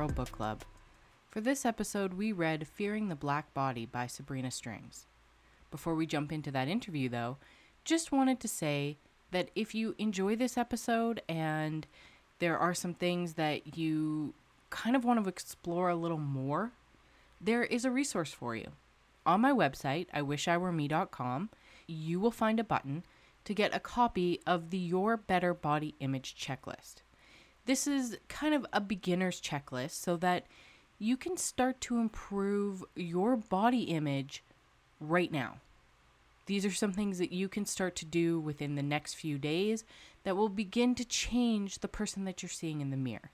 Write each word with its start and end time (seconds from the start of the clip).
Girl 0.00 0.08
Book 0.08 0.32
Club. 0.32 0.62
For 1.28 1.42
this 1.42 1.66
episode, 1.66 2.14
we 2.14 2.32
read 2.32 2.66
Fearing 2.66 3.10
the 3.10 3.14
Black 3.14 3.52
Body 3.52 3.84
by 3.84 4.06
Sabrina 4.06 4.50
Strings. 4.50 5.04
Before 5.70 5.94
we 5.94 6.06
jump 6.06 6.32
into 6.32 6.50
that 6.52 6.68
interview, 6.68 7.10
though, 7.10 7.36
just 7.84 8.10
wanted 8.10 8.40
to 8.40 8.48
say 8.48 8.96
that 9.30 9.50
if 9.54 9.74
you 9.74 9.94
enjoy 9.98 10.36
this 10.36 10.56
episode 10.56 11.20
and 11.28 11.86
there 12.38 12.56
are 12.56 12.72
some 12.72 12.94
things 12.94 13.34
that 13.34 13.76
you 13.76 14.32
kind 14.70 14.96
of 14.96 15.04
want 15.04 15.22
to 15.22 15.28
explore 15.28 15.90
a 15.90 15.94
little 15.94 16.16
more, 16.16 16.72
there 17.38 17.64
is 17.64 17.84
a 17.84 17.90
resource 17.90 18.32
for 18.32 18.56
you. 18.56 18.68
On 19.26 19.42
my 19.42 19.52
website, 19.52 20.08
iwishiwereme.com, 20.14 21.50
you 21.86 22.18
will 22.18 22.30
find 22.30 22.58
a 22.58 22.64
button 22.64 23.04
to 23.44 23.52
get 23.52 23.76
a 23.76 23.80
copy 23.80 24.40
of 24.46 24.70
the 24.70 24.78
Your 24.78 25.18
Better 25.18 25.52
Body 25.52 25.94
Image 26.00 26.34
checklist. 26.34 27.02
This 27.66 27.86
is 27.86 28.18
kind 28.28 28.54
of 28.54 28.66
a 28.72 28.80
beginner's 28.80 29.40
checklist 29.40 29.92
so 29.92 30.16
that 30.16 30.46
you 30.98 31.16
can 31.16 31.36
start 31.36 31.80
to 31.82 31.98
improve 31.98 32.84
your 32.94 33.36
body 33.36 33.84
image 33.84 34.42
right 35.00 35.32
now. 35.32 35.56
These 36.46 36.64
are 36.66 36.72
some 36.72 36.92
things 36.92 37.18
that 37.18 37.32
you 37.32 37.48
can 37.48 37.64
start 37.64 37.94
to 37.96 38.04
do 38.04 38.40
within 38.40 38.74
the 38.74 38.82
next 38.82 39.14
few 39.14 39.38
days 39.38 39.84
that 40.24 40.36
will 40.36 40.48
begin 40.48 40.94
to 40.96 41.04
change 41.04 41.78
the 41.78 41.88
person 41.88 42.24
that 42.24 42.42
you're 42.42 42.50
seeing 42.50 42.80
in 42.80 42.90
the 42.90 42.96
mirror. 42.96 43.30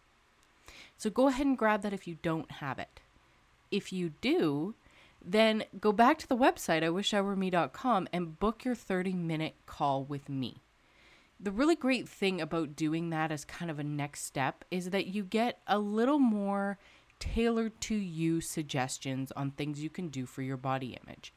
So 0.99 1.11
go 1.11 1.29
ahead 1.29 1.47
and 1.47 1.59
grab 1.59 1.83
that 1.83 1.93
if 1.93 2.07
you 2.07 2.19
don't 2.23 2.51
have 2.51 2.79
it. 2.79 3.01
If 3.71 3.93
you 3.93 4.13
do, 4.21 4.75
then 5.25 5.65
go 5.81 5.93
back 5.93 6.19
to 6.19 6.29
the 6.29 6.37
website, 6.37 6.83
iwishiwereme.com, 6.83 8.09
and 8.13 8.39
book 8.39 8.65
your 8.65 8.75
30 8.75 9.15
minute 9.15 9.55
call 9.67 10.05
with 10.05 10.29
me. 10.29 10.59
The 11.39 11.53
really 11.53 11.77
great 11.77 12.09
thing 12.09 12.41
about 12.41 12.77
doing 12.77 13.11
that 13.11 13.31
as 13.31 13.45
kind 13.45 13.71
of 13.71 13.79
a 13.79 13.85
next 13.85 14.25
step 14.25 14.65
is 14.71 14.91
that 14.91 15.07
you 15.07 15.23
get 15.23 15.61
a 15.67 15.79
little 15.79 16.19
more 16.19 16.79
tailored 17.19 17.79
to 17.83 17.95
you 17.95 18.41
suggestions 18.41 19.33
on 19.33 19.51
things 19.51 19.83
you 19.83 19.91
can 19.91 20.09
do 20.09 20.27
for 20.27 20.43
your 20.43 20.57
body 20.57 20.99
image. 21.05 21.33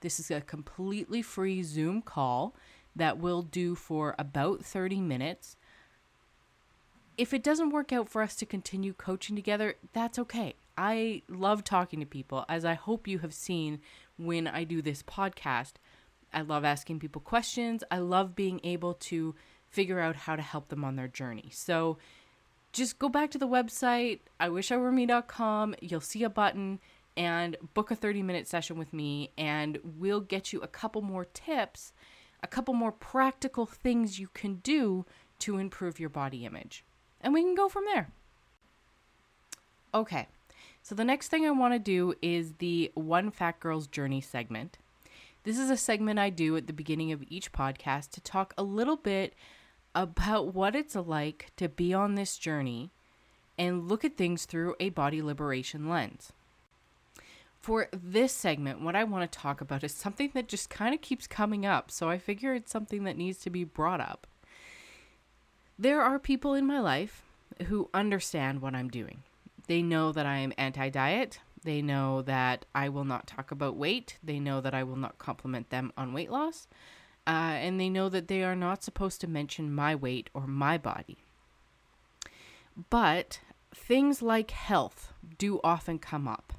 This 0.00 0.18
is 0.20 0.30
a 0.30 0.40
completely 0.40 1.22
free 1.22 1.62
Zoom 1.62 2.02
call 2.02 2.54
that 2.96 3.18
we'll 3.18 3.42
do 3.42 3.74
for 3.74 4.14
about 4.18 4.64
30 4.64 5.00
minutes. 5.00 5.56
If 7.16 7.32
it 7.32 7.42
doesn't 7.42 7.70
work 7.70 7.92
out 7.92 8.08
for 8.08 8.22
us 8.22 8.34
to 8.36 8.46
continue 8.46 8.92
coaching 8.92 9.36
together, 9.36 9.74
that's 9.92 10.18
okay. 10.18 10.54
I 10.76 11.22
love 11.28 11.62
talking 11.62 12.00
to 12.00 12.06
people, 12.06 12.44
as 12.48 12.64
I 12.64 12.74
hope 12.74 13.06
you 13.06 13.20
have 13.20 13.32
seen 13.32 13.80
when 14.16 14.48
I 14.48 14.64
do 14.64 14.82
this 14.82 15.02
podcast. 15.02 15.74
I 16.34 16.42
love 16.42 16.64
asking 16.64 17.00
people 17.00 17.20
questions. 17.20 17.84
I 17.90 17.98
love 17.98 18.34
being 18.34 18.60
able 18.64 18.94
to 18.94 19.34
figure 19.68 20.00
out 20.00 20.16
how 20.16 20.36
to 20.36 20.42
help 20.42 20.68
them 20.68 20.84
on 20.84 20.96
their 20.96 21.08
journey. 21.08 21.50
So 21.52 21.98
just 22.72 22.98
go 22.98 23.08
back 23.08 23.30
to 23.30 23.38
the 23.38 23.48
website, 23.48 24.20
I 24.38 24.48
wish 24.48 24.72
I 24.72 24.76
were 24.76 24.90
iwishiwereme.com. 24.90 25.76
You'll 25.80 26.00
see 26.00 26.24
a 26.24 26.28
button 26.28 26.80
and 27.16 27.56
book 27.72 27.90
a 27.90 27.96
30 27.96 28.22
minute 28.22 28.48
session 28.48 28.76
with 28.76 28.92
me, 28.92 29.30
and 29.38 29.78
we'll 29.82 30.20
get 30.20 30.52
you 30.52 30.60
a 30.60 30.66
couple 30.66 31.00
more 31.00 31.24
tips, 31.24 31.92
a 32.42 32.48
couple 32.48 32.74
more 32.74 32.92
practical 32.92 33.64
things 33.64 34.18
you 34.18 34.28
can 34.34 34.56
do 34.56 35.06
to 35.38 35.58
improve 35.58 36.00
your 36.00 36.08
body 36.08 36.44
image. 36.44 36.84
And 37.20 37.32
we 37.32 37.42
can 37.42 37.54
go 37.54 37.68
from 37.68 37.84
there. 37.84 38.10
Okay, 39.94 40.26
so 40.82 40.96
the 40.96 41.04
next 41.04 41.28
thing 41.28 41.46
I 41.46 41.50
want 41.52 41.74
to 41.74 41.78
do 41.78 42.14
is 42.20 42.54
the 42.58 42.90
One 42.94 43.30
Fat 43.30 43.60
Girl's 43.60 43.86
Journey 43.86 44.20
segment. 44.20 44.78
This 45.44 45.58
is 45.58 45.68
a 45.68 45.76
segment 45.76 46.18
I 46.18 46.30
do 46.30 46.56
at 46.56 46.66
the 46.66 46.72
beginning 46.72 47.12
of 47.12 47.22
each 47.28 47.52
podcast 47.52 48.10
to 48.12 48.20
talk 48.22 48.54
a 48.56 48.62
little 48.62 48.96
bit 48.96 49.34
about 49.94 50.54
what 50.54 50.74
it's 50.74 50.96
like 50.96 51.52
to 51.58 51.68
be 51.68 51.92
on 51.92 52.14
this 52.14 52.38
journey 52.38 52.90
and 53.58 53.86
look 53.86 54.06
at 54.06 54.16
things 54.16 54.46
through 54.46 54.74
a 54.80 54.88
body 54.88 55.20
liberation 55.20 55.86
lens. 55.86 56.32
For 57.60 57.88
this 57.92 58.32
segment, 58.32 58.80
what 58.80 58.96
I 58.96 59.04
want 59.04 59.30
to 59.30 59.38
talk 59.38 59.60
about 59.60 59.84
is 59.84 59.92
something 59.92 60.30
that 60.32 60.48
just 60.48 60.70
kind 60.70 60.94
of 60.94 61.02
keeps 61.02 61.26
coming 61.26 61.66
up, 61.66 61.90
so 61.90 62.08
I 62.08 62.16
figure 62.16 62.54
it's 62.54 62.72
something 62.72 63.04
that 63.04 63.18
needs 63.18 63.38
to 63.40 63.50
be 63.50 63.64
brought 63.64 64.00
up. 64.00 64.26
There 65.78 66.00
are 66.00 66.18
people 66.18 66.54
in 66.54 66.66
my 66.66 66.80
life 66.80 67.22
who 67.66 67.90
understand 67.92 68.62
what 68.62 68.74
I'm 68.74 68.88
doing. 68.88 69.24
They 69.66 69.82
know 69.82 70.10
that 70.10 70.24
I 70.24 70.38
am 70.38 70.54
anti 70.56 70.88
diet, 70.88 71.40
they 71.64 71.82
know 71.82 72.22
that 72.22 72.66
I 72.74 72.88
will 72.88 73.04
not 73.04 73.26
talk 73.26 73.50
about 73.50 73.76
weight. 73.76 74.18
They 74.22 74.38
know 74.38 74.60
that 74.60 74.74
I 74.74 74.84
will 74.84 74.96
not 74.96 75.18
compliment 75.18 75.70
them 75.70 75.92
on 75.96 76.12
weight 76.12 76.30
loss. 76.30 76.68
Uh, 77.26 77.56
and 77.56 77.80
they 77.80 77.88
know 77.88 78.10
that 78.10 78.28
they 78.28 78.44
are 78.44 78.54
not 78.54 78.84
supposed 78.84 79.20
to 79.22 79.26
mention 79.26 79.74
my 79.74 79.94
weight 79.94 80.28
or 80.34 80.46
my 80.46 80.76
body. 80.76 81.18
But 82.90 83.40
things 83.74 84.20
like 84.20 84.50
health 84.50 85.12
do 85.38 85.58
often 85.64 85.98
come 85.98 86.28
up. 86.28 86.52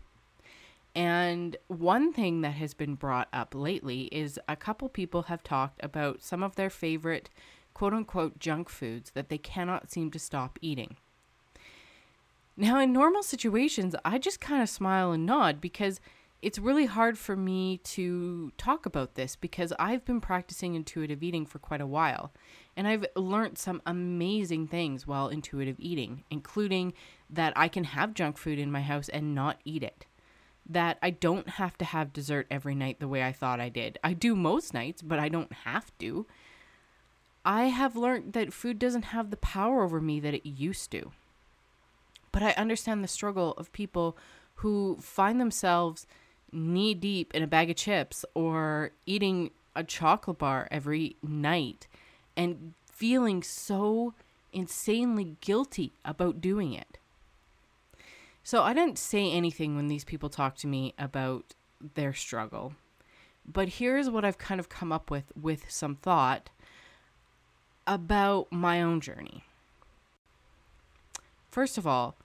And 0.96 1.58
one 1.68 2.14
thing 2.14 2.42
that 2.42 2.52
has 2.54 2.74
been 2.74 2.96
brought 2.96 3.28
up 3.34 3.54
lately 3.54 4.04
is 4.12 4.40
a 4.48 4.56
couple 4.56 4.88
people 4.88 5.24
have 5.24 5.44
talked 5.44 5.84
about 5.84 6.24
some 6.24 6.42
of 6.42 6.56
their 6.56 6.70
favorite 6.70 7.30
quote 7.74 7.94
unquote 7.94 8.40
junk 8.40 8.70
foods 8.70 9.12
that 9.12 9.30
they 9.30 9.38
cannot 9.38 9.92
seem 9.92 10.10
to 10.12 10.20
stop 10.20 10.58
eating. 10.62 10.96
Now, 12.58 12.80
in 12.80 12.94
normal 12.94 13.24
situations, 13.24 13.96
I 14.06 14.18
just 14.18 14.40
kind 14.40 14.62
of 14.62 14.70
smile 14.70 15.12
and 15.12 15.26
nod 15.26 15.60
because 15.60 16.00
it's 16.42 16.60
really 16.60 16.86
hard 16.86 17.18
for 17.18 17.36
me 17.36 17.80
to 17.80 18.52
talk 18.58 18.86
about 18.86 19.16
this 19.16 19.36
because 19.36 19.74
I've 19.78 20.06
been 20.06 20.22
practicing 20.22 20.76
intuitive 20.76 21.22
eating 21.22 21.46
for 21.46 21.60
quite 21.60 21.82
a 21.82 21.88
while. 21.88 22.32
And 22.78 22.88
I've 22.88 23.06
learned 23.16 23.58
some 23.58 23.82
amazing 23.86 24.68
things 24.68 25.08
while 25.08 25.28
intuitive 25.28 25.78
eating, 25.80 26.24
including 26.30 26.94
that 27.30 27.52
I 27.56 27.68
can 27.68 27.84
have 27.84 28.14
junk 28.14 28.38
food 28.38 28.60
in 28.60 28.72
my 28.72 28.82
house 28.82 29.10
and 29.10 29.36
not 29.36 29.60
eat 29.66 29.84
it. 29.84 30.06
That 30.68 30.98
I 31.02 31.10
don't 31.10 31.50
have 31.50 31.78
to 31.80 31.86
have 31.86 32.14
dessert 32.14 32.48
every 32.50 32.76
night 32.76 33.00
the 33.00 33.08
way 33.08 33.24
I 33.24 33.32
thought 33.32 33.60
I 33.60 33.70
did. 33.70 33.98
I 34.04 34.14
do 34.14 34.36
most 34.36 34.74
nights, 34.74 35.02
but 35.02 35.20
I 35.20 35.30
don't 35.30 35.52
have 35.52 35.92
to. 36.00 36.26
I 37.44 37.66
have 37.66 37.96
learned 37.96 38.34
that 38.34 38.54
food 38.54 38.80
doesn't 38.80 39.06
have 39.06 39.30
the 39.30 39.38
power 39.38 39.84
over 39.84 40.00
me 40.00 40.20
that 40.22 40.34
it 40.34 40.48
used 40.48 40.92
to. 40.92 41.12
But 42.36 42.44
I 42.44 42.52
understand 42.58 43.02
the 43.02 43.08
struggle 43.08 43.54
of 43.54 43.72
people 43.72 44.18
who 44.56 44.98
find 45.00 45.40
themselves 45.40 46.06
knee 46.52 46.94
deep 46.94 47.34
in 47.34 47.42
a 47.42 47.48
bag 47.48 47.70
of 47.70 47.78
chips 47.78 48.26
or 48.34 48.92
eating 49.06 49.52
a 49.74 49.86
chocolate 49.86 50.40
bar 50.40 50.68
every 50.70 51.16
night 51.24 51.88
and 52.36 52.74
feeling 52.92 53.42
so 53.42 54.16
insanely 54.52 55.38
guilty 55.40 55.94
about 56.04 56.42
doing 56.42 56.74
it. 56.74 56.98
So 58.44 58.64
I 58.64 58.74
didn't 58.74 59.00
say 59.00 59.32
anything 59.32 59.78
when 59.78 59.88
these 59.88 60.04
people 60.04 60.28
talked 60.28 60.60
to 60.60 60.68
me 60.68 60.94
about 61.00 61.54
their 61.94 62.14
struggle. 62.14 62.74
But 63.46 63.70
here's 63.70 64.10
what 64.10 64.26
I've 64.26 64.38
kind 64.38 64.60
of 64.60 64.68
come 64.68 64.92
up 64.92 65.10
with 65.10 65.32
with 65.42 65.72
some 65.72 65.96
thought 65.96 66.50
about 67.88 68.52
my 68.52 68.82
own 68.82 69.00
journey. 69.00 69.46
First 71.50 71.78
of 71.78 71.88
all, 71.88 72.18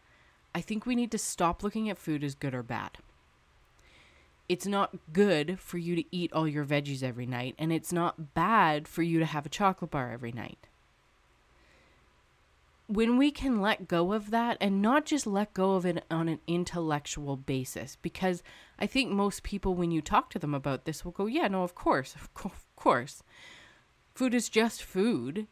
I 0.54 0.60
think 0.60 0.84
we 0.84 0.96
need 0.96 1.10
to 1.12 1.18
stop 1.18 1.62
looking 1.62 1.88
at 1.88 1.98
food 1.98 2.24
as 2.24 2.34
good 2.34 2.54
or 2.54 2.62
bad. 2.62 2.98
It's 4.48 4.66
not 4.66 4.96
good 5.12 5.60
for 5.60 5.78
you 5.78 5.94
to 5.94 6.04
eat 6.10 6.32
all 6.32 6.48
your 6.48 6.64
veggies 6.64 7.04
every 7.04 7.26
night, 7.26 7.54
and 7.56 7.72
it's 7.72 7.92
not 7.92 8.34
bad 8.34 8.88
for 8.88 9.02
you 9.02 9.20
to 9.20 9.24
have 9.24 9.46
a 9.46 9.50
chocolate 9.50 9.92
bar 9.92 10.10
every 10.10 10.32
night. 10.32 10.66
When 12.88 13.16
we 13.16 13.30
can 13.30 13.60
let 13.60 13.86
go 13.86 14.12
of 14.12 14.30
that 14.30 14.56
and 14.60 14.82
not 14.82 15.06
just 15.06 15.24
let 15.24 15.54
go 15.54 15.74
of 15.74 15.86
it 15.86 16.04
on 16.10 16.28
an 16.28 16.40
intellectual 16.48 17.36
basis, 17.36 17.96
because 18.02 18.42
I 18.76 18.88
think 18.88 19.12
most 19.12 19.44
people, 19.44 19.74
when 19.74 19.92
you 19.92 20.02
talk 20.02 20.30
to 20.30 20.40
them 20.40 20.52
about 20.52 20.84
this, 20.84 21.04
will 21.04 21.12
go, 21.12 21.26
Yeah, 21.26 21.46
no, 21.46 21.62
of 21.62 21.76
course, 21.76 22.16
of 22.16 22.34
course. 22.74 23.22
Food 24.16 24.34
is 24.34 24.48
just 24.48 24.82
food. 24.82 25.46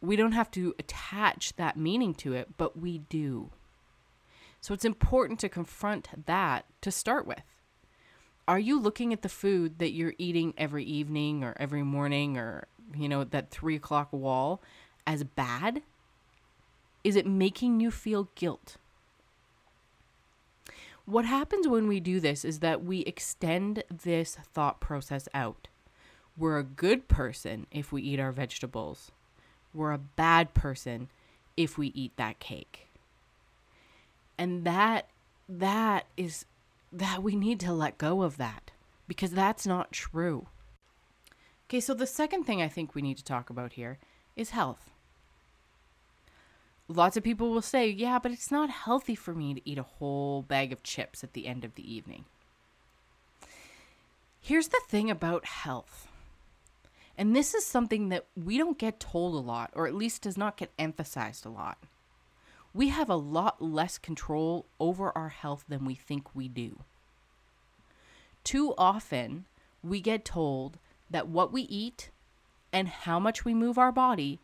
We 0.00 0.16
don't 0.16 0.32
have 0.32 0.50
to 0.50 0.74
attach 0.80 1.54
that 1.54 1.76
meaning 1.76 2.14
to 2.14 2.34
it, 2.34 2.56
but 2.56 2.76
we 2.76 2.98
do. 2.98 3.52
So 4.62 4.72
it's 4.72 4.84
important 4.84 5.40
to 5.40 5.48
confront 5.48 6.24
that 6.26 6.66
to 6.82 6.92
start 6.92 7.26
with. 7.26 7.42
Are 8.46 8.60
you 8.60 8.78
looking 8.78 9.12
at 9.12 9.22
the 9.22 9.28
food 9.28 9.80
that 9.80 9.90
you're 9.90 10.14
eating 10.18 10.54
every 10.56 10.84
evening 10.84 11.42
or 11.42 11.56
every 11.58 11.82
morning 11.82 12.38
or, 12.38 12.68
you 12.96 13.08
know, 13.08 13.24
that 13.24 13.50
three 13.50 13.74
o'clock 13.74 14.12
wall 14.12 14.62
as 15.04 15.24
bad? 15.24 15.82
Is 17.02 17.16
it 17.16 17.26
making 17.26 17.80
you 17.80 17.90
feel 17.90 18.28
guilt? 18.36 18.76
What 21.06 21.24
happens 21.24 21.66
when 21.66 21.88
we 21.88 21.98
do 21.98 22.20
this 22.20 22.44
is 22.44 22.60
that 22.60 22.84
we 22.84 23.00
extend 23.00 23.82
this 23.90 24.36
thought 24.54 24.80
process 24.80 25.28
out. 25.34 25.66
We're 26.36 26.58
a 26.58 26.64
good 26.64 27.08
person 27.08 27.66
if 27.72 27.90
we 27.90 28.02
eat 28.02 28.20
our 28.20 28.30
vegetables. 28.30 29.10
We're 29.74 29.92
a 29.92 29.98
bad 29.98 30.54
person 30.54 31.08
if 31.56 31.76
we 31.76 31.88
eat 31.88 32.16
that 32.16 32.38
cake 32.38 32.91
and 34.42 34.64
that 34.64 35.06
that 35.48 36.06
is 36.16 36.46
that 36.92 37.22
we 37.22 37.36
need 37.36 37.60
to 37.60 37.72
let 37.72 37.96
go 37.96 38.22
of 38.22 38.38
that 38.38 38.72
because 39.06 39.30
that's 39.30 39.68
not 39.68 39.92
true. 39.92 40.48
Okay, 41.68 41.78
so 41.78 41.94
the 41.94 42.08
second 42.08 42.42
thing 42.42 42.60
I 42.60 42.66
think 42.66 42.92
we 42.92 43.02
need 43.02 43.18
to 43.18 43.24
talk 43.24 43.50
about 43.50 43.74
here 43.74 43.98
is 44.34 44.50
health. 44.50 44.90
lots 46.88 47.16
of 47.16 47.22
people 47.22 47.50
will 47.52 47.62
say, 47.62 47.88
yeah, 47.88 48.18
but 48.18 48.32
it's 48.32 48.50
not 48.50 48.68
healthy 48.68 49.14
for 49.14 49.32
me 49.32 49.54
to 49.54 49.60
eat 49.64 49.78
a 49.78 49.84
whole 49.84 50.42
bag 50.42 50.72
of 50.72 50.82
chips 50.82 51.22
at 51.22 51.34
the 51.34 51.46
end 51.46 51.64
of 51.64 51.76
the 51.76 51.94
evening. 51.94 52.24
Here's 54.40 54.68
the 54.68 54.80
thing 54.88 55.08
about 55.08 55.46
health. 55.46 56.08
And 57.16 57.36
this 57.36 57.54
is 57.54 57.64
something 57.64 58.08
that 58.08 58.26
we 58.36 58.58
don't 58.58 58.76
get 58.76 58.98
told 58.98 59.34
a 59.34 59.38
lot, 59.38 59.70
or 59.72 59.86
at 59.86 59.94
least 59.94 60.22
does 60.22 60.36
not 60.36 60.56
get 60.56 60.72
emphasized 60.80 61.46
a 61.46 61.48
lot. 61.48 61.78
We 62.74 62.88
have 62.88 63.10
a 63.10 63.16
lot 63.16 63.60
less 63.60 63.98
control 63.98 64.66
over 64.80 65.16
our 65.16 65.28
health 65.28 65.64
than 65.68 65.84
we 65.84 65.94
think 65.94 66.34
we 66.34 66.48
do. 66.48 66.80
Too 68.44 68.74
often, 68.78 69.44
we 69.82 70.00
get 70.00 70.24
told 70.24 70.78
that 71.10 71.28
what 71.28 71.52
we 71.52 71.62
eat 71.62 72.10
and 72.72 72.88
how 72.88 73.18
much 73.18 73.44
we 73.44 73.54
move 73.54 73.78
our 73.78 73.92
body 73.92 74.40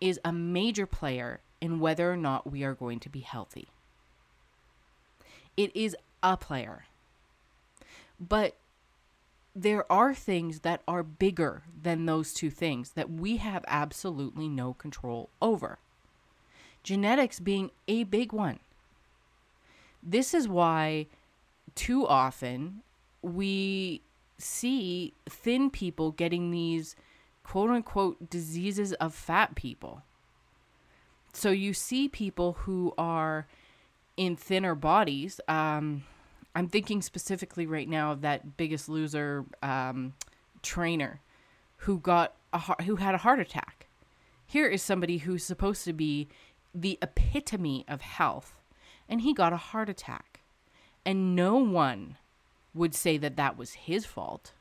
is 0.00 0.20
a 0.24 0.32
major 0.32 0.86
player 0.86 1.40
in 1.60 1.80
whether 1.80 2.12
or 2.12 2.16
not 2.16 2.50
we 2.50 2.62
are 2.62 2.74
going 2.74 3.00
to 3.00 3.08
be 3.08 3.20
healthy. 3.20 3.68
It 5.56 5.74
is 5.74 5.96
a 6.22 6.36
player. 6.36 6.84
But 8.20 8.56
there 9.54 9.90
are 9.90 10.14
things 10.14 10.60
that 10.60 10.82
are 10.88 11.02
bigger 11.02 11.62
than 11.80 12.06
those 12.06 12.32
two 12.32 12.50
things 12.50 12.92
that 12.92 13.10
we 13.10 13.36
have 13.38 13.64
absolutely 13.68 14.48
no 14.48 14.74
control 14.74 15.30
over. 15.40 15.78
Genetics 16.82 17.40
being 17.40 17.70
a 17.86 18.04
big 18.04 18.32
one. 18.32 18.58
This 20.02 20.34
is 20.34 20.48
why 20.48 21.06
too 21.74 22.06
often 22.06 22.82
we 23.22 24.02
see 24.38 25.14
thin 25.28 25.70
people 25.70 26.10
getting 26.10 26.50
these 26.50 26.96
quote 27.44 27.70
unquote 27.70 28.28
diseases 28.28 28.92
of 28.94 29.14
fat 29.14 29.54
people. 29.54 30.02
So 31.32 31.50
you 31.50 31.72
see 31.72 32.08
people 32.08 32.54
who 32.60 32.92
are 32.98 33.46
in 34.16 34.36
thinner 34.36 34.74
bodies. 34.74 35.40
Um, 35.48 36.04
I'm 36.54 36.68
thinking 36.68 37.00
specifically 37.00 37.66
right 37.66 37.88
now 37.88 38.12
of 38.12 38.20
that 38.20 38.56
Biggest 38.56 38.88
Loser 38.88 39.44
um, 39.62 40.14
trainer 40.62 41.20
who 41.78 41.98
got 41.98 42.34
a 42.52 42.58
who 42.82 42.96
had 42.96 43.14
a 43.14 43.18
heart 43.18 43.40
attack. 43.40 43.86
Here 44.46 44.68
is 44.68 44.82
somebody 44.82 45.18
who's 45.18 45.42
supposed 45.42 45.84
to 45.84 45.94
be 45.94 46.28
the 46.74 46.98
epitome 47.02 47.84
of 47.88 48.00
health, 48.00 48.56
and 49.08 49.20
he 49.20 49.34
got 49.34 49.52
a 49.52 49.58
heart 49.58 49.88
attack, 49.88 50.40
and 51.04 51.36
no 51.36 51.56
one 51.56 52.16
would 52.74 52.94
say 52.94 53.16
that 53.18 53.36
that 53.36 53.58
was 53.58 53.72
his 53.72 54.06
fault. 54.06 54.52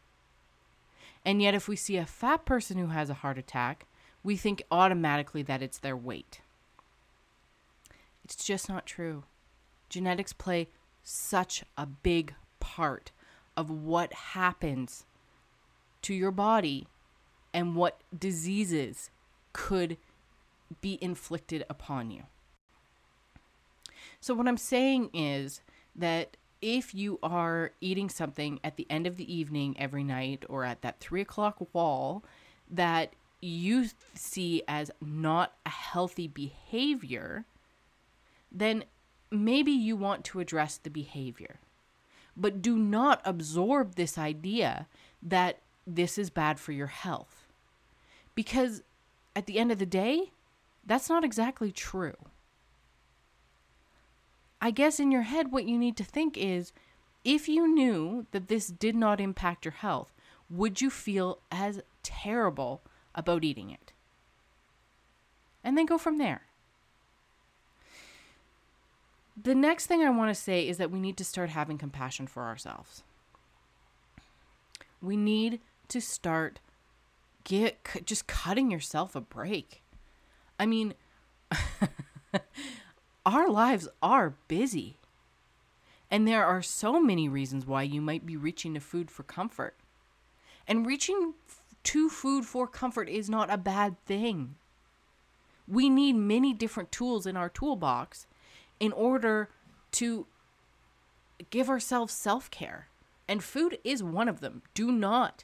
And 1.24 1.42
yet, 1.42 1.54
if 1.54 1.68
we 1.68 1.75
see 1.75 1.98
a 1.98 2.06
fat 2.06 2.46
person 2.46 2.78
who 2.78 2.88
has 2.88 3.10
a 3.10 3.16
heart 3.16 3.38
attack, 3.38 3.86
we 4.24 4.36
think 4.36 4.63
automatically 4.72 5.44
that 5.44 5.62
it's 5.62 5.78
their 5.78 5.96
weight. 5.96 6.42
It's 8.24 8.44
just 8.44 8.68
not 8.68 8.86
true. 8.86 9.24
Genetics 9.90 10.34
play 10.34 10.68
such 11.04 11.64
a 11.78 11.86
big 11.86 12.34
part 12.60 13.12
of 13.57 13.69
what 13.69 14.14
happens 14.14 15.06
to 16.02 16.14
your 16.14 16.31
body 16.31 16.88
and 17.54 17.75
what 17.75 18.00
diseases 18.18 19.10
could 19.54 19.98
be 20.79 20.97
inflicted 21.01 21.65
upon 21.69 22.12
you. 22.12 22.23
So, 24.19 24.33
what 24.33 24.47
I'm 24.47 24.57
saying 24.57 25.09
is 25.13 25.62
that 25.95 26.38
if 26.62 26.94
you 26.94 27.18
are 27.23 27.71
eating 27.81 28.09
something 28.09 28.59
at 28.63 28.77
the 28.77 28.85
end 28.89 29.07
of 29.07 29.18
the 29.18 29.33
evening 29.33 29.75
every 29.79 30.03
night 30.03 30.45
or 30.47 30.63
at 30.63 30.81
that 30.83 31.00
three 31.00 31.21
o'clock 31.21 31.73
wall 31.73 32.23
that 32.69 33.13
you 33.41 33.88
see 34.13 34.62
as 34.68 34.91
not 35.01 35.53
a 35.65 35.69
healthy 35.69 36.27
behavior, 36.27 37.45
then 38.51 38.83
maybe 39.31 39.71
you 39.71 39.95
want 39.95 40.23
to 40.25 40.39
address 40.39 40.77
the 40.77 40.89
behavior. 40.89 41.59
But 42.38 42.62
do 42.62 42.77
not 42.77 43.21
absorb 43.25 43.95
this 43.95 44.18
idea 44.18 44.88
that 45.23 45.59
this 45.88 46.18
is 46.18 46.29
bad 46.29 46.59
for 46.59 46.71
your 46.71 46.88
health. 46.88 47.47
Because 48.35 48.83
at 49.35 49.47
the 49.47 49.57
end 49.57 49.71
of 49.71 49.79
the 49.79 49.85
day, 49.85 50.31
that's 50.86 51.10
not 51.10 51.24
exactly 51.24 51.72
true. 51.72 52.16
I 54.62 54.72
guess 54.72 55.00
in 55.00 55.12
your 55.12 55.24
head, 55.24 55.51
what 55.51 55.66
you 55.66 55.78
need 55.78 55.98
to 55.98 56.04
think 56.04 56.38
is 56.38 56.72
if 57.24 57.48
you 57.48 57.68
knew 57.68 58.25
that 58.31 58.48
this 58.48 58.68
did 58.68 58.95
not 58.95 59.19
impact 59.19 59.66
your 59.66 59.72
health, 59.74 60.13
would 60.50 60.81
you 60.81 60.89
feel 60.89 61.39
as 61.51 61.81
terrible 62.04 62.81
about 63.16 63.44
eating 63.44 63.69
it? 63.69 63.94
And 65.63 65.78
then 65.78 65.86
go 65.86 65.98
from 65.98 66.18
there. 66.18 66.44
The 69.42 69.56
next 69.56 69.88
thing 69.88 70.04
I 70.04 70.10
want 70.10 70.30
to 70.36 70.39
say 70.39 70.68
is 70.68 70.78
that 70.78 70.92
we 70.92 71.00
need 71.00 71.18
to 71.18 71.25
start 71.25 71.50
having 71.50 71.78
compassion 71.78 72.28
for 72.28 72.44
ourselves. 72.44 73.04
We 75.01 75.18
need 75.18 75.62
to 75.88 76.01
start 76.01 76.60
get 77.44 77.80
just 78.06 78.28
cutting 78.28 78.69
yourself 78.69 79.16
a 79.16 79.22
break. 79.22 79.81
I 80.62 80.68
mean, 80.68 80.94
our 83.25 83.50
lives 83.50 83.88
are 84.00 84.36
busy. 84.48 84.98
And 86.12 86.28
there 86.28 86.46
are 86.46 86.62
so 86.62 87.02
many 87.02 87.28
reasons 87.28 87.66
why 87.66 87.81
you 87.81 88.00
might 88.00 88.28
be 88.28 88.38
reaching 88.38 88.75
to 88.75 88.80
food 88.80 89.10
for 89.10 89.24
comfort. 89.24 89.75
And 90.68 90.86
reaching 90.86 91.34
to 91.86 92.10
food 92.10 92.46
for 92.46 92.68
comfort 92.68 93.10
is 93.10 93.28
not 93.28 93.52
a 93.52 93.58
bad 93.58 93.98
thing. 94.06 94.54
We 95.68 95.90
need 95.90 96.14
many 96.14 96.54
different 96.54 96.92
tools 96.92 97.26
in 97.26 97.35
our 97.35 97.50
toolbox 97.50 98.28
in 98.80 98.92
order 98.92 99.50
to 99.94 100.28
give 101.50 101.69
ourselves 101.69 102.14
self 102.14 102.52
care. 102.52 102.90
And 103.28 103.44
food 103.44 103.80
is 103.83 104.04
one 104.04 104.30
of 104.30 104.42
them. 104.42 104.62
Do 104.76 104.92
not, 104.92 105.44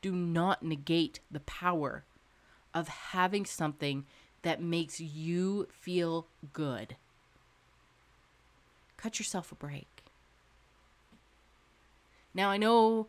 do 0.00 0.12
not 0.12 0.62
negate 0.62 1.20
the 1.30 1.40
power 1.40 2.06
of 2.72 2.88
having 2.88 3.44
something 3.44 4.06
that 4.42 4.62
makes 4.62 5.00
you 5.00 5.66
feel 5.70 6.26
good. 6.52 6.96
Cut 8.96 9.18
yourself 9.18 9.52
a 9.52 9.54
break. 9.54 9.86
Now, 12.34 12.50
I 12.50 12.56
know, 12.56 13.08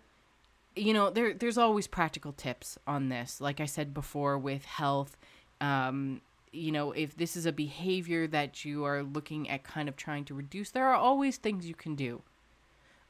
you 0.75 0.93
know, 0.93 1.09
there, 1.09 1.33
there's 1.33 1.57
always 1.57 1.87
practical 1.87 2.31
tips 2.31 2.77
on 2.87 3.09
this. 3.09 3.41
Like 3.41 3.59
I 3.59 3.65
said 3.65 3.93
before, 3.93 4.37
with 4.37 4.65
health, 4.65 5.17
um, 5.61 6.21
you 6.51 6.71
know, 6.71 6.91
if 6.91 7.15
this 7.15 7.35
is 7.35 7.45
a 7.45 7.51
behavior 7.51 8.27
that 8.27 8.65
you 8.65 8.83
are 8.85 9.03
looking 9.03 9.49
at 9.49 9.63
kind 9.63 9.87
of 9.87 9.95
trying 9.95 10.25
to 10.25 10.33
reduce, 10.33 10.71
there 10.71 10.87
are 10.87 10.95
always 10.95 11.37
things 11.37 11.67
you 11.67 11.75
can 11.75 11.95
do. 11.95 12.21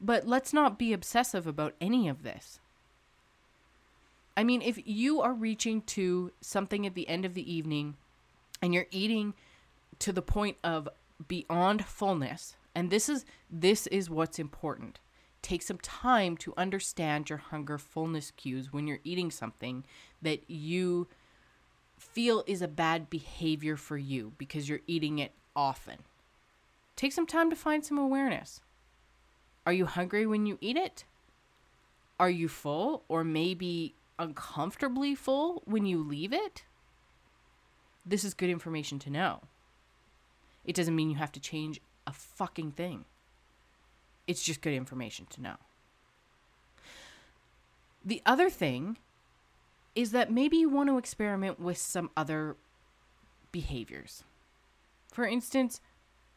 But 0.00 0.26
let's 0.26 0.52
not 0.52 0.78
be 0.78 0.92
obsessive 0.92 1.46
about 1.46 1.74
any 1.80 2.08
of 2.08 2.22
this. 2.22 2.60
I 4.36 4.44
mean, 4.44 4.62
if 4.62 4.78
you 4.86 5.20
are 5.20 5.34
reaching 5.34 5.82
to 5.82 6.32
something 6.40 6.86
at 6.86 6.94
the 6.94 7.08
end 7.08 7.24
of 7.24 7.34
the 7.34 7.52
evening 7.52 7.96
and 8.62 8.74
you're 8.74 8.86
eating 8.90 9.34
to 9.98 10.12
the 10.12 10.22
point 10.22 10.56
of 10.62 10.88
beyond 11.28 11.84
fullness. 11.84 12.56
And 12.74 12.90
this 12.90 13.08
is 13.08 13.24
this 13.50 13.86
is 13.88 14.10
what's 14.10 14.38
important. 14.38 15.00
Take 15.42 15.62
some 15.62 15.78
time 15.78 16.36
to 16.38 16.52
understand 16.56 17.30
your 17.30 17.38
hunger 17.38 17.78
fullness 17.78 18.30
cues 18.30 18.72
when 18.72 18.86
you're 18.86 19.00
eating 19.04 19.30
something 19.30 19.84
that 20.20 20.48
you 20.50 21.08
feel 21.98 22.44
is 22.46 22.62
a 22.62 22.68
bad 22.68 23.08
behavior 23.10 23.76
for 23.76 23.96
you 23.96 24.32
because 24.38 24.68
you're 24.68 24.80
eating 24.86 25.18
it 25.18 25.32
often. 25.56 25.98
Take 26.96 27.12
some 27.12 27.26
time 27.26 27.48
to 27.50 27.56
find 27.56 27.84
some 27.84 27.98
awareness. 27.98 28.60
Are 29.66 29.72
you 29.72 29.86
hungry 29.86 30.26
when 30.26 30.46
you 30.46 30.58
eat 30.60 30.76
it? 30.76 31.04
Are 32.18 32.30
you 32.30 32.48
full 32.48 33.04
or 33.08 33.24
maybe 33.24 33.94
uncomfortably 34.18 35.14
full 35.14 35.62
when 35.64 35.86
you 35.86 36.02
leave 36.02 36.32
it 36.32 36.64
this 38.10 38.24
is 38.24 38.34
good 38.34 38.50
information 38.50 38.98
to 39.00 39.10
know. 39.10 39.40
It 40.64 40.74
doesn't 40.74 40.94
mean 40.96 41.10
you 41.10 41.16
have 41.16 41.32
to 41.32 41.40
change 41.40 41.80
a 42.06 42.12
fucking 42.12 42.72
thing. 42.72 43.04
It's 44.26 44.42
just 44.42 44.60
good 44.60 44.74
information 44.74 45.26
to 45.30 45.40
know. 45.40 45.56
The 48.04 48.20
other 48.26 48.50
thing 48.50 48.98
is 49.94 50.10
that 50.12 50.30
maybe 50.30 50.56
you 50.56 50.68
want 50.68 50.88
to 50.88 50.98
experiment 50.98 51.60
with 51.60 51.78
some 51.78 52.10
other 52.16 52.56
behaviors. 53.52 54.24
For 55.12 55.26
instance, 55.26 55.80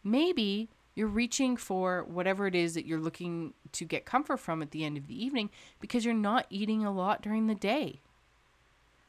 maybe 0.04 0.70
you're 0.96 1.08
reaching 1.08 1.58
for 1.58 2.04
whatever 2.04 2.46
it 2.46 2.56
is 2.56 2.76
that 2.76 2.86
you're 2.86 3.00
looking 3.00 3.54
to 3.72 3.86
get 3.86 4.06
comfort 4.06 4.38
from 4.38 4.62
at 4.62 4.72
the 4.72 4.84
end 4.84 4.98
of 4.98 5.08
the 5.08 5.24
evening 5.24 5.50
because 5.80 6.06
you're 6.06 6.14
not 6.14 6.46
eating 6.50 6.86
a 6.86 6.92
lot 6.92 7.22
during 7.22 7.48
the 7.48 7.56
day. 7.56 8.02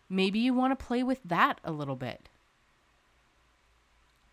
Maybe 0.08 0.38
you 0.38 0.54
want 0.54 0.78
to 0.78 0.84
play 0.84 1.02
with 1.02 1.20
that 1.24 1.60
a 1.64 1.72
little 1.72 1.96
bit. 1.96 2.28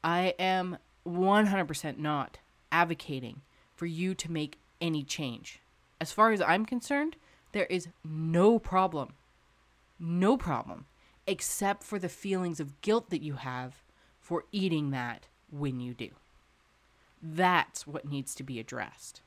I 0.03 0.34
am 0.39 0.77
100% 1.08 1.98
not 1.98 2.39
advocating 2.72 3.41
for 3.75 3.86
you 3.86 4.13
to 4.15 4.31
make 4.31 4.58
any 4.79 5.03
change. 5.03 5.60
As 6.00 6.12
far 6.12 6.31
as 6.31 6.41
I'm 6.41 6.65
concerned, 6.65 7.15
there 7.51 7.65
is 7.65 7.88
no 8.03 8.58
problem, 8.60 9.13
no 10.00 10.38
problem, 10.38 10.86
except 11.27 11.84
for 11.84 12.00
the 12.00 12.10
feelings 12.10 12.60
of 12.60 12.81
guilt 12.81 13.10
that 13.10 13.22
you 13.22 13.34
have 13.36 13.84
for 14.20 14.46
eating 14.51 14.91
that 14.91 15.27
when 15.51 15.79
you 15.79 15.93
do. 15.93 16.10
That's 17.22 17.86
what 17.86 18.08
needs 18.08 18.34
to 18.36 18.43
be 18.43 18.60
addressed. 18.60 19.22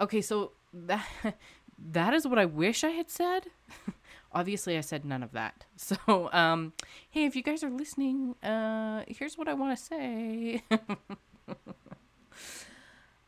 Okay, 0.00 0.20
so 0.20 0.52
that 0.72 1.06
that 1.92 2.14
is 2.14 2.26
what 2.26 2.38
I 2.38 2.46
wish 2.46 2.84
I 2.84 2.90
had 2.90 3.10
said. 3.10 3.46
Obviously, 4.34 4.76
I 4.76 4.80
said 4.80 5.04
none 5.04 5.22
of 5.22 5.32
that. 5.32 5.64
So, 5.76 6.30
um, 6.32 6.72
hey, 7.10 7.24
if 7.26 7.36
you 7.36 7.42
guys 7.42 7.62
are 7.62 7.70
listening, 7.70 8.34
uh, 8.42 9.04
here's 9.06 9.36
what 9.36 9.48
I 9.48 9.54
want 9.54 9.76
to 9.76 9.84
say. 9.84 10.62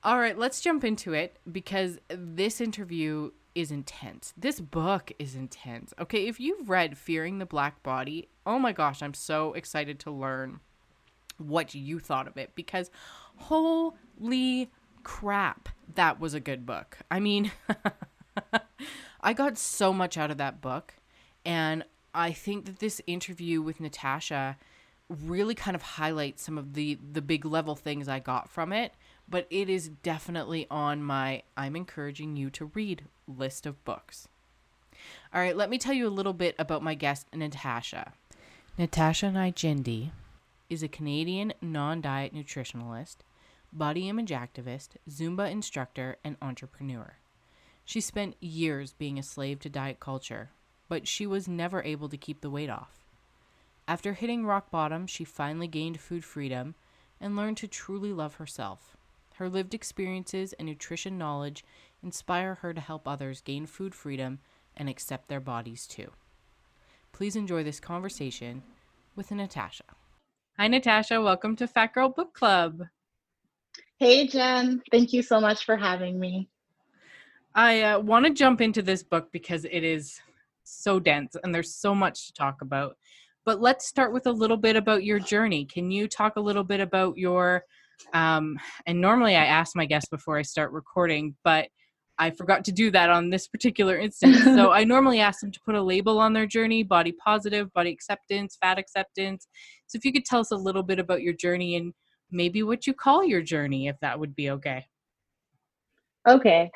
All 0.03 0.19
right, 0.19 0.39
let's 0.39 0.61
jump 0.61 0.85
into 0.85 1.13
it 1.13 1.39
because 1.51 1.99
this 2.09 2.61
interview 2.61 3.33
is 3.57 3.71
intense. 3.71 4.33
This 4.37 4.61
book 4.61 5.11
is 5.19 5.35
intense. 5.35 5.93
Okay, 5.99 6.29
if 6.29 6.39
you've 6.39 6.69
read 6.69 6.97
Fearing 6.97 7.39
the 7.39 7.47
Black 7.47 7.83
Body, 7.83 8.29
oh 8.47 8.59
my 8.59 8.73
gosh, 8.73 9.03
I'm 9.03 9.15
so 9.15 9.53
excited 9.55 9.99
to 10.01 10.11
learn 10.11 10.61
what 11.39 11.75
you 11.75 11.99
thought 11.99 12.29
of 12.29 12.37
it 12.37 12.53
because 12.55 12.91
holy 13.37 14.71
crap, 15.03 15.69
that 15.95 16.21
was 16.21 16.35
a 16.35 16.41
good 16.41 16.67
book. 16.67 16.99
I 17.11 17.19
mean, 17.19 17.51
I 19.27 19.35
got 19.35 19.59
so 19.59 19.93
much 19.93 20.17
out 20.17 20.31
of 20.31 20.39
that 20.39 20.63
book, 20.63 20.95
and 21.45 21.85
I 22.15 22.33
think 22.33 22.65
that 22.65 22.79
this 22.79 23.03
interview 23.07 23.61
with 23.61 23.81
Natasha 23.81 24.57
really 25.09 25.55
kind 25.55 25.75
of 25.75 25.83
highlights 25.83 26.43
some 26.43 26.57
of 26.57 26.73
the 26.73 26.99
the 27.13 27.21
big 27.21 27.45
level 27.45 27.77
things 27.77 28.09
I 28.09 28.19
got 28.19 28.49
from 28.49 28.73
it 28.73 28.93
but 29.29 29.47
it 29.51 29.69
is 29.69 29.89
definitely 29.89 30.67
on 30.71 31.03
my 31.03 31.43
I'm 31.57 31.77
encouraging 31.77 32.37
you 32.37 32.51
to 32.51 32.67
read 32.67 33.05
list 33.27 33.67
of 33.67 33.85
books. 33.85 34.29
All 35.35 35.41
right, 35.41 35.57
let 35.57 35.69
me 35.69 35.79
tell 35.79 35.93
you 35.93 36.07
a 36.07 36.11
little 36.11 36.33
bit 36.33 36.55
about 36.59 36.83
my 36.83 36.95
guest, 36.95 37.27
Natasha. 37.35 38.13
Natasha 38.79 39.27
Nijindi 39.27 40.11
is 40.71 40.83
a 40.83 40.89
Canadian 40.89 41.53
non 41.61 42.01
diet 42.01 42.35
nutritionalist, 42.35 43.17
body 43.73 44.09
image 44.09 44.31
activist, 44.31 44.91
Zumba 45.11 45.51
instructor, 45.51 46.17
and 46.25 46.37
entrepreneur. 46.41 47.17
She 47.87 48.01
spent 48.01 48.35
years 48.43 48.93
being 48.93 49.17
a 49.17 49.23
slave 49.23 49.61
to 49.61 49.71
diet 49.71 50.01
culture, 50.01 50.51
but 50.89 51.07
she 51.07 51.25
was 51.25 51.47
never 51.47 51.85
able 51.85 52.09
to 52.09 52.17
keep 52.17 52.41
the 52.41 52.51
weight 52.51 52.69
off. 52.69 53.07
After 53.87 54.15
hitting 54.15 54.45
rock 54.45 54.73
bottom, 54.73 55.07
she 55.07 55.23
finally 55.23 55.69
gained 55.69 56.01
food 56.01 56.25
freedom 56.25 56.75
and 57.21 57.37
learned 57.37 57.59
to 57.59 57.69
truly 57.69 58.13
love 58.13 58.35
herself. 58.35 58.97
Her 59.37 59.49
lived 59.49 59.73
experiences 59.73 60.53
and 60.55 60.67
nutrition 60.67 61.17
knowledge 61.17 61.65
inspire 62.03 62.57
her 62.57 62.75
to 62.75 62.81
help 62.81 63.07
others 63.07 63.41
gain 63.41 63.67
food 63.67 63.95
freedom 63.95 64.41
and 64.77 64.89
accept 64.89 65.29
their 65.29 65.41
bodies 65.41 65.87
too. 65.87 66.11
Please 67.13 67.37
enjoy 67.37 67.63
this 67.63 67.79
conversation 67.79 68.65
with 69.15 69.31
Natasha. 69.31 69.85
Hi, 70.59 70.67
Natasha. 70.67 71.23
Welcome 71.23 71.55
to 71.57 71.69
Fat 71.69 71.95
Girl 71.95 72.09
Book 72.09 72.35
Club. 72.35 72.83
Hey, 73.99 74.27
Jen. 74.27 74.83
Thank 74.91 75.13
you 75.13 75.23
so 75.23 75.41
much 75.41 75.65
for 75.65 75.77
having 75.77 76.19
me. 76.19 76.49
I 77.57 77.83
uh, 77.83 78.01
want 78.01 78.27
to 78.27 78.33
jump 78.33 78.61
into 78.61 78.83
this 78.83 79.03
book 79.03 79.29
because 79.33 79.65
it 79.65 79.83
is 79.83 80.21
so 80.65 81.01
dense 81.01 81.37
and 81.43 81.55
there's 81.55 81.75
so 81.75 81.95
much 81.95 82.27
to 82.27 82.33
talk 82.35 82.61
about. 82.61 82.97
But 83.47 83.63
let's 83.63 83.87
start 83.87 84.13
with 84.13 84.27
a 84.27 84.33
little 84.33 84.59
bit 84.59 84.77
about 84.77 85.05
your 85.05 85.19
journey. 85.19 85.65
Can 85.65 85.91
you 85.91 86.07
talk 86.07 86.37
a 86.37 86.41
little 86.41 86.65
bit 86.65 86.81
about 86.81 87.17
your 87.17 87.65
um, 88.13 88.59
and 88.87 89.01
normally 89.01 89.37
I 89.37 89.47
ask 89.47 89.75
my 89.75 89.87
guests 89.87 90.11
before 90.11 90.37
I 90.37 90.43
start 90.43 90.71
recording, 90.71 91.35
but 91.45 91.69
I 92.19 92.31
forgot 92.31 92.63
to 92.67 92.73
do 92.73 92.91
that 92.91 93.09
on 93.09 93.31
this 93.31 93.49
particular 93.49 93.99
instance. 93.99 94.43
so 94.45 94.71
I 94.73 94.85
normally 94.85 95.21
ask 95.21 95.41
them 95.41 95.51
to 95.51 95.61
put 95.65 95.75
a 95.75 95.83
label 95.83 96.19
on 96.19 96.35
their 96.35 96.47
journey 96.47 96.83
body 96.83 97.13
positive, 97.13 97.73
body 97.73 97.91
acceptance, 97.91 98.59
fat 98.61 98.79
acceptance. 98.79 99.49
So 99.87 99.97
if 99.97 100.05
you 100.05 100.13
could 100.13 100.27
tell 100.27 100.41
us 100.41 100.51
a 100.51 100.57
little 100.57 100.83
bit 100.83 100.99
about 100.99 101.23
your 101.23 101.33
journey 101.33 101.77
and 101.77 101.95
maybe 102.31 102.63
what 102.63 102.87
you 102.87 102.93
call 102.93 103.25
your 103.25 103.41
journey, 103.41 103.89
if 103.89 103.97
that 104.03 104.21
would 104.21 104.35
be 104.37 104.51
okay. 104.51 104.85
Okay. 106.29 106.71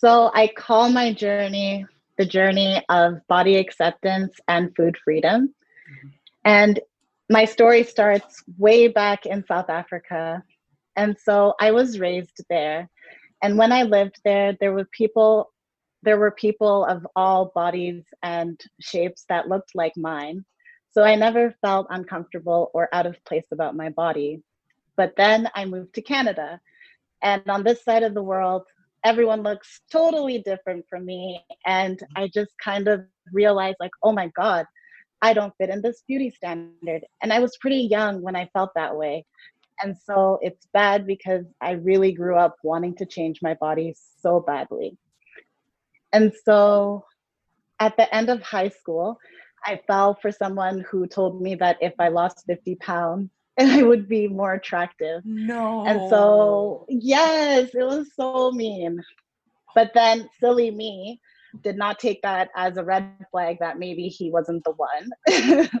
So 0.00 0.30
I 0.32 0.46
call 0.46 0.90
my 0.90 1.12
journey 1.12 1.84
the 2.18 2.26
journey 2.26 2.84
of 2.88 3.26
body 3.26 3.56
acceptance 3.56 4.32
and 4.46 4.74
food 4.76 4.96
freedom. 5.02 5.46
Mm-hmm. 5.48 6.08
And 6.44 6.80
my 7.28 7.44
story 7.44 7.82
starts 7.82 8.44
way 8.56 8.86
back 8.86 9.26
in 9.26 9.44
South 9.44 9.68
Africa. 9.68 10.44
And 10.94 11.16
so 11.18 11.54
I 11.60 11.72
was 11.72 11.98
raised 11.98 12.44
there. 12.48 12.88
And 13.42 13.58
when 13.58 13.72
I 13.72 13.82
lived 13.82 14.20
there, 14.24 14.56
there 14.60 14.72
were 14.72 14.84
people 14.84 15.52
there 16.04 16.18
were 16.18 16.30
people 16.30 16.84
of 16.84 17.04
all 17.16 17.50
bodies 17.52 18.04
and 18.22 18.60
shapes 18.80 19.24
that 19.28 19.48
looked 19.48 19.74
like 19.74 19.96
mine. 19.96 20.44
So 20.92 21.02
I 21.02 21.16
never 21.16 21.56
felt 21.60 21.88
uncomfortable 21.90 22.70
or 22.72 22.88
out 22.92 23.06
of 23.06 23.24
place 23.24 23.46
about 23.50 23.74
my 23.74 23.88
body. 23.88 24.42
But 24.96 25.14
then 25.16 25.48
I 25.56 25.64
moved 25.64 25.94
to 25.94 26.02
Canada. 26.02 26.60
And 27.20 27.42
on 27.48 27.64
this 27.64 27.82
side 27.82 28.04
of 28.04 28.14
the 28.14 28.22
world, 28.22 28.62
everyone 29.04 29.42
looks 29.42 29.80
totally 29.90 30.38
different 30.40 30.84
from 30.88 31.04
me. 31.04 31.40
And 31.66 31.96
mm-hmm. 31.96 32.22
I 32.22 32.30
just 32.32 32.50
kind 32.62 32.88
of 32.88 33.04
realized, 33.32 33.76
like, 33.80 33.92
oh 34.02 34.12
my 34.12 34.30
God, 34.36 34.66
I 35.22 35.32
don't 35.32 35.52
fit 35.58 35.70
in 35.70 35.82
this 35.82 36.02
beauty 36.06 36.30
standard. 36.30 37.04
And 37.22 37.32
I 37.32 37.40
was 37.40 37.56
pretty 37.60 37.88
young 37.90 38.22
when 38.22 38.36
I 38.36 38.48
felt 38.52 38.70
that 38.74 38.96
way. 38.96 39.24
And 39.82 39.96
so 39.96 40.38
it's 40.42 40.66
bad 40.72 41.06
because 41.06 41.44
I 41.60 41.72
really 41.72 42.12
grew 42.12 42.36
up 42.36 42.56
wanting 42.62 42.96
to 42.96 43.06
change 43.06 43.40
my 43.42 43.54
body 43.54 43.94
so 44.20 44.40
badly. 44.40 44.96
And 46.12 46.32
so 46.44 47.04
at 47.78 47.96
the 47.96 48.12
end 48.14 48.28
of 48.28 48.42
high 48.42 48.70
school, 48.70 49.18
I 49.64 49.80
fell 49.86 50.18
for 50.20 50.32
someone 50.32 50.84
who 50.90 51.06
told 51.06 51.40
me 51.40 51.54
that 51.56 51.78
if 51.80 51.92
I 51.98 52.08
lost 52.08 52.44
50 52.46 52.76
pounds, 52.76 53.30
I 53.58 53.82
would 53.82 54.08
be 54.08 54.28
more 54.28 54.54
attractive. 54.54 55.22
No. 55.24 55.86
And 55.86 56.00
so, 56.08 56.86
yes, 56.88 57.74
it 57.74 57.84
was 57.84 58.14
so 58.14 58.44
mean. 58.52 58.98
But 59.74 59.92
then, 59.94 60.28
silly 60.40 60.70
me, 60.70 61.20
did 61.62 61.76
not 61.76 61.98
take 61.98 62.22
that 62.22 62.50
as 62.56 62.76
a 62.76 62.84
red 62.84 63.10
flag 63.30 63.56
that 63.60 63.78
maybe 63.78 64.08
he 64.08 64.30
wasn't 64.30 64.62
the 64.64 64.72
one. 64.72 65.68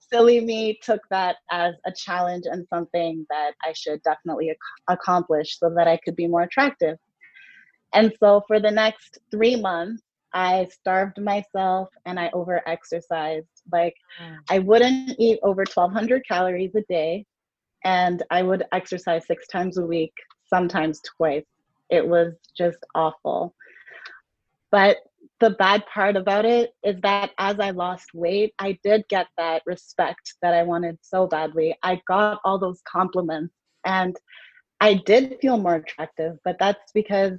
Silly 0.00 0.40
me 0.40 0.78
took 0.82 1.00
that 1.10 1.36
as 1.50 1.74
a 1.86 1.92
challenge 1.94 2.44
and 2.46 2.66
something 2.68 3.26
that 3.30 3.52
I 3.64 3.72
should 3.72 4.02
definitely 4.02 4.48
ac- 4.50 4.58
accomplish 4.88 5.58
so 5.58 5.70
that 5.76 5.86
I 5.86 5.98
could 6.04 6.16
be 6.16 6.26
more 6.26 6.42
attractive. 6.42 6.96
And 7.94 8.12
so 8.18 8.42
for 8.46 8.60
the 8.60 8.70
next 8.70 9.18
three 9.30 9.56
months, 9.56 10.02
I 10.34 10.66
starved 10.70 11.20
myself 11.20 11.88
and 12.06 12.18
I 12.18 12.30
over 12.32 12.62
exercised. 12.66 13.46
Like 13.72 13.94
mm. 14.22 14.36
I 14.50 14.58
wouldn't 14.58 15.16
eat 15.18 15.38
over 15.42 15.64
1200 15.72 16.22
calories 16.26 16.74
a 16.74 16.82
day 16.88 17.24
and 17.84 18.22
I 18.30 18.42
would 18.42 18.64
exercise 18.72 19.26
six 19.26 19.46
times 19.46 19.78
a 19.78 19.86
week, 19.86 20.12
sometimes 20.46 21.00
twice. 21.16 21.46
It 21.90 22.06
was 22.06 22.34
just 22.56 22.78
awful. 22.94 23.54
But 24.70 24.98
the 25.40 25.50
bad 25.50 25.84
part 25.86 26.16
about 26.16 26.44
it 26.44 26.72
is 26.82 27.00
that 27.02 27.30
as 27.38 27.60
I 27.60 27.70
lost 27.70 28.12
weight, 28.12 28.54
I 28.58 28.78
did 28.82 29.04
get 29.08 29.28
that 29.36 29.62
respect 29.66 30.34
that 30.42 30.52
I 30.52 30.64
wanted 30.64 30.98
so 31.00 31.26
badly. 31.26 31.76
I 31.82 32.00
got 32.08 32.40
all 32.44 32.58
those 32.58 32.82
compliments 32.90 33.54
and 33.84 34.16
I 34.80 34.94
did 34.94 35.38
feel 35.40 35.58
more 35.58 35.76
attractive, 35.76 36.38
but 36.44 36.56
that's 36.58 36.92
because 36.92 37.32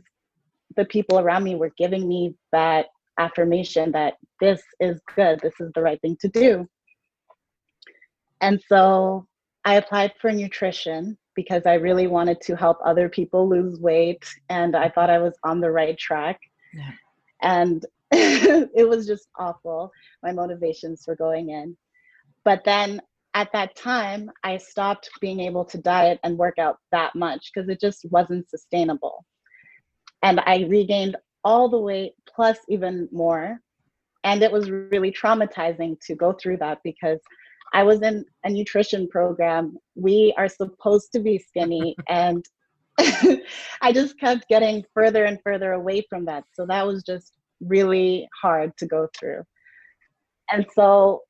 the 0.75 0.85
people 0.85 1.19
around 1.19 1.43
me 1.43 1.55
were 1.55 1.71
giving 1.77 2.07
me 2.07 2.35
that 2.51 2.87
affirmation 3.17 3.91
that 3.91 4.15
this 4.39 4.61
is 4.79 4.99
good, 5.15 5.39
this 5.41 5.59
is 5.59 5.71
the 5.73 5.81
right 5.81 5.99
thing 6.01 6.17
to 6.21 6.27
do. 6.29 6.67
And 8.41 8.61
so 8.67 9.27
I 9.65 9.75
applied 9.75 10.13
for 10.21 10.31
nutrition 10.31 11.17
because 11.35 11.63
I 11.65 11.73
really 11.75 12.07
wanted 12.07 12.39
to 12.41 12.55
help 12.55 12.77
other 12.85 13.09
people 13.09 13.47
lose 13.49 13.79
weight 13.79 14.23
and 14.49 14.75
I 14.75 14.89
thought 14.89 15.09
I 15.09 15.19
was 15.19 15.33
on 15.43 15.59
the 15.59 15.71
right 15.71 15.97
track. 15.97 16.39
Yeah 16.73 16.91
and 17.41 17.85
it 18.11 18.87
was 18.87 19.05
just 19.05 19.27
awful 19.37 19.91
my 20.23 20.31
motivations 20.31 21.03
for 21.03 21.15
going 21.15 21.49
in 21.49 21.75
but 22.43 22.63
then 22.65 23.01
at 23.33 23.51
that 23.53 23.75
time 23.75 24.29
i 24.43 24.57
stopped 24.57 25.09
being 25.21 25.39
able 25.39 25.63
to 25.63 25.77
diet 25.77 26.19
and 26.23 26.37
work 26.37 26.57
out 26.57 26.77
that 26.91 27.13
much 27.15 27.51
because 27.53 27.69
it 27.69 27.79
just 27.79 28.05
wasn't 28.09 28.49
sustainable 28.49 29.25
and 30.23 30.39
i 30.45 30.65
regained 30.69 31.15
all 31.43 31.69
the 31.69 31.79
weight 31.79 32.13
plus 32.27 32.57
even 32.67 33.07
more 33.11 33.59
and 34.23 34.43
it 34.43 34.51
was 34.51 34.69
really 34.69 35.11
traumatizing 35.11 35.95
to 36.01 36.15
go 36.15 36.33
through 36.33 36.57
that 36.57 36.79
because 36.83 37.19
i 37.73 37.83
was 37.83 38.01
in 38.01 38.25
a 38.43 38.49
nutrition 38.49 39.07
program 39.07 39.77
we 39.95 40.33
are 40.37 40.49
supposed 40.49 41.11
to 41.11 41.19
be 41.19 41.37
skinny 41.37 41.95
and 42.09 42.45
I 43.81 43.93
just 43.93 44.19
kept 44.19 44.47
getting 44.49 44.83
further 44.93 45.25
and 45.25 45.39
further 45.43 45.73
away 45.73 46.05
from 46.09 46.25
that. 46.25 46.43
So 46.53 46.65
that 46.65 46.85
was 46.85 47.03
just 47.03 47.33
really 47.61 48.27
hard 48.41 48.75
to 48.77 48.87
go 48.87 49.07
through. 49.17 49.43
And 50.51 50.65
so 50.73 51.21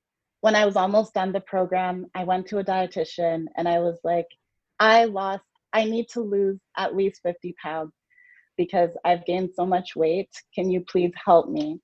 when 0.41 0.55
I 0.55 0.65
was 0.65 0.75
almost 0.75 1.13
done 1.13 1.31
the 1.31 1.41
program, 1.41 2.05
I 2.15 2.23
went 2.23 2.47
to 2.47 2.59
a 2.59 2.63
dietitian 2.63 3.45
and 3.57 3.67
I 3.67 3.79
was 3.79 3.99
like, 4.03 4.27
I 4.79 5.05
lost, 5.05 5.43
I 5.73 5.83
need 5.83 6.07
to 6.13 6.21
lose 6.21 6.59
at 6.77 6.95
least 6.95 7.21
50 7.23 7.53
pounds 7.61 7.91
because 8.59 8.91
I've 9.05 9.25
gained 9.25 9.51
so 9.55 9.65
much 9.65 9.95
weight. 9.95 10.29
Can 10.53 10.69
you 10.69 10.81
please 10.91 11.13
help 11.25 11.49
me? 11.49 11.79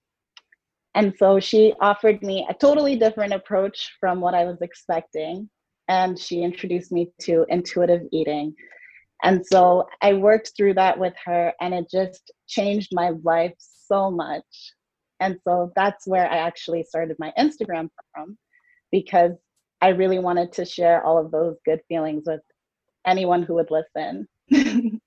And 0.96 1.13
so 1.17 1.39
she 1.39 1.74
offered 1.82 2.22
me 2.22 2.46
a 2.50 2.53
totally 2.53 2.98
different 2.98 3.34
approach 3.34 3.94
from 4.00 4.22
what 4.22 4.36
I 4.36 4.46
was 4.46 4.62
expecting. 4.62 5.50
and 5.88 6.20
she 6.20 6.41
introduced 6.44 6.91
me 6.91 7.12
to 7.22 7.46
intuitive 7.50 8.03
eating. 8.12 8.55
And 9.24 9.46
so 9.46 9.88
I 10.01 10.13
worked 10.13 10.53
through 10.58 10.75
that 10.75 11.00
with 11.00 11.13
her, 11.25 11.53
and 11.62 11.74
it 11.74 11.88
just 11.91 12.32
changed 12.48 12.89
my 12.94 13.12
life 13.24 13.53
so 13.60 14.12
much. 14.12 14.46
And 15.20 15.39
so 15.48 15.72
that's 15.75 16.08
where 16.08 16.29
I 16.29 16.38
actually 16.38 16.84
started 16.84 17.17
my 17.20 17.32
Instagram 17.39 17.89
from 18.13 18.38
because 18.91 19.34
I 19.82 19.89
really 19.89 20.20
wanted 20.20 20.51
to 20.53 20.65
share 20.65 21.03
all 21.05 21.17
of 21.17 21.32
those 21.32 21.55
good 21.65 21.82
feelings 21.88 22.24
with 22.27 22.41
anyone 23.08 23.44
who 23.44 23.55
would 23.55 23.72
listen. 23.72 24.27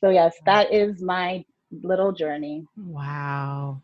so, 0.00 0.10
yes, 0.10 0.34
that 0.46 0.72
is 0.72 1.02
my 1.02 1.44
little 1.82 2.12
journey. 2.12 2.64
Wow. 2.76 3.82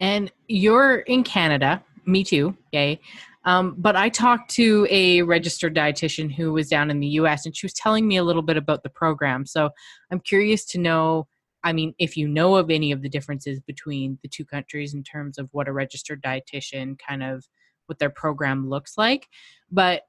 And 0.00 0.30
you're 0.48 0.98
in 0.98 1.22
Canada. 1.22 1.82
Me 2.06 2.24
too. 2.24 2.56
Yay. 2.72 3.00
Um, 3.46 3.74
but 3.78 3.94
I 3.94 4.08
talked 4.08 4.50
to 4.52 4.86
a 4.90 5.22
registered 5.22 5.74
dietitian 5.74 6.32
who 6.32 6.52
was 6.52 6.68
down 6.68 6.90
in 6.90 7.00
the 7.00 7.08
US 7.08 7.44
and 7.44 7.54
she 7.54 7.66
was 7.66 7.74
telling 7.74 8.08
me 8.08 8.16
a 8.16 8.24
little 8.24 8.42
bit 8.42 8.56
about 8.56 8.82
the 8.82 8.88
program. 8.88 9.46
So 9.46 9.70
I'm 10.10 10.20
curious 10.20 10.64
to 10.66 10.78
know 10.78 11.26
I 11.64 11.72
mean, 11.72 11.94
if 11.98 12.16
you 12.16 12.28
know 12.28 12.56
of 12.56 12.70
any 12.70 12.92
of 12.92 13.00
the 13.00 13.08
differences 13.08 13.58
between 13.58 14.18
the 14.22 14.28
two 14.28 14.44
countries 14.44 14.92
in 14.92 15.02
terms 15.02 15.38
of 15.38 15.48
what 15.52 15.66
a 15.66 15.72
registered 15.72 16.22
dietitian 16.22 16.98
kind 16.98 17.22
of 17.22 17.48
what 17.86 17.98
their 17.98 18.10
program 18.10 18.68
looks 18.68 18.98
like. 18.98 19.26
But 19.72 20.02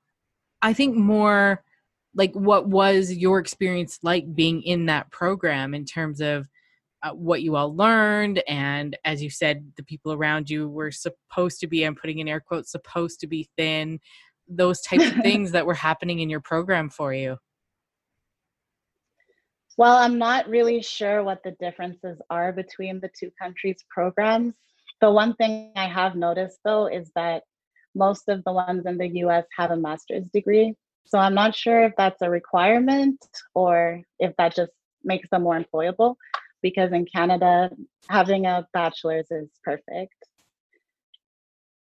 I 0.62 0.74
think 0.74 0.98
more 0.98 1.64
like 2.16 2.34
what 2.34 2.68
was 2.68 3.12
your 3.12 3.40
experience 3.40 4.00
like 4.02 4.34
being 4.34 4.64
in 4.64 4.86
that 4.86 5.12
program 5.12 5.74
in 5.74 5.86
terms 5.86 6.22
of 6.22 6.48
uh, 7.04 7.12
what 7.12 7.44
you 7.44 7.56
all 7.56 7.76
learned? 7.76 8.42
And 8.48 8.98
as 9.04 9.22
you 9.22 9.30
said 9.30 9.74
the 9.76 9.84
people 9.84 10.14
around 10.14 10.50
you 10.50 10.70
were 10.70 10.92
supposed 10.92 11.60
to 11.60 11.68
be 11.68 11.84
i'm 11.84 11.96
putting 11.96 12.20
in 12.20 12.28
air 12.28 12.40
quotes 12.40 12.72
supposed 12.72 13.20
to 13.20 13.28
be 13.28 13.50
thin 13.58 14.00
those 14.48 14.82
types 14.82 15.08
of 15.08 15.16
things 15.24 15.52
that 15.52 15.66
were 15.66 15.74
happening 15.74 16.20
in 16.20 16.30
your 16.30 16.40
program 16.40 16.90
for 16.90 17.14
you. 17.14 17.38
Well 19.78 19.98
i'm 19.98 20.18
not 20.18 20.48
really 20.48 20.82
sure 20.82 21.24
what 21.24 21.44
the 21.44 21.52
differences 21.60 22.20
are 22.30 22.54
between 22.54 23.02
the 23.02 23.10
two 23.20 23.32
countries 23.40 23.84
programs. 23.90 24.54
The 25.02 25.12
one 25.12 25.36
thing 25.36 25.74
i 25.76 25.88
have 25.88 26.16
noticed 26.16 26.60
though 26.64 26.88
is 26.88 27.12
that 27.16 27.44
most 27.94 28.30
of 28.30 28.44
the 28.46 28.54
ones 28.54 28.86
in 28.86 28.98
the 28.98 29.08
us 29.08 29.46
have 29.58 29.72
a 29.72 29.78
master's 29.78 30.28
degree 30.34 30.76
so 31.06 31.18
i'm 31.20 31.36
not 31.36 31.56
sure 31.56 31.84
if 31.84 31.94
that's 31.98 32.22
a 32.22 32.30
requirement 32.30 33.24
or 33.54 34.02
if 34.20 34.36
that 34.38 34.56
just 34.56 34.72
makes 35.04 35.30
them 35.30 35.44
more 35.44 35.60
employable 35.60 36.16
because 36.66 36.92
in 36.94 37.06
Canada, 37.06 37.70
having 38.10 38.48
a 38.48 38.68
bachelor's 38.74 39.28
is 39.30 39.52
perfect. 39.64 40.16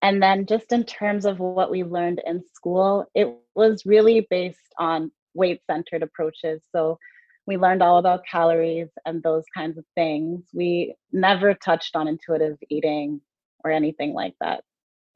And 0.03 0.23
then, 0.23 0.45
just 0.45 0.73
in 0.73 0.85
terms 0.85 1.25
of 1.25 1.39
what 1.39 1.71
we 1.71 1.85
learned 1.85 2.21
in 2.27 2.43
school, 2.53 3.07
it 3.15 3.35
was 3.55 3.87
really 3.87 4.27
based 4.29 4.75
on 4.79 5.11
weight 5.33 5.63
centered 5.67 6.03
approaches. 6.03 6.61
So, 6.71 6.99
we 7.47 7.57
learned 7.57 7.83
all 7.83 7.97
about 7.97 8.27
calories 8.31 8.91
and 9.07 9.23
those 9.23 9.45
kinds 9.57 9.79
of 9.79 9.87
things. 9.95 10.43
We 10.53 10.95
never 11.13 11.55
touched 11.55 11.97
on 11.97 12.07
intuitive 12.07 12.59
eating 12.69 13.23
or 13.65 13.71
anything 13.71 14.13
like 14.13 14.35
that. 14.43 14.65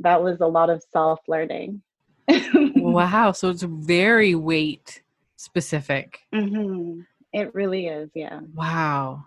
That 0.01 0.23
was 0.23 0.41
a 0.41 0.47
lot 0.47 0.71
of 0.71 0.83
self 0.91 1.21
learning. 1.29 1.83
wow. 2.77 3.33
So, 3.33 3.51
it's 3.51 3.63
very 3.63 4.35
weight 4.35 5.03
specific. 5.37 6.21
Mm-hmm. 6.35 7.01
It 7.33 7.55
really 7.55 7.87
is. 7.87 8.11
Yeah. 8.15 8.41
Wow 8.55 9.25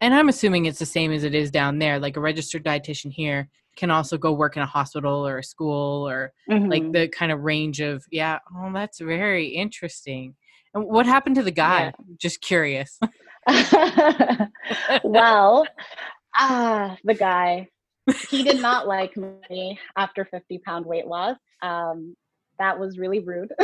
and 0.00 0.14
I'm 0.14 0.28
assuming 0.28 0.66
it's 0.66 0.78
the 0.78 0.86
same 0.86 1.12
as 1.12 1.24
it 1.24 1.34
is 1.34 1.50
down 1.50 1.78
there. 1.78 1.98
Like 1.98 2.16
a 2.16 2.20
registered 2.20 2.64
dietitian 2.64 3.12
here 3.12 3.48
can 3.76 3.90
also 3.90 4.16
go 4.18 4.32
work 4.32 4.56
in 4.56 4.62
a 4.62 4.66
hospital 4.66 5.26
or 5.26 5.38
a 5.38 5.44
school 5.44 6.08
or 6.08 6.32
mm-hmm. 6.48 6.68
like 6.68 6.92
the 6.92 7.08
kind 7.08 7.32
of 7.32 7.40
range 7.40 7.80
of 7.80 8.04
yeah. 8.10 8.38
Oh, 8.54 8.70
that's 8.72 9.00
very 9.00 9.46
interesting. 9.46 10.34
And 10.74 10.84
what 10.84 11.06
happened 11.06 11.36
to 11.36 11.42
the 11.42 11.50
guy? 11.50 11.84
Yeah. 11.84 11.92
Just 12.16 12.40
curious. 12.40 12.98
well, 15.04 15.66
ah, 16.36 16.92
uh, 16.92 16.96
the 17.04 17.14
guy. 17.14 17.68
He 18.30 18.42
did 18.42 18.62
not 18.62 18.86
like 18.86 19.16
me 19.16 19.78
after 19.96 20.24
50 20.24 20.58
pound 20.58 20.86
weight 20.86 21.06
loss. 21.06 21.36
Um, 21.60 22.16
that 22.58 22.78
was 22.78 22.98
really 22.98 23.20
rude. 23.20 23.52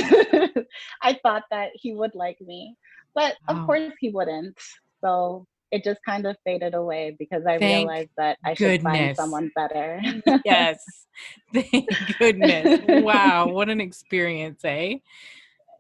I 1.03 1.19
thought 1.23 1.45
that 1.51 1.71
he 1.75 1.95
would 1.95 2.15
like 2.15 2.41
me, 2.41 2.77
but 3.15 3.35
of 3.49 3.59
oh. 3.59 3.67
course 3.67 3.93
he 4.01 4.11
wouldn't. 4.11 4.59
So 5.01 5.47
it 5.71 5.83
just 5.83 6.01
kind 6.07 6.27
of 6.27 6.37
faded 6.45 6.75
away 6.75 7.17
because 7.19 7.45
I 7.47 7.59
Thank 7.59 7.89
realized 7.89 8.11
that 8.17 8.39
I 8.45 8.55
should 8.55 8.83
find 8.83 9.17
someone 9.17 9.51
better. 9.57 10.01
yes. 10.45 10.79
Thank 11.53 11.89
goodness. 12.19 12.81
Wow. 13.03 13.49
What 13.49 13.69
an 13.69 13.81
experience, 13.81 14.61
eh? 14.65 14.99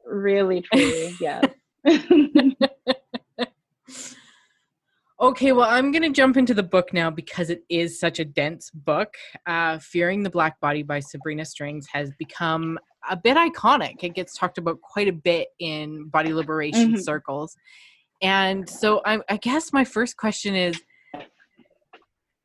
Really, 0.05 0.62
truly. 0.62 1.14
Yeah. 1.20 1.42
okay, 5.20 5.53
well, 5.53 5.68
I'm 5.68 5.92
going 5.92 6.03
to 6.03 6.11
jump 6.11 6.37
into 6.37 6.55
the 6.55 6.62
book 6.62 6.92
now 6.92 7.11
because 7.11 7.50
it 7.50 7.62
is 7.68 7.98
such 7.98 8.18
a 8.18 8.24
dense 8.24 8.70
book. 8.70 9.14
Uh, 9.46 9.79
Fearing 9.79 10.22
the 10.22 10.31
Black 10.31 10.61
Body 10.61 10.83
by 10.83 11.00
Sabrina 11.00 11.44
Strings 11.44 11.87
has 11.92 12.11
become 12.18 12.79
a 13.09 13.16
bit 13.16 13.37
iconic. 13.37 14.03
It 14.03 14.14
gets 14.14 14.37
talked 14.37 14.59
about 14.59 14.81
quite 14.81 15.09
a 15.09 15.12
bit 15.12 15.48
in 15.59 16.09
body 16.09 16.33
liberation 16.33 16.92
mm-hmm. 16.92 17.00
circles 17.00 17.57
and 18.24 18.68
so 18.68 19.03
I, 19.05 19.20
I 19.29 19.37
guess 19.37 19.72
my 19.72 19.85
first 19.85 20.16
question 20.16 20.55
is 20.55 20.81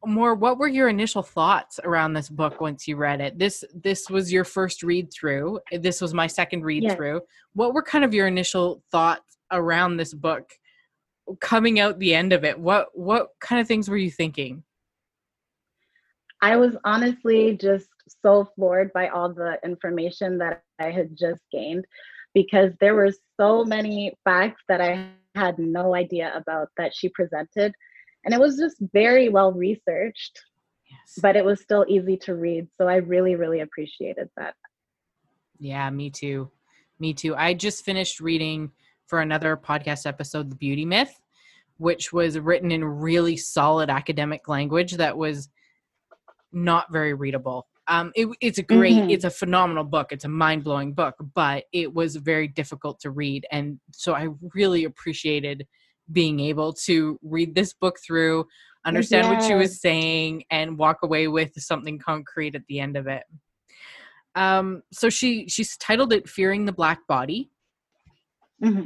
more 0.05 0.33
what 0.33 0.57
were 0.57 0.67
your 0.67 0.87
initial 0.87 1.23
thoughts 1.23 1.79
around 1.83 2.13
this 2.13 2.29
book 2.29 2.61
once 2.61 2.87
you 2.87 2.95
read 2.95 3.19
it 3.19 3.37
this 3.37 3.63
this 3.73 4.09
was 4.09 4.31
your 4.31 4.45
first 4.45 4.81
read 4.81 5.11
through 5.11 5.59
this 5.71 5.99
was 5.99 6.13
my 6.13 6.27
second 6.27 6.63
read 6.63 6.83
yes. 6.83 6.95
through 6.95 7.21
what 7.53 7.73
were 7.73 7.81
kind 7.81 8.05
of 8.05 8.13
your 8.13 8.27
initial 8.27 8.81
thoughts 8.91 9.37
around 9.51 9.97
this 9.97 10.13
book 10.13 10.51
coming 11.39 11.79
out 11.79 11.99
the 11.99 12.13
end 12.13 12.33
of 12.33 12.43
it 12.43 12.59
what 12.59 12.87
what 12.93 13.29
kind 13.39 13.61
of 13.61 13.67
things 13.67 13.89
were 13.89 13.97
you 13.97 14.11
thinking 14.11 14.63
i 16.41 16.55
was 16.55 16.75
honestly 16.83 17.55
just 17.55 17.89
so 18.21 18.47
floored 18.55 18.91
by 18.93 19.07
all 19.09 19.31
the 19.33 19.57
information 19.63 20.37
that 20.37 20.63
i 20.79 20.89
had 20.89 21.15
just 21.17 21.41
gained 21.51 21.85
because 22.33 22.71
there 22.79 22.95
were 22.95 23.11
so 23.39 23.63
many 23.63 24.13
facts 24.25 24.61
that 24.67 24.81
i 24.81 25.09
had 25.35 25.57
no 25.59 25.95
idea 25.95 26.31
about 26.35 26.69
that 26.77 26.93
she 26.95 27.09
presented. 27.09 27.73
And 28.25 28.33
it 28.33 28.39
was 28.39 28.57
just 28.57 28.77
very 28.93 29.29
well 29.29 29.51
researched, 29.51 30.41
yes. 30.89 31.19
but 31.21 31.35
it 31.35 31.45
was 31.45 31.61
still 31.61 31.85
easy 31.87 32.17
to 32.17 32.35
read. 32.35 32.67
So 32.77 32.87
I 32.87 32.95
really, 32.95 33.35
really 33.35 33.61
appreciated 33.61 34.29
that. 34.37 34.55
Yeah, 35.57 35.89
me 35.89 36.09
too. 36.09 36.51
Me 36.99 37.13
too. 37.13 37.35
I 37.35 37.53
just 37.53 37.85
finished 37.85 38.19
reading 38.19 38.71
for 39.09 39.19
another 39.19 39.57
podcast 39.57 40.05
episode, 40.05 40.51
The 40.51 40.55
Beauty 40.55 40.85
Myth, 40.85 41.19
which 41.77 42.13
was 42.13 42.37
written 42.37 42.71
in 42.71 42.83
really 42.85 43.35
solid 43.35 43.89
academic 43.89 44.47
language 44.47 44.93
that 44.97 45.17
was 45.17 45.49
not 46.53 46.91
very 46.91 47.13
readable. 47.13 47.67
Um, 47.87 48.11
it, 48.15 48.27
it's 48.39 48.59
a 48.59 48.63
great, 48.63 48.97
mm-hmm. 48.97 49.09
it's 49.09 49.25
a 49.25 49.31
phenomenal 49.31 49.83
book. 49.83 50.11
It's 50.11 50.25
a 50.25 50.29
mind 50.29 50.63
blowing 50.63 50.93
book, 50.93 51.15
but 51.33 51.63
it 51.73 51.91
was 51.91 52.15
very 52.17 52.47
difficult 52.47 52.99
to 52.99 53.09
read. 53.09 53.47
And 53.51 53.79
so 53.91 54.13
I 54.13 54.27
really 54.53 54.83
appreciated 54.83 55.65
being 56.11 56.39
able 56.39 56.73
to 56.73 57.19
read 57.23 57.55
this 57.55 57.73
book 57.73 57.97
through, 58.05 58.45
understand 58.85 59.27
yes. 59.27 59.41
what 59.41 59.47
she 59.47 59.55
was 59.55 59.81
saying, 59.81 60.43
and 60.51 60.77
walk 60.77 60.99
away 61.01 61.27
with 61.27 61.51
something 61.57 61.97
concrete 61.97 62.53
at 62.53 62.61
the 62.67 62.79
end 62.79 62.95
of 62.95 63.07
it. 63.07 63.23
Um, 64.35 64.83
so 64.93 65.09
she 65.09 65.47
she's 65.47 65.75
titled 65.77 66.13
it 66.13 66.29
"Fearing 66.29 66.65
the 66.65 66.71
Black 66.71 67.07
Body." 67.07 67.49
Mm-hmm. 68.63 68.83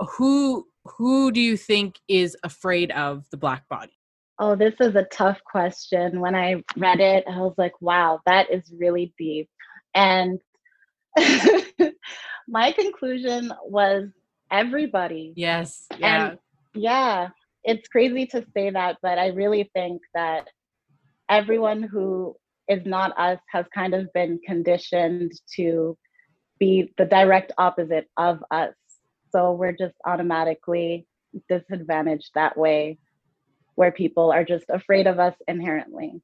Who 0.00 0.66
who 0.84 1.32
do 1.32 1.40
you 1.40 1.56
think 1.56 1.98
is 2.08 2.36
afraid 2.42 2.90
of 2.90 3.24
the 3.30 3.36
black 3.36 3.68
body? 3.68 3.92
Oh, 4.38 4.56
this 4.56 4.74
is 4.80 4.96
a 4.96 5.04
tough 5.04 5.38
question. 5.44 6.20
When 6.20 6.34
I 6.34 6.62
read 6.76 7.00
it, 7.00 7.24
I 7.28 7.38
was 7.38 7.54
like, 7.56 7.80
wow, 7.80 8.20
that 8.26 8.50
is 8.50 8.72
really 8.76 9.14
deep. 9.16 9.48
And 9.94 10.40
my 12.48 12.72
conclusion 12.72 13.52
was 13.62 14.08
everybody. 14.50 15.32
Yes. 15.36 15.86
Yeah. 15.98 16.28
And 16.28 16.38
yeah, 16.74 17.28
it's 17.62 17.88
crazy 17.88 18.26
to 18.26 18.44
say 18.54 18.70
that, 18.70 18.98
but 19.02 19.18
I 19.18 19.28
really 19.28 19.70
think 19.72 20.02
that 20.14 20.48
everyone 21.28 21.82
who 21.82 22.36
is 22.68 22.84
not 22.84 23.18
us 23.18 23.38
has 23.50 23.66
kind 23.74 23.94
of 23.94 24.12
been 24.12 24.40
conditioned 24.46 25.32
to 25.56 25.96
be 26.58 26.92
the 26.98 27.04
direct 27.04 27.52
opposite 27.58 28.08
of 28.16 28.42
us. 28.50 28.74
So 29.34 29.52
we're 29.52 29.72
just 29.72 29.94
automatically 30.06 31.06
disadvantaged 31.48 32.30
that 32.34 32.56
way 32.56 32.98
where 33.74 33.90
people 33.90 34.30
are 34.30 34.44
just 34.44 34.66
afraid 34.68 35.08
of 35.08 35.18
us 35.18 35.34
inherently. 35.48 36.22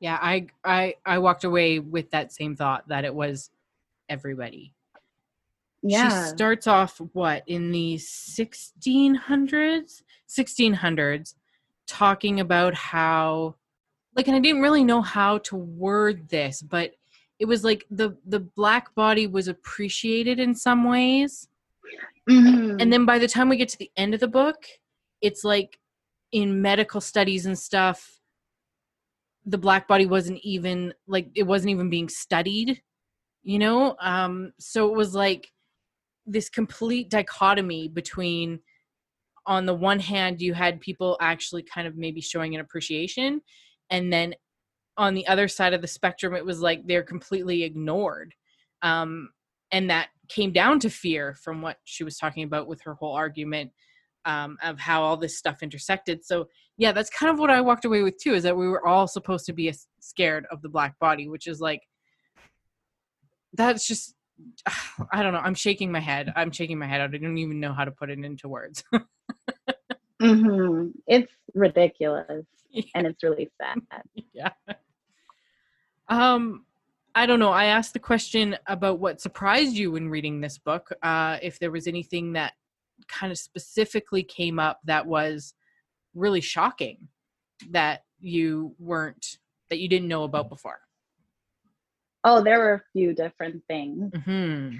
Yeah, 0.00 0.18
I 0.20 0.46
I 0.64 0.94
I 1.04 1.18
walked 1.18 1.44
away 1.44 1.80
with 1.80 2.10
that 2.12 2.32
same 2.32 2.56
thought 2.56 2.88
that 2.88 3.04
it 3.04 3.14
was 3.14 3.50
everybody. 4.08 4.72
Yeah. 5.82 6.28
She 6.28 6.30
starts 6.30 6.66
off 6.66 6.98
what 7.12 7.42
in 7.46 7.72
the 7.72 7.96
1600s, 7.96 10.02
1600s 10.28 11.34
talking 11.86 12.40
about 12.40 12.74
how 12.74 13.56
like 14.16 14.28
and 14.28 14.36
I 14.36 14.40
didn't 14.40 14.62
really 14.62 14.84
know 14.84 15.02
how 15.02 15.38
to 15.38 15.56
word 15.56 16.30
this, 16.30 16.62
but 16.62 16.94
it 17.38 17.44
was 17.44 17.64
like 17.64 17.84
the 17.90 18.16
the 18.24 18.40
black 18.40 18.94
body 18.94 19.26
was 19.26 19.48
appreciated 19.48 20.38
in 20.38 20.54
some 20.54 20.84
ways 20.84 21.48
Mhm. 22.28 22.80
and 22.80 22.92
then 22.92 23.04
by 23.04 23.18
the 23.18 23.28
time 23.28 23.48
we 23.48 23.56
get 23.56 23.68
to 23.70 23.78
the 23.78 23.90
end 23.96 24.14
of 24.14 24.20
the 24.20 24.28
book 24.28 24.66
it's 25.20 25.44
like 25.44 25.78
in 26.30 26.62
medical 26.62 27.00
studies 27.00 27.46
and 27.46 27.58
stuff 27.58 28.20
the 29.44 29.58
black 29.58 29.88
body 29.88 30.06
wasn't 30.06 30.38
even 30.42 30.94
like 31.06 31.28
it 31.34 31.42
wasn't 31.42 31.70
even 31.70 31.90
being 31.90 32.08
studied 32.08 32.80
you 33.42 33.58
know 33.58 33.96
um 34.00 34.52
so 34.58 34.88
it 34.88 34.96
was 34.96 35.14
like 35.14 35.50
this 36.26 36.48
complete 36.48 37.10
dichotomy 37.10 37.88
between 37.88 38.60
on 39.46 39.66
the 39.66 39.74
one 39.74 39.98
hand 39.98 40.40
you 40.40 40.54
had 40.54 40.80
people 40.80 41.18
actually 41.20 41.62
kind 41.62 41.88
of 41.88 41.96
maybe 41.96 42.20
showing 42.20 42.54
an 42.54 42.60
appreciation 42.60 43.42
and 43.90 44.12
then 44.12 44.32
on 44.96 45.14
the 45.14 45.26
other 45.26 45.48
side 45.48 45.74
of 45.74 45.80
the 45.82 45.88
spectrum 45.88 46.34
it 46.34 46.44
was 46.44 46.60
like 46.60 46.86
they're 46.86 47.02
completely 47.02 47.64
ignored 47.64 48.32
um 48.82 49.28
and 49.72 49.90
that 49.90 50.10
came 50.28 50.52
down 50.52 50.78
to 50.80 50.90
fear 50.90 51.36
from 51.42 51.62
what 51.62 51.78
she 51.84 52.04
was 52.04 52.16
talking 52.16 52.44
about 52.44 52.66
with 52.66 52.80
her 52.82 52.94
whole 52.94 53.14
argument 53.14 53.70
um, 54.24 54.56
of 54.62 54.78
how 54.78 55.02
all 55.02 55.16
this 55.16 55.36
stuff 55.38 55.62
intersected. 55.62 56.24
So 56.24 56.46
yeah, 56.76 56.92
that's 56.92 57.10
kind 57.10 57.30
of 57.30 57.38
what 57.38 57.50
I 57.50 57.60
walked 57.60 57.84
away 57.84 58.02
with 58.02 58.18
too, 58.18 58.34
is 58.34 58.42
that 58.44 58.56
we 58.56 58.68
were 58.68 58.86
all 58.86 59.06
supposed 59.06 59.46
to 59.46 59.52
be 59.52 59.72
scared 60.00 60.46
of 60.50 60.62
the 60.62 60.68
black 60.68 60.98
body, 60.98 61.28
which 61.28 61.46
is 61.46 61.60
like 61.60 61.80
that's 63.54 63.86
just 63.86 64.14
I 65.12 65.22
don't 65.22 65.32
know. 65.32 65.40
I'm 65.40 65.54
shaking 65.54 65.92
my 65.92 66.00
head. 66.00 66.32
I'm 66.36 66.50
shaking 66.50 66.78
my 66.78 66.86
head 66.86 67.00
out. 67.00 67.14
I 67.14 67.18
don't 67.18 67.38
even 67.38 67.60
know 67.60 67.72
how 67.72 67.84
to 67.84 67.90
put 67.90 68.10
it 68.10 68.18
into 68.18 68.48
words. 68.48 68.82
Mhm. 70.22 70.92
It's 71.08 71.32
ridiculous 71.54 72.46
and 72.94 73.06
it's 73.06 73.22
really 73.22 73.50
sad. 73.60 73.78
yeah. 74.32 74.50
Um, 76.08 76.64
I 77.14 77.26
don't 77.26 77.38
know. 77.38 77.50
I 77.50 77.66
asked 77.66 77.92
the 77.92 77.98
question 77.98 78.56
about 78.66 78.98
what 78.98 79.20
surprised 79.20 79.76
you 79.76 79.92
when 79.92 80.08
reading 80.08 80.40
this 80.40 80.58
book. 80.58 80.92
Uh, 81.02 81.38
if 81.42 81.58
there 81.58 81.70
was 81.70 81.86
anything 81.86 82.32
that 82.32 82.54
kind 83.08 83.30
of 83.30 83.38
specifically 83.38 84.22
came 84.22 84.58
up 84.58 84.80
that 84.84 85.06
was 85.06 85.54
really 86.14 86.40
shocking 86.40 87.08
that 87.70 88.04
you 88.20 88.74
weren't 88.78 89.38
that 89.70 89.78
you 89.78 89.88
didn't 89.88 90.08
know 90.08 90.24
about 90.24 90.48
before. 90.48 90.80
Oh, 92.24 92.42
there 92.42 92.58
were 92.58 92.74
a 92.74 92.82
few 92.92 93.14
different 93.14 93.62
things. 93.68 94.12
hmm 94.24 94.76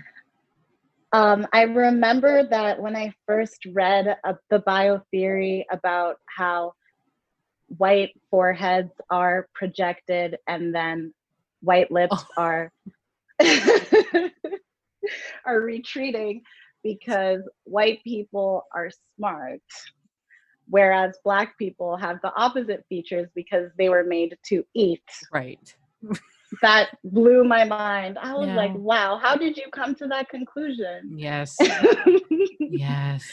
Um, 1.13 1.47
I 1.53 1.63
remember 1.63 2.47
that 2.49 2.81
when 2.81 2.97
I 2.97 3.13
first 3.27 3.65
read 3.73 4.17
uh, 4.25 4.35
the 4.51 4.61
bio 4.61 5.01
theory 5.11 5.67
about 5.71 6.17
how 6.27 6.75
white 7.79 8.13
foreheads 8.31 8.93
are 9.11 9.49
projected 9.55 10.37
and 10.47 10.75
then 10.75 11.13
white 11.63 11.91
lips 11.91 12.17
Oh. 12.17 12.27
are 12.37 12.73
are 15.47 15.61
retreating 15.61 16.43
because 16.85 17.41
white 17.65 18.01
people 18.05 18.65
are 18.75 18.91
smart 19.17 19.61
whereas 20.69 21.19
black 21.25 21.57
people 21.59 21.97
have 21.97 22.19
the 22.23 22.33
opposite 22.37 22.85
features 22.89 23.29
because 23.35 23.69
they 23.79 23.89
were 23.89 24.05
made 24.05 24.37
to 24.47 24.65
eat 24.75 25.03
Right. 25.33 25.75
that 26.63 26.91
blew 27.05 27.43
my 27.45 27.65
mind 27.65 28.19
i 28.19 28.35
was 28.35 28.49
Yeah. 28.49 28.57
like 28.57 28.73
wow 28.75 29.19
how 29.21 29.37
did 29.37 29.57
you 29.57 29.65
come 29.73 29.95
to 29.97 30.07
that 30.09 30.29
conclusion 30.29 31.17
Yes. 31.17 31.57
yeah, 31.61 32.07
yes. 32.61 33.29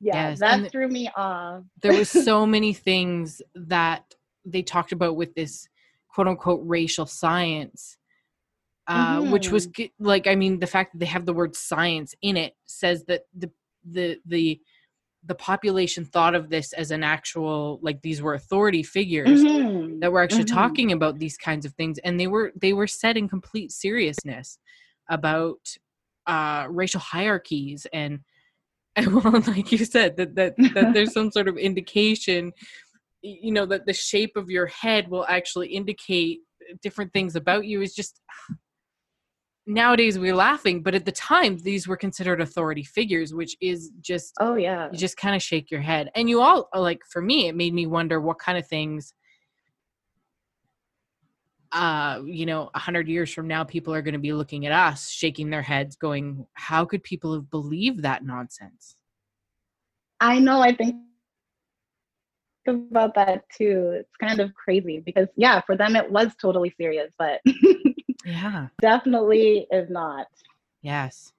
Yes, 0.00 0.38
that 0.40 0.60
and 0.60 0.70
threw 0.70 0.88
me 0.88 1.10
off. 1.16 1.62
There 1.82 1.92
was 1.94 2.08
so 2.10 2.46
many 2.46 2.72
things 2.72 3.42
that 3.54 4.04
they 4.44 4.62
talked 4.62 4.92
about 4.92 5.16
with 5.16 5.34
this 5.34 5.68
quote 6.16 6.28
unquote 6.28 6.62
racial 6.64 7.04
science. 7.04 7.98
Uh, 8.88 9.20
which 9.20 9.50
was 9.50 9.68
like 9.98 10.28
I 10.28 10.36
mean 10.36 10.60
the 10.60 10.66
fact 10.66 10.92
that 10.92 11.00
they 11.00 11.06
have 11.06 11.26
the 11.26 11.32
word 11.34 11.56
science 11.56 12.14
in 12.22 12.36
it 12.36 12.54
says 12.66 13.04
that 13.08 13.22
the 13.36 13.50
the 13.84 14.18
the 14.24 14.60
the 15.26 15.34
population 15.34 16.04
thought 16.04 16.36
of 16.36 16.48
this 16.48 16.72
as 16.72 16.92
an 16.92 17.02
actual 17.02 17.80
like 17.82 18.00
these 18.02 18.22
were 18.22 18.34
authority 18.34 18.84
figures 18.84 19.42
Mhm. 19.42 20.00
that 20.00 20.12
were 20.12 20.22
actually 20.22 20.44
Mhm. 20.44 20.54
talking 20.62 20.92
about 20.92 21.18
these 21.18 21.36
kinds 21.36 21.66
of 21.66 21.72
things 21.74 21.98
and 22.04 22.18
they 22.18 22.28
were 22.28 22.52
they 22.54 22.72
were 22.72 22.86
said 22.86 23.16
in 23.16 23.28
complete 23.28 23.72
seriousness 23.72 24.58
about 25.10 25.58
uh 26.28 26.66
racial 26.70 27.00
hierarchies 27.00 27.88
and 27.92 28.20
and 28.94 29.06
well 29.24 29.42
like 29.48 29.72
you 29.72 29.78
said 29.78 30.16
that 30.16 30.36
that, 30.36 30.54
that 30.74 30.92
there's 30.94 31.12
some 31.18 31.32
sort 31.32 31.48
of 31.48 31.56
indication 31.58 32.52
you 33.26 33.52
know 33.52 33.66
that 33.66 33.86
the 33.86 33.92
shape 33.92 34.36
of 34.36 34.50
your 34.50 34.66
head 34.66 35.08
will 35.08 35.26
actually 35.26 35.68
indicate 35.68 36.40
different 36.82 37.12
things 37.12 37.36
about 37.36 37.66
you 37.66 37.82
is 37.82 37.94
just 37.94 38.20
nowadays 39.66 40.16
we're 40.18 40.34
laughing 40.34 40.80
but 40.82 40.94
at 40.94 41.04
the 41.04 41.12
time 41.12 41.58
these 41.58 41.88
were 41.88 41.96
considered 41.96 42.40
authority 42.40 42.84
figures 42.84 43.34
which 43.34 43.56
is 43.60 43.90
just 44.00 44.32
Oh 44.38 44.54
yeah. 44.54 44.88
you 44.92 44.98
just 44.98 45.16
kind 45.16 45.34
of 45.34 45.42
shake 45.42 45.72
your 45.72 45.80
head 45.80 46.08
and 46.14 46.30
you 46.30 46.40
all 46.40 46.68
like 46.74 47.00
for 47.10 47.20
me 47.20 47.48
it 47.48 47.56
made 47.56 47.74
me 47.74 47.86
wonder 47.86 48.20
what 48.20 48.38
kind 48.38 48.56
of 48.56 48.66
things 48.68 49.12
uh 51.72 52.20
you 52.24 52.46
know 52.46 52.70
a 52.74 52.78
hundred 52.78 53.08
years 53.08 53.32
from 53.32 53.48
now 53.48 53.64
people 53.64 53.92
are 53.92 54.02
going 54.02 54.14
to 54.14 54.20
be 54.20 54.32
looking 54.32 54.66
at 54.66 54.72
us 54.72 55.10
shaking 55.10 55.50
their 55.50 55.62
heads 55.62 55.96
going 55.96 56.46
how 56.52 56.84
could 56.84 57.02
people 57.02 57.34
have 57.34 57.50
believed 57.50 58.02
that 58.02 58.24
nonsense 58.24 58.94
I 60.20 60.38
know. 60.38 60.60
I 60.60 60.74
think 60.74 60.96
about 62.68 62.98
that 63.00 63.26
too. 63.36 63.78
It's 63.82 63.98
kind 64.02 64.24
of 64.24 64.36
crazy 64.38 64.86
because 64.86 65.16
yeah, 65.24 65.48
for 65.54 65.66
them 65.66 65.84
it 65.84 66.00
was 66.00 66.26
totally 66.30 66.70
serious, 66.70 67.10
but 67.18 67.40
yeah 68.24 68.68
definitely 68.80 69.66
is 69.70 69.88
not. 69.90 70.26
yes 70.82 71.32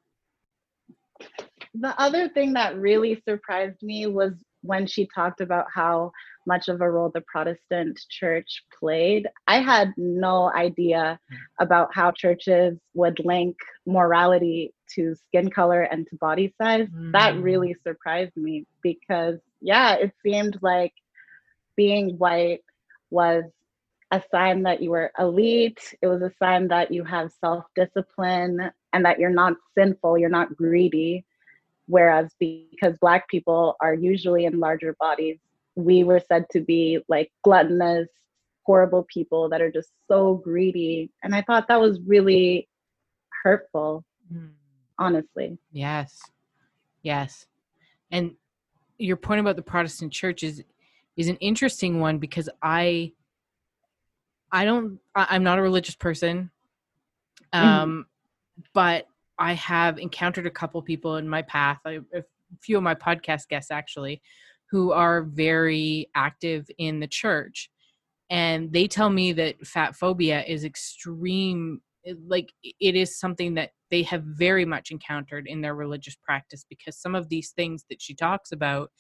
The 1.73 1.99
other 1.99 2.29
thing 2.29 2.53
that 2.53 2.77
really 2.77 3.21
surprised 3.27 3.81
me 3.81 4.07
was 4.07 4.43
when 4.61 4.85
she 4.87 5.07
talked 5.13 5.41
about 5.41 5.65
how 5.73 6.11
much 6.45 6.67
of 6.67 6.81
a 6.81 6.89
role 6.89 7.09
the 7.13 7.21
Protestant 7.21 7.99
church 8.09 8.63
played. 8.79 9.27
I 9.47 9.59
had 9.61 9.93
no 9.97 10.51
idea 10.53 11.19
about 11.59 11.93
how 11.93 12.11
churches 12.11 12.77
would 12.93 13.19
link 13.23 13.55
morality 13.85 14.73
to 14.95 15.15
skin 15.15 15.49
color 15.49 15.83
and 15.83 16.07
to 16.07 16.15
body 16.17 16.53
size. 16.61 16.87
That 17.13 17.35
Mm. 17.35 17.41
really 17.41 17.75
surprised 17.83 18.35
me 18.35 18.65
because, 18.81 19.39
yeah, 19.61 19.95
it 19.95 20.13
seemed 20.23 20.57
like 20.61 20.93
being 21.77 22.17
white 22.17 22.61
was 23.09 23.45
a 24.11 24.21
sign 24.31 24.63
that 24.63 24.81
you 24.81 24.89
were 24.91 25.11
elite. 25.17 25.79
It 26.01 26.07
was 26.07 26.21
a 26.21 26.33
sign 26.39 26.67
that 26.69 26.91
you 26.91 27.03
have 27.05 27.31
self 27.39 27.65
discipline 27.75 28.71
and 28.93 29.05
that 29.05 29.19
you're 29.19 29.29
not 29.29 29.53
sinful, 29.77 30.17
you're 30.17 30.29
not 30.29 30.55
greedy. 30.57 31.25
Whereas 31.87 32.33
because 32.39 32.97
Black 32.99 33.29
people 33.29 33.75
are 33.81 33.93
usually 33.93 34.45
in 34.45 34.59
larger 34.59 34.95
bodies, 34.99 35.37
we 35.75 36.03
were 36.03 36.19
said 36.27 36.45
to 36.51 36.59
be 36.61 36.99
like 37.07 37.31
gluttonous, 37.43 38.09
horrible 38.63 39.05
people 39.13 39.47
that 39.49 39.61
are 39.61 39.71
just 39.71 39.91
so 40.09 40.35
greedy. 40.43 41.09
And 41.23 41.33
I 41.33 41.41
thought 41.43 41.67
that 41.69 41.79
was 41.79 41.99
really 42.05 42.67
hurtful, 43.43 44.03
Mm. 44.33 44.51
honestly. 44.99 45.57
yes 45.71 46.19
yes 47.01 47.45
and 48.11 48.35
your 48.97 49.15
point 49.15 49.39
about 49.39 49.55
the 49.55 49.61
protestant 49.61 50.11
church 50.11 50.43
is 50.43 50.63
is 51.17 51.27
an 51.27 51.35
interesting 51.37 51.99
one 51.99 52.19
because 52.19 52.49
i 52.61 53.11
i 54.51 54.63
don't 54.63 54.99
i'm 55.15 55.43
not 55.43 55.59
a 55.59 55.61
religious 55.61 55.95
person 55.95 56.49
Mhm. 57.53 57.61
um 57.63 58.05
but 58.73 59.07
i 59.37 59.53
have 59.53 59.99
encountered 59.99 60.47
a 60.47 60.51
couple 60.51 60.81
people 60.81 61.17
in 61.17 61.27
my 61.27 61.41
path 61.43 61.79
I, 61.85 61.99
a 62.13 62.23
few 62.61 62.77
of 62.77 62.83
my 62.83 62.95
podcast 62.95 63.47
guests 63.49 63.71
actually 63.71 64.21
who 64.71 64.91
are 64.91 65.23
very 65.23 66.09
active 66.15 66.69
in 66.77 66.99
the 66.99 67.07
church 67.07 67.69
and 68.29 68.71
they 68.73 68.87
tell 68.87 69.09
me 69.09 69.33
that 69.33 69.65
fat 69.65 69.95
phobia 69.95 70.43
is 70.45 70.63
extreme 70.65 71.81
like 72.25 72.53
it 72.63 72.95
is 72.95 73.19
something 73.19 73.53
that 73.55 73.71
they 73.91 74.03
have 74.03 74.23
very 74.23 74.65
much 74.65 74.91
encountered 74.91 75.47
in 75.47 75.61
their 75.61 75.75
religious 75.75 76.15
practice 76.15 76.65
because 76.69 76.97
some 76.97 77.15
of 77.15 77.29
these 77.29 77.51
things 77.51 77.85
that 77.89 78.01
she 78.01 78.13
talks 78.13 78.51
about 78.51 78.91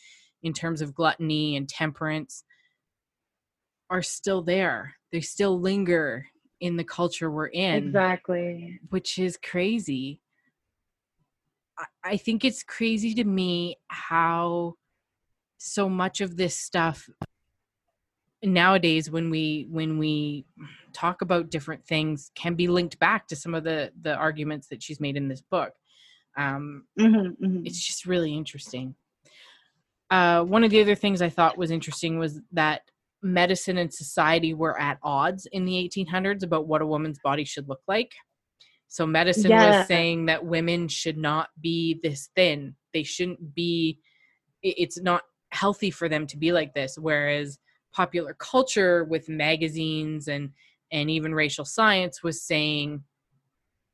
in 0.43 0.53
terms 0.53 0.81
of 0.81 0.93
gluttony 0.93 1.55
and 1.55 1.67
temperance 1.67 2.43
are 3.89 4.01
still 4.01 4.41
there 4.41 4.95
they 5.11 5.21
still 5.21 5.59
linger 5.59 6.27
in 6.59 6.75
the 6.77 6.83
culture 6.83 7.29
we're 7.31 7.47
in 7.47 7.87
Exactly. 7.87 8.79
which 8.89 9.17
is 9.19 9.37
crazy. 9.37 10.21
I, 12.03 12.17
think 12.17 12.43
it's 12.43 12.63
crazy 12.63 13.13
to 13.15 13.23
me 13.23 13.77
how 13.87 14.75
so 15.57 15.87
much 15.87 16.21
of 16.21 16.35
this 16.35 16.55
stuff 16.55 17.07
nowadays 18.43 19.09
when 19.11 19.29
we 19.29 19.67
when 19.69 19.97
we 19.97 20.45
talk 20.93 21.21
about 21.21 21.49
different 21.49 21.85
things 21.85 22.31
can 22.35 22.55
be 22.55 22.67
linked 22.67 22.97
back 22.99 23.27
to 23.27 23.35
some 23.35 23.53
of 23.53 23.63
the 23.63 23.91
the 24.01 24.15
arguments 24.15 24.67
that 24.67 24.81
she's 24.81 24.99
made 24.99 25.17
in 25.17 25.27
this 25.27 25.41
book 25.41 25.73
um 26.37 26.85
Mhm, 26.99 27.35
mhm. 27.37 27.65
it's 27.65 27.83
just 27.83 28.05
really 28.05 28.35
interesting 28.35 28.95
uh 30.09 30.43
one 30.43 30.63
of 30.63 30.71
the 30.71 30.81
other 30.81 30.95
things 30.95 31.21
i 31.21 31.29
thought 31.29 31.57
was 31.57 31.71
interesting 31.71 32.17
was 32.17 32.39
that 32.51 32.81
medicine 33.21 33.77
and 33.77 33.93
society 33.93 34.53
were 34.53 34.79
at 34.79 34.99
odds 35.03 35.47
in 35.51 35.65
the 35.65 35.73
1800s 35.73 36.43
about 36.43 36.67
what 36.67 36.81
a 36.81 36.87
woman's 36.87 37.19
body 37.19 37.43
should 37.43 37.67
look 37.67 37.81
like. 37.87 38.13
So 38.87 39.05
medicine 39.05 39.51
yeah. 39.51 39.79
was 39.79 39.87
saying 39.87 40.27
that 40.27 40.45
women 40.45 40.87
should 40.87 41.17
not 41.17 41.49
be 41.59 41.99
this 42.03 42.29
thin. 42.35 42.75
They 42.93 43.03
shouldn't 43.03 43.53
be 43.53 43.99
it's 44.63 44.99
not 44.99 45.23
healthy 45.51 45.91
for 45.91 46.09
them 46.09 46.25
to 46.27 46.35
be 46.35 46.51
like 46.51 46.73
this 46.73 46.97
whereas 46.97 47.59
popular 47.93 48.33
culture 48.33 49.03
with 49.05 49.29
magazines 49.29 50.27
and 50.27 50.49
and 50.91 51.09
even 51.09 51.33
racial 51.33 51.63
science 51.63 52.23
was 52.23 52.41
saying 52.41 53.03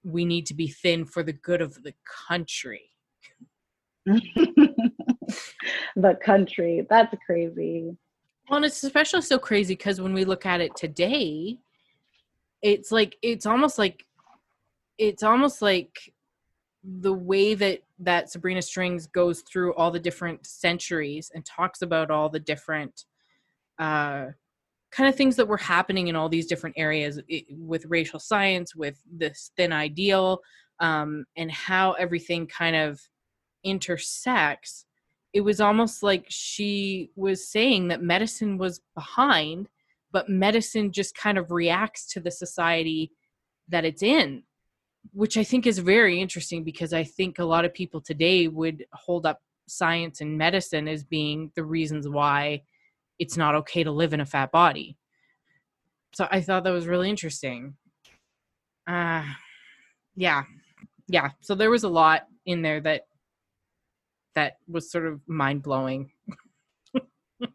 we 0.04 0.26
need 0.26 0.46
to 0.46 0.54
be 0.54 0.68
thin 0.68 1.06
for 1.06 1.24
the 1.24 1.34
good 1.34 1.62
of 1.62 1.82
the 1.84 1.94
country. 2.28 2.90
the 5.96 6.18
country. 6.24 6.86
That's 6.90 7.14
crazy. 7.26 7.96
Well, 8.50 8.58
and 8.58 8.66
it's 8.66 8.84
especially 8.84 9.22
so 9.22 9.40
crazy 9.40 9.76
because 9.76 10.02
when 10.02 10.14
we 10.14 10.26
look 10.26 10.46
at 10.46 10.62
it 10.62 10.76
today, 10.76 11.60
it's 12.62 12.92
like 12.92 13.18
it's 13.22 13.46
almost 13.46 13.78
like 13.78 14.06
it's 14.98 15.24
almost 15.24 15.62
like 15.62 16.14
the 16.84 17.14
way 17.14 17.54
that 17.54 17.84
that 18.00 18.30
Sabrina 18.30 18.62
Strings 18.62 19.08
goes 19.08 19.42
through 19.42 19.74
all 19.76 19.92
the 19.92 20.00
different 20.00 20.46
centuries 20.46 21.32
and 21.34 21.46
talks 21.46 21.82
about 21.82 22.12
all 22.12 22.30
the 22.30 22.40
different 22.40 23.06
uh, 23.80 24.28
kind 24.92 25.10
of 25.10 25.16
things 25.16 25.36
that 25.38 25.48
were 25.48 25.58
happening 25.58 26.08
in 26.08 26.16
all 26.16 26.30
these 26.30 26.48
different 26.48 26.76
areas 26.78 27.20
it, 27.28 27.46
with 27.50 27.86
racial 27.88 28.20
science, 28.20 28.76
with 28.76 29.02
this 29.12 29.52
thin 29.56 29.72
ideal, 29.72 30.40
um, 30.80 31.26
and 31.38 31.52
how 31.52 31.94
everything 31.94 32.46
kind 32.46 32.76
of 32.76 33.02
intersects 33.64 34.86
it 35.34 35.42
was 35.42 35.60
almost 35.60 36.04
like 36.04 36.26
she 36.30 37.10
was 37.16 37.48
saying 37.48 37.88
that 37.88 38.04
medicine 38.04 38.58
was 38.58 38.82
behind, 38.96 39.68
but 40.12 40.30
medicine 40.30 40.92
just 40.92 41.18
kind 41.18 41.40
of 41.40 41.52
reacts 41.52 42.06
to 42.14 42.20
the 42.20 42.30
society 42.30 43.12
that 43.68 43.84
it's 43.84 44.04
in, 44.04 44.44
which 45.12 45.36
I 45.36 45.44
think 45.44 45.66
is 45.66 45.80
very 45.80 46.22
interesting 46.22 46.64
because 46.64 46.94
I 46.94 47.04
think 47.04 47.40
a 47.40 47.46
lot 47.46 47.66
of 47.66 47.74
people 47.74 48.00
today 48.00 48.48
would 48.48 48.86
hold 48.94 49.26
up 49.26 49.42
science 49.68 50.22
and 50.22 50.38
medicine 50.38 50.88
as 50.88 51.04
being 51.04 51.52
the 51.56 51.64
reasons 51.64 52.08
why 52.08 52.62
it's 53.18 53.38
not 53.38 53.56
okay 53.56 53.84
to 53.84 53.92
live 53.92 54.14
in 54.14 54.22
a 54.22 54.26
fat 54.26 54.52
body. 54.52 54.98
So 56.14 56.28
I 56.30 56.42
thought 56.42 56.64
that 56.64 56.72
was 56.72 56.88
really 56.88 57.10
interesting. 57.10 57.76
Uh 58.86 59.24
yeah. 60.16 60.44
Yeah, 61.08 61.30
so 61.42 61.56
there 61.56 61.72
was 61.72 61.84
a 61.84 61.90
lot 61.90 62.28
in 62.46 62.62
there 62.62 62.80
that 62.82 63.08
that 64.36 64.58
was 64.68 64.92
sort 64.92 65.06
of 65.06 65.22
mind 65.28 65.64
blowing. 65.64 66.12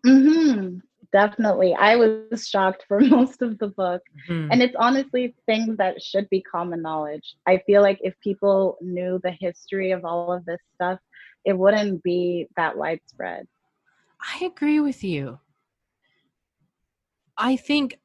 mm-hmm. 0.06 0.78
Definitely. 1.12 1.74
I 1.74 1.96
was 1.96 2.46
shocked 2.46 2.84
for 2.86 3.00
most 3.00 3.40
of 3.42 3.58
the 3.58 3.68
book. 3.68 4.02
Mm-hmm. 4.28 4.52
And 4.52 4.62
it's 4.62 4.76
honestly 4.78 5.34
things 5.46 5.76
that 5.78 6.02
should 6.02 6.28
be 6.28 6.42
common 6.42 6.82
knowledge. 6.82 7.36
I 7.46 7.62
feel 7.66 7.82
like 7.82 7.98
if 8.02 8.14
people 8.20 8.76
knew 8.80 9.20
the 9.22 9.34
history 9.40 9.92
of 9.92 10.04
all 10.04 10.32
of 10.32 10.44
this 10.44 10.60
stuff, 10.74 10.98
it 11.44 11.56
wouldn't 11.56 12.02
be 12.02 12.46
that 12.56 12.76
widespread. 12.76 13.46
I 14.20 14.44
agree 14.44 14.80
with 14.80 15.02
you. 15.02 15.38
I 17.36 17.56
think 17.56 17.98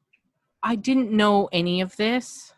I 0.62 0.76
didn't 0.76 1.10
know 1.10 1.48
any 1.52 1.80
of 1.80 1.96
this. 1.96 2.54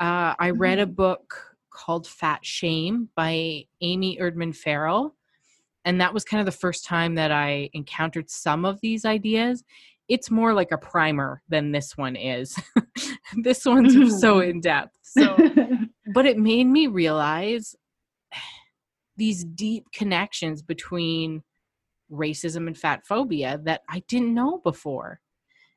Uh, 0.00 0.34
I 0.38 0.50
read 0.50 0.78
a 0.78 0.86
mm-hmm. 0.86 0.94
book 0.94 1.56
called 1.70 2.06
Fat 2.06 2.44
Shame 2.46 3.08
by 3.14 3.64
Amy 3.80 4.18
Erdman 4.20 4.56
Farrell 4.56 5.14
and 5.84 6.00
that 6.00 6.12
was 6.12 6.24
kind 6.24 6.40
of 6.40 6.46
the 6.46 6.52
first 6.52 6.84
time 6.84 7.14
that 7.14 7.32
I 7.32 7.70
encountered 7.72 8.30
some 8.30 8.64
of 8.64 8.80
these 8.80 9.04
ideas. 9.04 9.64
It's 10.08 10.30
more 10.30 10.54
like 10.54 10.72
a 10.72 10.78
primer 10.78 11.42
than 11.48 11.72
this 11.72 11.96
one 11.96 12.16
is. 12.16 12.58
this 13.42 13.64
one's 13.64 14.20
so 14.20 14.40
in 14.40 14.60
depth. 14.60 14.98
So, 15.02 15.36
but 16.14 16.26
it 16.26 16.38
made 16.38 16.64
me 16.64 16.86
realize 16.86 17.76
these 19.16 19.44
deep 19.44 19.84
connections 19.92 20.62
between 20.62 21.42
racism 22.10 22.66
and 22.66 22.76
fat 22.76 23.06
phobia 23.06 23.60
that 23.64 23.82
I 23.88 24.02
didn't 24.08 24.34
know 24.34 24.58
before. 24.58 25.20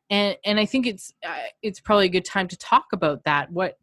And 0.09 0.37
and 0.43 0.59
I 0.59 0.65
think 0.65 0.87
it's 0.87 1.13
uh, 1.25 1.47
it's 1.61 1.79
probably 1.79 2.05
a 2.05 2.09
good 2.09 2.25
time 2.25 2.47
to 2.49 2.57
talk 2.57 2.87
about 2.91 3.23
that. 3.23 3.51
What 3.51 3.77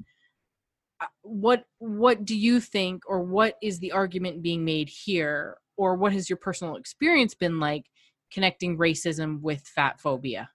uh, 1.00 1.07
what 1.22 1.64
what 1.78 2.24
do 2.24 2.37
you 2.37 2.61
think 2.61 3.02
or 3.07 3.22
what 3.22 3.57
is 3.62 3.78
the 3.78 3.92
argument 3.92 4.42
being 4.42 4.64
made 4.64 4.88
here 4.88 5.57
or 5.78 5.94
what 5.94 6.12
has 6.12 6.28
your 6.28 6.36
personal 6.36 6.76
experience 6.76 7.34
been 7.34 7.58
like 7.58 7.86
connecting 8.30 8.76
racism 8.76 9.40
with 9.40 9.66
fat 9.66 9.98
phobia? 9.98 10.50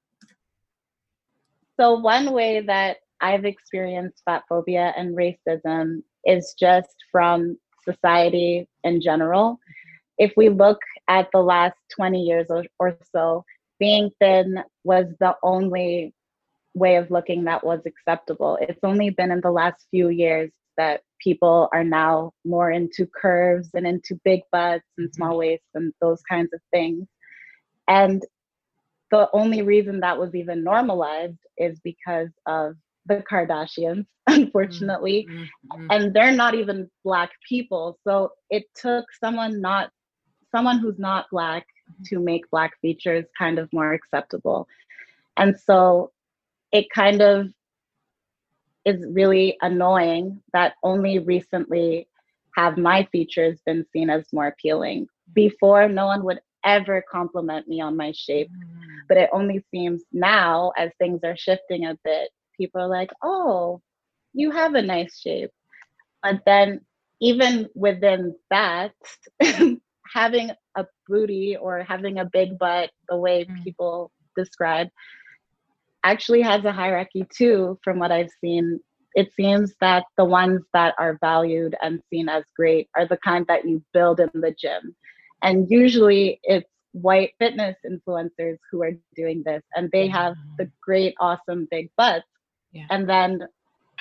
So, 1.79 1.95
one 1.95 2.31
way 2.31 2.61
that 2.61 2.97
I've 3.19 3.45
experienced 3.45 4.21
fat 4.25 4.43
phobia 4.47 4.93
and 4.95 5.17
racism 5.17 6.03
is 6.25 6.53
just 6.59 6.93
from 7.11 7.57
society 7.83 8.67
in 8.83 9.01
general. 9.01 9.59
If 10.19 10.33
we 10.37 10.49
look 10.49 10.79
at 11.07 11.29
the 11.33 11.39
last 11.39 11.77
20 11.95 12.21
years 12.21 12.47
or, 12.49 12.65
or 12.77 12.97
so, 13.11 13.43
being 13.79 14.11
thin 14.19 14.59
was 14.83 15.05
the 15.19 15.35
only 15.41 16.13
way 16.75 16.97
of 16.97 17.09
looking 17.09 17.45
that 17.45 17.65
was 17.65 17.79
acceptable. 17.85 18.57
It's 18.61 18.79
only 18.83 19.09
been 19.09 19.31
in 19.31 19.41
the 19.41 19.51
last 19.51 19.85
few 19.89 20.09
years 20.09 20.51
that 20.77 21.01
people 21.23 21.69
are 21.73 21.83
now 21.83 22.33
more 22.45 22.71
into 22.71 23.05
curves 23.05 23.69
and 23.73 23.87
into 23.87 24.19
big 24.23 24.41
butts 24.51 24.83
and 24.97 25.07
mm-hmm. 25.07 25.15
small 25.15 25.37
waists 25.37 25.67
and 25.73 25.93
those 26.01 26.21
kinds 26.29 26.51
of 26.53 26.59
things. 26.71 27.07
And 27.87 28.23
the 29.11 29.29
only 29.33 29.61
reason 29.61 29.99
that 29.99 30.17
was 30.19 30.35
even 30.35 30.63
normalized 30.63 31.37
is 31.57 31.79
because 31.83 32.29
of 32.45 32.75
the 33.05 33.23
Kardashians, 33.29 34.05
unfortunately. 34.27 35.27
Mm-hmm. 35.29 35.87
And 35.89 36.13
they're 36.13 36.31
not 36.31 36.55
even 36.55 36.89
black 37.03 37.31
people. 37.47 37.99
So 38.03 38.31
it 38.49 38.63
took 38.75 39.05
someone 39.19 39.61
not 39.61 39.91
someone 40.51 40.79
who's 40.79 40.99
not 40.99 41.25
black 41.31 41.63
mm-hmm. 41.63 42.03
to 42.15 42.19
make 42.19 42.49
black 42.51 42.79
features 42.81 43.25
kind 43.37 43.59
of 43.59 43.71
more 43.73 43.93
acceptable. 43.93 44.67
And 45.37 45.59
so 45.59 46.11
it 46.71 46.85
kind 46.93 47.21
of 47.21 47.47
is 48.85 49.05
really 49.09 49.57
annoying 49.61 50.41
that 50.53 50.73
only 50.83 51.19
recently 51.19 52.07
have 52.55 52.77
my 52.77 53.07
features 53.11 53.59
been 53.65 53.85
seen 53.91 54.09
as 54.09 54.31
more 54.31 54.47
appealing. 54.47 55.07
Before, 55.33 55.87
no 55.87 56.05
one 56.05 56.23
would 56.23 56.39
ever 56.65 57.03
compliment 57.09 57.67
me 57.67 57.81
on 57.81 57.97
my 57.97 58.11
shape, 58.11 58.49
mm. 58.49 58.81
but 59.07 59.17
it 59.17 59.29
only 59.33 59.63
seems 59.71 60.03
now, 60.11 60.71
as 60.77 60.91
things 60.97 61.21
are 61.23 61.37
shifting 61.37 61.85
a 61.85 61.97
bit, 62.03 62.29
people 62.57 62.81
are 62.81 62.87
like, 62.87 63.11
oh, 63.23 63.81
you 64.33 64.51
have 64.51 64.75
a 64.75 64.81
nice 64.81 65.19
shape. 65.19 65.51
But 66.21 66.41
then, 66.45 66.81
even 67.19 67.69
within 67.75 68.35
that, 68.49 68.93
having 70.13 70.51
a 70.75 70.85
booty 71.07 71.57
or 71.59 71.83
having 71.83 72.19
a 72.19 72.25
big 72.25 72.57
butt, 72.57 72.91
the 73.09 73.17
way 73.17 73.45
mm. 73.45 73.63
people 73.63 74.11
describe, 74.35 74.87
actually 76.03 76.41
has 76.41 76.63
a 76.65 76.71
hierarchy 76.71 77.25
too, 77.35 77.79
from 77.83 77.99
what 77.99 78.11
I've 78.11 78.31
seen. 78.41 78.79
It 79.15 79.31
seems 79.33 79.75
that 79.79 80.05
the 80.17 80.25
ones 80.25 80.61
that 80.73 80.95
are 80.97 81.17
valued 81.21 81.75
and 81.81 82.01
seen 82.09 82.29
as 82.29 82.43
great 82.55 82.89
are 82.95 83.07
the 83.07 83.17
kind 83.17 83.45
that 83.47 83.67
you 83.67 83.83
build 83.93 84.19
in 84.19 84.29
the 84.33 84.55
gym. 84.59 84.95
And 85.41 85.69
usually 85.69 86.39
it's 86.43 86.69
white 86.93 87.33
fitness 87.37 87.75
influencers 87.85 88.57
who 88.71 88.81
are 88.83 88.93
doing 89.15 89.43
this, 89.45 89.61
and 89.75 89.89
they 89.91 90.07
mm-hmm. 90.07 90.15
have 90.15 90.35
the 90.57 90.69
great, 90.81 91.15
awesome 91.19 91.67
big 91.69 91.89
butts. 91.97 92.25
Yeah. 92.71 92.85
And 92.89 93.07
then 93.07 93.41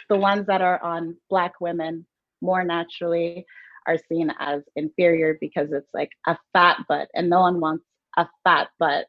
the 0.09 0.17
ones 0.17 0.47
that 0.47 0.63
are 0.63 0.83
on 0.83 1.17
Black 1.29 1.61
women 1.61 2.07
more 2.41 2.65
naturally 2.65 3.45
are 3.87 3.99
seen 4.09 4.33
as 4.39 4.63
inferior 4.77 5.37
because 5.41 5.73
it's 5.73 5.89
like 5.93 6.11
a 6.27 6.39
fat 6.53 6.79
butt, 6.89 7.09
and 7.15 7.29
no 7.29 7.41
one 7.41 7.61
wants 7.61 7.85
a 8.17 8.27
fat 8.45 8.69
butt 8.79 9.07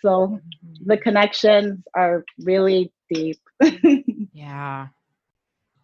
so 0.00 0.28
mm-hmm. 0.28 0.38
the 0.86 0.96
connections 0.96 1.82
are 1.94 2.24
really 2.40 2.92
deep. 3.10 3.40
yeah. 4.32 4.88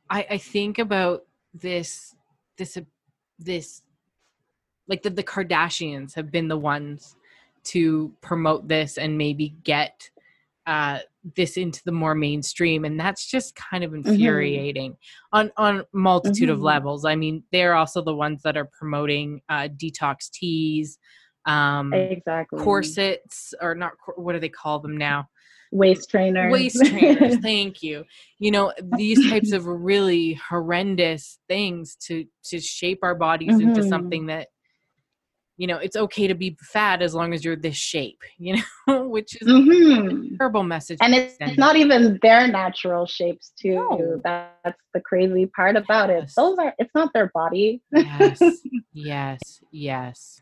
I, 0.08 0.26
I 0.30 0.38
think 0.38 0.78
about 0.78 1.22
this, 1.54 2.14
this, 2.56 2.78
this, 3.38 3.82
like 4.88 5.02
the, 5.02 5.10
the 5.10 5.22
Kardashians 5.22 6.14
have 6.14 6.30
been 6.30 6.48
the 6.48 6.58
ones 6.58 7.16
to 7.62 8.12
promote 8.20 8.68
this 8.68 8.98
and 8.98 9.18
maybe 9.18 9.54
get 9.64 10.10
uh, 10.66 10.98
this 11.36 11.56
into 11.56 11.82
the 11.84 11.92
more 11.92 12.14
mainstream 12.14 12.84
and 12.84 12.98
that's 12.98 13.26
just 13.26 13.54
kind 13.54 13.84
of 13.84 13.90
mm-hmm. 13.90 14.08
infuriating 14.08 14.92
mm-hmm. 14.92 15.36
on 15.36 15.52
on 15.56 15.84
multitude 15.92 16.48
mm-hmm. 16.48 16.52
of 16.52 16.62
levels 16.62 17.04
i 17.04 17.14
mean 17.14 17.42
they're 17.52 17.74
also 17.74 18.02
the 18.02 18.14
ones 18.14 18.42
that 18.42 18.56
are 18.56 18.70
promoting 18.78 19.40
uh, 19.50 19.68
detox 19.68 20.30
teas 20.30 20.98
um 21.46 21.92
exactly. 21.92 22.62
corsets 22.62 23.54
or 23.60 23.74
not 23.74 23.92
what 24.16 24.34
do 24.34 24.38
they 24.38 24.48
call 24.48 24.78
them 24.80 24.96
now? 24.96 25.28
Waist 25.72 26.10
trainers. 26.10 26.52
Waist 26.52 26.84
trainers 26.84 27.38
thank 27.38 27.82
you. 27.82 28.04
You 28.38 28.50
know 28.50 28.72
these 28.96 29.28
types 29.30 29.52
of 29.52 29.66
really 29.66 30.34
horrendous 30.48 31.38
things 31.48 31.96
to 32.06 32.24
to 32.46 32.60
shape 32.60 33.00
our 33.02 33.14
bodies 33.14 33.50
mm-hmm. 33.56 33.68
into 33.68 33.84
something 33.84 34.26
that 34.26 34.48
you 35.60 35.66
know 35.66 35.76
it's 35.76 35.94
okay 35.94 36.26
to 36.26 36.34
be 36.34 36.56
fat 36.60 37.02
as 37.02 37.14
long 37.14 37.34
as 37.34 37.44
you're 37.44 37.54
this 37.54 37.76
shape 37.76 38.22
you 38.38 38.56
know 38.86 39.06
which 39.08 39.36
is 39.40 39.46
Mhm. 39.46 40.34
a 40.34 40.38
terrible 40.38 40.62
message 40.62 40.96
and 41.02 41.14
it's 41.14 41.36
not 41.58 41.76
even 41.76 42.18
their 42.22 42.48
natural 42.48 43.04
shapes 43.06 43.52
too. 43.60 43.74
No. 43.74 44.20
that's 44.24 44.80
the 44.94 45.00
crazy 45.02 45.46
part 45.46 45.76
about 45.76 46.08
Yes. 46.08 46.30
it 46.32 46.36
those 46.36 46.58
are 46.58 46.74
it's 46.78 46.94
not 46.94 47.12
their 47.12 47.30
body. 47.34 47.82
Yes. 47.92 48.40
Yes. 48.92 49.60
Yes 49.70 50.40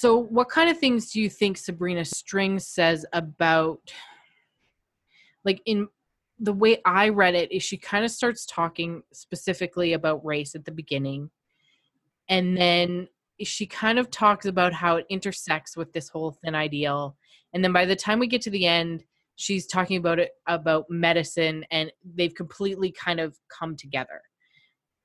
so 0.00 0.16
what 0.16 0.48
kind 0.48 0.70
of 0.70 0.78
things 0.78 1.10
do 1.10 1.20
you 1.20 1.28
think 1.28 1.58
sabrina 1.58 2.02
Strings 2.06 2.66
says 2.66 3.04
about 3.12 3.92
like 5.44 5.60
in 5.66 5.88
the 6.38 6.54
way 6.54 6.80
i 6.86 7.10
read 7.10 7.34
it 7.34 7.52
is 7.52 7.62
she 7.62 7.76
kind 7.76 8.02
of 8.02 8.10
starts 8.10 8.46
talking 8.46 9.02
specifically 9.12 9.92
about 9.92 10.24
race 10.24 10.54
at 10.54 10.64
the 10.64 10.72
beginning 10.72 11.28
and 12.30 12.56
then 12.56 13.08
she 13.42 13.66
kind 13.66 13.98
of 13.98 14.10
talks 14.10 14.46
about 14.46 14.72
how 14.72 14.96
it 14.96 15.04
intersects 15.10 15.76
with 15.76 15.92
this 15.92 16.08
whole 16.08 16.30
thin 16.42 16.54
ideal 16.54 17.14
and 17.52 17.62
then 17.62 17.72
by 17.72 17.84
the 17.84 17.96
time 17.96 18.18
we 18.18 18.26
get 18.26 18.40
to 18.40 18.50
the 18.50 18.66
end 18.66 19.04
she's 19.36 19.66
talking 19.66 19.98
about 19.98 20.18
it 20.18 20.30
about 20.46 20.86
medicine 20.88 21.62
and 21.70 21.92
they've 22.14 22.34
completely 22.34 22.90
kind 22.90 23.20
of 23.20 23.36
come 23.50 23.76
together 23.76 24.22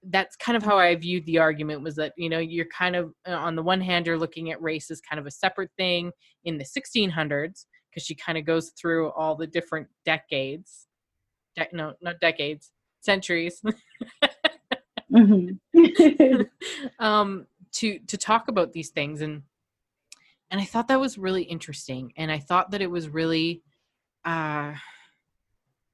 that's 0.10 0.36
kind 0.36 0.56
of 0.56 0.64
how 0.64 0.78
I 0.78 0.96
viewed 0.96 1.26
the 1.26 1.40
argument 1.40 1.82
was 1.82 1.96
that 1.96 2.14
you 2.18 2.30
know 2.30 2.40
you're 2.40 2.68
kind 2.68 2.96
of 2.96 3.14
uh, 3.28 3.32
on 3.32 3.56
the 3.56 3.64
one 3.64 3.82
hand 3.82 4.06
you're 4.06 4.18
looking 4.18 4.52
at 4.52 4.62
race 4.62 4.92
as 4.92 5.02
kind 5.02 5.20
of 5.20 5.26
a 5.26 5.32
separate 5.32 5.72
thing 5.78 6.12
in 6.44 6.58
the 6.58 6.66
1600s 6.66 7.66
because 7.90 8.06
she 8.06 8.16
kind 8.16 8.38
of 8.38 8.46
goes 8.46 8.72
through 8.80 9.10
all 9.12 9.36
the 9.36 9.48
different 9.48 9.88
decades 10.06 10.88
de- 11.56 11.68
no 11.74 11.94
not 12.02 12.20
decades 12.20 12.72
centuries 13.02 13.62
Mhm. 15.12 15.60
um 17.00 17.48
to 17.74 18.00
to 18.00 18.18
talk 18.18 18.48
about 18.48 18.74
these 18.74 18.90
things 18.90 19.22
and 19.22 19.44
and 20.52 20.62
I 20.62 20.66
thought 20.66 20.88
that 20.88 21.00
was 21.00 21.18
really 21.18 21.44
interesting 21.44 22.14
and 22.18 22.32
I 22.32 22.40
thought 22.40 22.72
that 22.72 22.82
it 22.82 22.92
was 22.92 23.08
really 23.10 23.64
uh 24.24 24.74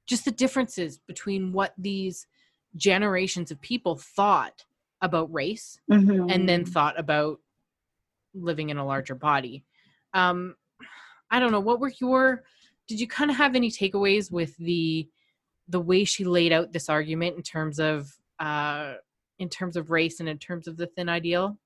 just 0.06 0.24
the 0.24 0.30
differences 0.30 0.98
between 0.98 1.52
what 1.52 1.74
these 1.78 2.26
generations 2.76 3.50
of 3.50 3.60
people 3.60 3.96
thought 3.96 4.64
about 5.00 5.32
race 5.32 5.78
and 5.88 6.48
then 6.48 6.64
thought 6.64 6.98
about 6.98 7.40
living 8.34 8.70
in 8.70 8.78
a 8.78 8.86
larger 8.86 9.14
body. 9.14 9.64
Um, 10.14 10.56
I 11.30 11.40
don't 11.40 11.52
know. 11.52 11.60
What 11.60 11.80
were 11.80 11.92
your? 12.00 12.44
Did 12.88 13.00
you 13.00 13.06
kind 13.06 13.30
of 13.30 13.36
have 13.36 13.54
any 13.54 13.70
takeaways 13.70 14.30
with 14.30 14.56
the 14.56 15.08
the 15.68 15.80
way 15.80 16.04
she 16.04 16.24
laid 16.24 16.52
out 16.52 16.72
this 16.72 16.88
argument 16.88 17.36
in 17.36 17.42
terms 17.42 17.78
of 17.80 18.12
uh, 18.38 18.94
in 19.38 19.48
terms 19.48 19.76
of 19.76 19.90
race 19.90 20.20
and 20.20 20.28
in 20.28 20.38
terms 20.38 20.68
of 20.68 20.76
the 20.76 20.86
thin 20.86 21.08
ideal? 21.08 21.58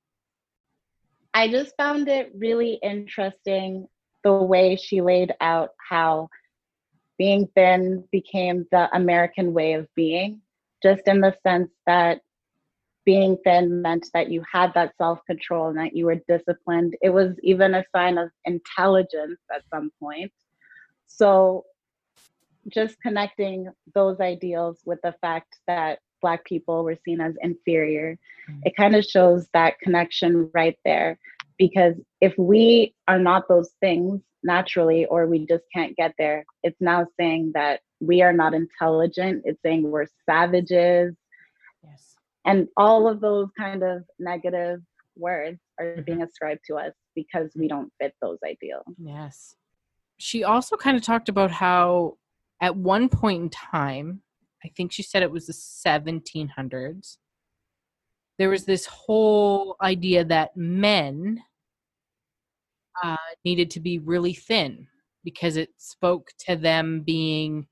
I 1.35 1.49
just 1.49 1.77
found 1.77 2.09
it 2.09 2.33
really 2.35 2.79
interesting 2.83 3.89
the 4.25 4.33
way 4.33 4.77
she 4.77 5.03
laid 5.03 5.35
out 5.41 5.71
how 5.77 6.29
being 7.19 7.49
thin 7.55 8.05
became 8.11 8.67
the 8.71 8.95
American 8.97 9.53
way 9.53 9.75
of 9.75 9.87
being, 9.95 10.41
just 10.87 11.09
in 11.09 11.21
the 11.21 11.35
sense 11.47 11.71
that 11.87 12.21
being 13.05 13.39
thin 13.45 13.83
meant 13.83 14.07
that 14.15 14.31
you 14.31 14.43
had 14.53 14.73
that 14.75 14.93
self 14.99 15.21
control 15.27 15.69
and 15.69 15.79
that 15.79 15.97
you 15.97 16.07
were 16.07 16.21
disciplined. 16.29 16.97
It 17.01 17.11
was 17.11 17.31
even 17.43 17.75
a 17.75 17.85
sign 17.95 18.19
of 18.19 18.31
intelligence 18.45 19.41
at 19.55 19.63
some 19.73 19.91
point. 20.01 20.33
So, 21.07 21.65
just 22.69 23.01
connecting 23.01 23.69
those 23.95 24.19
ideals 24.21 24.81
with 24.85 25.01
the 25.03 25.15
fact 25.21 25.51
that 25.69 26.01
Black 26.21 26.45
people 26.45 26.83
were 26.83 26.99
seen 27.05 27.21
as 27.21 27.35
inferior, 27.43 28.19
Mm. 28.49 28.61
it 28.67 28.77
kind 28.77 28.95
of 28.97 29.05
shows 29.05 29.49
that 29.53 29.79
connection 29.81 30.51
right 30.53 30.79
there. 30.85 31.19
Because 31.59 31.95
if 32.21 32.35
we 32.39 32.95
are 33.09 33.19
not 33.19 33.49
those 33.49 33.71
things 33.81 34.21
naturally, 34.43 35.07
or 35.07 35.27
we 35.27 35.47
just 35.47 35.65
can't 35.75 35.97
get 35.97 36.13
there, 36.19 36.45
it's 36.63 36.81
now 36.81 37.07
saying 37.19 37.53
that 37.55 37.81
we 38.01 38.23
are 38.23 38.33
not 38.33 38.55
intelligent. 38.55 39.43
It's 39.45 39.61
saying 39.63 39.91
we're 39.91 40.07
savages, 40.29 41.15
Yes. 41.83 42.15
and 42.45 42.69
all 42.77 43.09
of 43.09 43.21
those 43.21 43.49
kind 43.59 43.83
of 43.83 44.05
negative 44.19 44.81
words 45.17 45.59
are 45.79 45.97
Mhm. 45.97 46.05
being 46.05 46.23
ascribed 46.23 46.61
to 46.67 46.77
us 46.77 46.95
because 47.15 47.51
we 47.57 47.69
don't 47.69 47.93
fit 47.99 48.15
those 48.21 48.39
ideals. 48.45 48.85
Yes. 48.99 49.57
She 50.19 50.45
also 50.45 50.77
kind 50.77 50.97
of 50.97 51.03
talked 51.03 51.29
about 51.29 51.51
how 51.51 52.19
at 52.61 52.77
one 52.77 53.09
point 53.09 53.43
in 53.43 53.51
time, 53.51 54.23
I 54.65 54.69
think 54.69 54.93
she 54.93 55.03
said 55.03 55.23
it 55.23 55.31
was 55.31 55.47
the 55.47 55.53
1700s, 55.53 57.19
there 58.39 58.51
was 58.51 58.65
this 58.67 58.87
whole 58.87 59.77
idea 59.81 60.25
that 60.25 60.57
men 60.57 61.43
uh, 63.03 63.17
needed 63.45 63.71
to 63.71 63.81
be 63.81 63.99
really 63.99 64.33
thin 64.35 64.89
because 65.25 65.57
it 65.57 65.71
spoke 65.79 66.31
to 66.39 66.57
them 66.57 67.03
being 67.03 67.67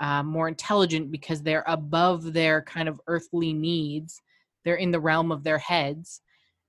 uh, 0.00 0.22
more 0.22 0.48
intelligent 0.48 1.10
because 1.10 1.42
they're 1.42 1.64
above 1.66 2.32
their 2.32 2.62
kind 2.62 2.88
of 2.88 3.00
earthly 3.06 3.52
needs. 3.52 4.20
They're 4.64 4.74
in 4.76 4.90
the 4.90 5.00
realm 5.00 5.30
of 5.30 5.44
their 5.44 5.58
heads. 5.58 6.20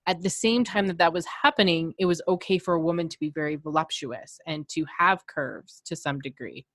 At 0.08 0.22
the 0.22 0.30
same 0.30 0.64
time 0.64 0.88
that 0.88 1.00
that 1.00 1.14
was 1.14 1.26
happening, 1.42 1.94
it 1.98 2.06
was 2.06 2.22
okay 2.28 2.60
for 2.60 2.76
a 2.76 2.82
woman 2.82 3.10
to 3.10 3.20
be 3.20 3.32
very 3.32 3.56
voluptuous 3.56 4.40
and 4.46 4.68
to 4.70 4.86
have 5.00 5.26
curves 5.28 5.82
to 5.86 5.96
some 5.96 6.20
degree. 6.20 6.66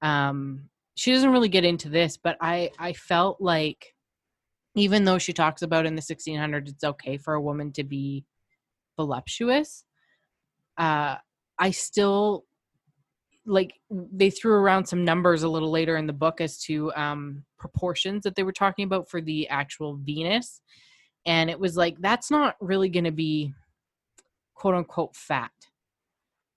Um, 0.00 0.70
she 0.94 1.12
doesn't 1.12 1.30
really 1.32 1.48
get 1.48 1.64
into 1.64 1.88
this, 1.88 2.16
but 2.16 2.36
I 2.40 2.70
I 2.78 2.92
felt 2.92 3.40
like 3.40 3.94
even 4.74 5.04
though 5.04 5.18
she 5.18 5.32
talks 5.32 5.62
about 5.62 5.86
in 5.86 5.96
the 5.96 6.02
1600s 6.02 6.68
it's 6.68 6.84
okay 6.84 7.18
for 7.18 7.34
a 7.34 7.40
woman 7.40 7.72
to 7.72 7.84
be 7.84 8.24
voluptuous, 8.96 9.84
uh, 10.78 11.16
I 11.58 11.70
still 11.70 12.44
like 13.46 13.74
they 13.90 14.30
threw 14.30 14.54
around 14.54 14.86
some 14.86 15.04
numbers 15.04 15.42
a 15.42 15.48
little 15.48 15.70
later 15.70 15.96
in 15.96 16.06
the 16.06 16.12
book 16.12 16.40
as 16.40 16.58
to 16.58 16.92
um, 16.94 17.44
proportions 17.58 18.22
that 18.22 18.36
they 18.36 18.42
were 18.42 18.52
talking 18.52 18.84
about 18.84 19.08
for 19.08 19.20
the 19.20 19.48
actual 19.48 19.96
Venus, 19.96 20.60
and 21.26 21.50
it 21.50 21.58
was 21.58 21.76
like 21.76 21.96
that's 22.00 22.30
not 22.30 22.56
really 22.60 22.88
going 22.88 23.04
to 23.04 23.12
be 23.12 23.52
quote 24.54 24.74
unquote 24.74 25.16
fat. 25.16 25.50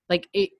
Like 0.10 0.28
it, 0.34 0.52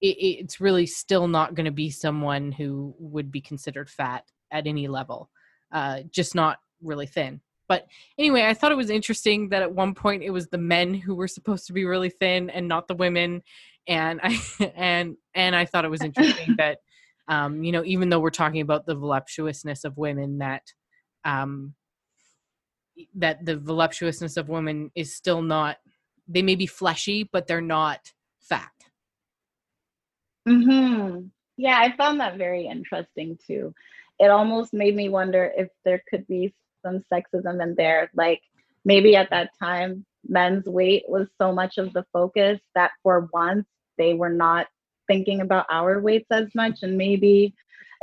it 0.00 0.06
it's 0.06 0.60
really 0.60 0.86
still 0.86 1.28
not 1.28 1.54
going 1.54 1.66
to 1.66 1.70
be 1.70 1.90
someone 1.90 2.52
who 2.52 2.94
would 2.98 3.30
be 3.30 3.40
considered 3.40 3.88
fat 3.88 4.24
at 4.50 4.66
any 4.66 4.88
level, 4.88 5.30
uh, 5.72 6.00
just 6.10 6.34
not 6.34 6.58
really 6.82 7.06
thin. 7.06 7.40
But 7.68 7.86
anyway, 8.18 8.46
I 8.46 8.54
thought 8.54 8.72
it 8.72 8.76
was 8.76 8.90
interesting 8.90 9.50
that 9.50 9.62
at 9.62 9.72
one 9.72 9.94
point 9.94 10.24
it 10.24 10.30
was 10.30 10.48
the 10.48 10.58
men 10.58 10.92
who 10.92 11.14
were 11.14 11.28
supposed 11.28 11.68
to 11.68 11.72
be 11.72 11.84
really 11.84 12.10
thin 12.10 12.50
and 12.50 12.66
not 12.66 12.88
the 12.88 12.96
women, 12.96 13.44
and 13.90 14.20
I 14.22 14.38
and 14.76 15.16
and 15.34 15.54
I 15.54 15.66
thought 15.66 15.84
it 15.84 15.90
was 15.90 16.02
interesting 16.02 16.54
that 16.56 16.78
um, 17.28 17.62
you 17.62 17.72
know 17.72 17.84
even 17.84 18.08
though 18.08 18.20
we're 18.20 18.30
talking 18.30 18.62
about 18.62 18.86
the 18.86 18.94
voluptuousness 18.94 19.84
of 19.84 19.98
women, 19.98 20.38
that 20.38 20.62
um, 21.24 21.74
that 23.16 23.44
the 23.44 23.56
voluptuousness 23.58 24.36
of 24.36 24.48
women 24.48 24.90
is 24.94 25.14
still 25.14 25.42
not 25.42 25.76
they 26.28 26.42
may 26.42 26.54
be 26.54 26.66
fleshy, 26.66 27.28
but 27.30 27.46
they're 27.48 27.60
not 27.60 28.12
fat. 28.40 28.70
hmm 30.46 31.22
Yeah, 31.56 31.78
I 31.78 31.96
found 31.96 32.20
that 32.20 32.38
very 32.38 32.66
interesting 32.66 33.36
too. 33.46 33.74
It 34.20 34.30
almost 34.30 34.72
made 34.72 34.94
me 34.94 35.08
wonder 35.08 35.50
if 35.56 35.68
there 35.84 36.02
could 36.08 36.26
be 36.28 36.54
some 36.84 37.00
sexism 37.12 37.62
in 37.62 37.74
there. 37.74 38.10
Like 38.14 38.40
maybe 38.84 39.16
at 39.16 39.30
that 39.30 39.50
time, 39.58 40.04
men's 40.28 40.66
weight 40.66 41.04
was 41.08 41.28
so 41.38 41.52
much 41.52 41.78
of 41.78 41.92
the 41.92 42.04
focus 42.12 42.60
that 42.74 42.92
for 43.02 43.28
once 43.32 43.66
they 44.00 44.14
were 44.14 44.30
not 44.30 44.66
thinking 45.06 45.42
about 45.42 45.66
our 45.70 46.00
weights 46.00 46.26
as 46.30 46.46
much. 46.54 46.78
And 46.82 46.96
maybe 46.96 47.54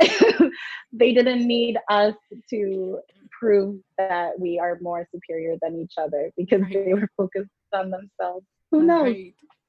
they 0.92 1.12
didn't 1.12 1.46
need 1.46 1.76
us 1.90 2.14
to 2.50 3.00
prove 3.38 3.80
that 3.98 4.38
we 4.38 4.58
are 4.58 4.78
more 4.80 5.06
superior 5.12 5.56
than 5.60 5.78
each 5.80 5.94
other 5.98 6.30
because 6.36 6.60
Right. 6.62 6.86
they 6.86 6.94
were 6.94 7.08
focused 7.16 7.50
on 7.74 7.90
themselves. 7.90 8.46
Who 8.70 8.82
knows? 8.82 9.16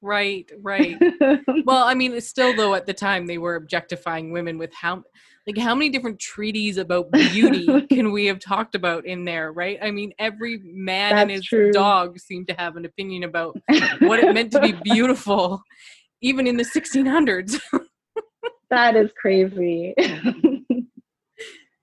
Right, 0.02 0.50
right, 0.62 0.98
right. 1.00 1.40
well, 1.64 1.84
I 1.84 1.94
mean, 1.94 2.20
still 2.20 2.52
though, 2.54 2.74
at 2.74 2.86
the 2.86 2.94
time 2.94 3.26
they 3.26 3.38
were 3.38 3.56
objectifying 3.56 4.30
women 4.30 4.58
with 4.58 4.72
how, 4.74 5.02
like, 5.46 5.58
how 5.58 5.74
many 5.74 5.88
different 5.88 6.20
treaties 6.20 6.76
about 6.76 7.10
beauty 7.10 7.66
can 7.90 8.12
we 8.12 8.26
have 8.26 8.38
talked 8.38 8.74
about 8.74 9.06
in 9.06 9.24
there, 9.24 9.52
right? 9.52 9.78
I 9.82 9.90
mean, 9.90 10.12
every 10.18 10.58
man 10.62 11.18
and 11.18 11.30
his 11.30 11.44
true. 11.44 11.72
dog 11.72 12.18
seemed 12.20 12.48
to 12.48 12.54
have 12.54 12.76
an 12.76 12.84
opinion 12.84 13.24
about 13.24 13.56
what 14.00 14.20
it 14.20 14.32
meant 14.32 14.52
to 14.52 14.60
be 14.60 14.72
beautiful, 14.72 15.62
even 16.22 16.46
in 16.46 16.56
the 16.56 16.64
1600s. 16.64 17.60
that 18.70 18.96
is 18.96 19.10
crazy. 19.20 19.94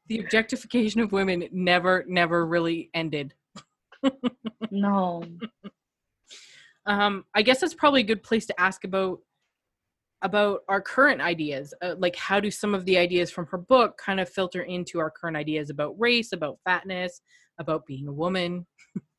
the 0.08 0.20
objectification 0.20 1.02
of 1.02 1.12
women 1.12 1.48
never, 1.52 2.06
never 2.08 2.46
really 2.46 2.90
ended. 2.94 3.34
no. 4.72 5.24
um 6.86 7.26
i 7.34 7.42
guess 7.42 7.60
that's 7.60 7.74
probably 7.74 8.02
a 8.02 8.06
good 8.06 8.22
place 8.24 8.46
to 8.46 8.60
ask 8.60 8.84
about 8.84 9.20
about 10.22 10.62
our 10.68 10.82
current 10.82 11.22
ideas 11.22 11.74
uh, 11.84 11.96
like 11.98 12.16
how 12.16 12.40
do 12.40 12.50
some 12.50 12.74
of 12.74 12.86
the 12.86 12.98
ideas 12.98 13.30
from 13.30 13.46
her 13.48 13.58
book 13.58 13.98
kind 13.98 14.20
of 14.20 14.30
filter 14.30 14.62
into 14.64 15.00
our 15.00 15.12
current 15.12 15.38
ideas 15.38 15.70
about 15.70 16.00
race 16.00 16.32
about 16.32 16.60
fatness 16.64 17.22
about 17.60 17.86
being 17.86 18.08
a 18.08 18.14
woman 18.14 18.66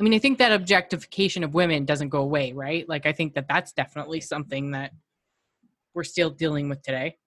I 0.00 0.02
mean, 0.02 0.14
I 0.14 0.18
think 0.18 0.38
that 0.38 0.50
objectification 0.50 1.44
of 1.44 1.52
women 1.52 1.84
doesn't 1.84 2.08
go 2.08 2.22
away, 2.22 2.52
right? 2.52 2.88
Like, 2.88 3.04
I 3.04 3.12
think 3.12 3.34
that 3.34 3.46
that's 3.46 3.72
definitely 3.72 4.22
something 4.22 4.70
that 4.70 4.92
we're 5.92 6.04
still 6.04 6.30
dealing 6.30 6.70
with 6.70 6.82
today. 6.82 7.18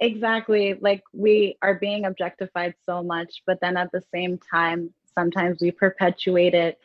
Exactly. 0.00 0.74
Like, 0.80 1.02
we 1.12 1.58
are 1.60 1.74
being 1.74 2.06
objectified 2.06 2.74
so 2.86 3.02
much, 3.02 3.42
but 3.46 3.58
then 3.60 3.76
at 3.76 3.92
the 3.92 4.02
same 4.12 4.38
time, 4.50 4.90
sometimes 5.14 5.58
we 5.60 5.70
perpetuate 5.70 6.54
it. 6.54 6.78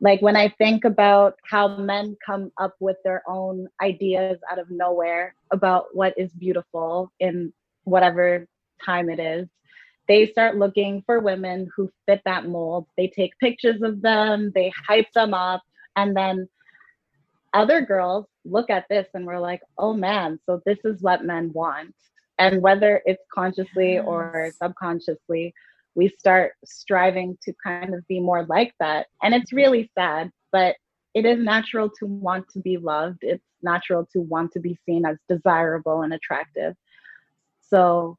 Like, 0.00 0.22
when 0.22 0.36
I 0.36 0.48
think 0.50 0.84
about 0.84 1.36
how 1.44 1.76
men 1.76 2.16
come 2.24 2.52
up 2.60 2.76
with 2.78 2.98
their 3.02 3.22
own 3.26 3.68
ideas 3.82 4.38
out 4.48 4.60
of 4.60 4.70
nowhere 4.70 5.34
about 5.50 5.86
what 5.92 6.16
is 6.16 6.32
beautiful 6.34 7.10
in 7.18 7.52
whatever 7.82 8.46
time 8.84 9.10
it 9.10 9.18
is, 9.18 9.48
they 10.08 10.26
start 10.26 10.56
looking 10.56 11.02
for 11.06 11.20
women 11.20 11.68
who 11.74 11.90
fit 12.06 12.20
that 12.24 12.46
mold. 12.46 12.86
They 12.96 13.08
take 13.08 13.38
pictures 13.38 13.82
of 13.82 14.02
them, 14.02 14.52
they 14.54 14.72
hype 14.86 15.10
them 15.12 15.34
up, 15.34 15.62
and 15.96 16.16
then 16.16 16.48
other 17.54 17.80
girls 17.80 18.26
look 18.44 18.68
at 18.68 18.86
this 18.90 19.06
and 19.14 19.26
we're 19.26 19.38
like, 19.38 19.62
oh 19.78 19.94
man, 19.94 20.38
so 20.44 20.60
this 20.66 20.78
is 20.84 21.00
what 21.00 21.24
men 21.24 21.52
want. 21.52 21.94
And 22.38 22.60
whether 22.60 23.00
it's 23.06 23.22
consciously 23.32 23.94
yes. 23.94 24.04
or 24.06 24.50
subconsciously, 24.60 25.54
we 25.94 26.08
start 26.18 26.52
striving 26.64 27.38
to 27.44 27.54
kind 27.62 27.94
of 27.94 28.06
be 28.08 28.18
more 28.18 28.44
like 28.46 28.74
that. 28.80 29.06
And 29.22 29.32
it's 29.32 29.52
really 29.52 29.90
sad, 29.96 30.30
but 30.50 30.74
it 31.14 31.24
is 31.24 31.38
natural 31.38 31.88
to 32.00 32.06
want 32.06 32.48
to 32.50 32.58
be 32.58 32.76
loved. 32.76 33.18
It's 33.22 33.44
natural 33.62 34.06
to 34.12 34.20
want 34.20 34.52
to 34.52 34.60
be 34.60 34.76
seen 34.84 35.06
as 35.06 35.16
desirable 35.28 36.02
and 36.02 36.12
attractive. 36.12 36.74
So, 37.70 38.18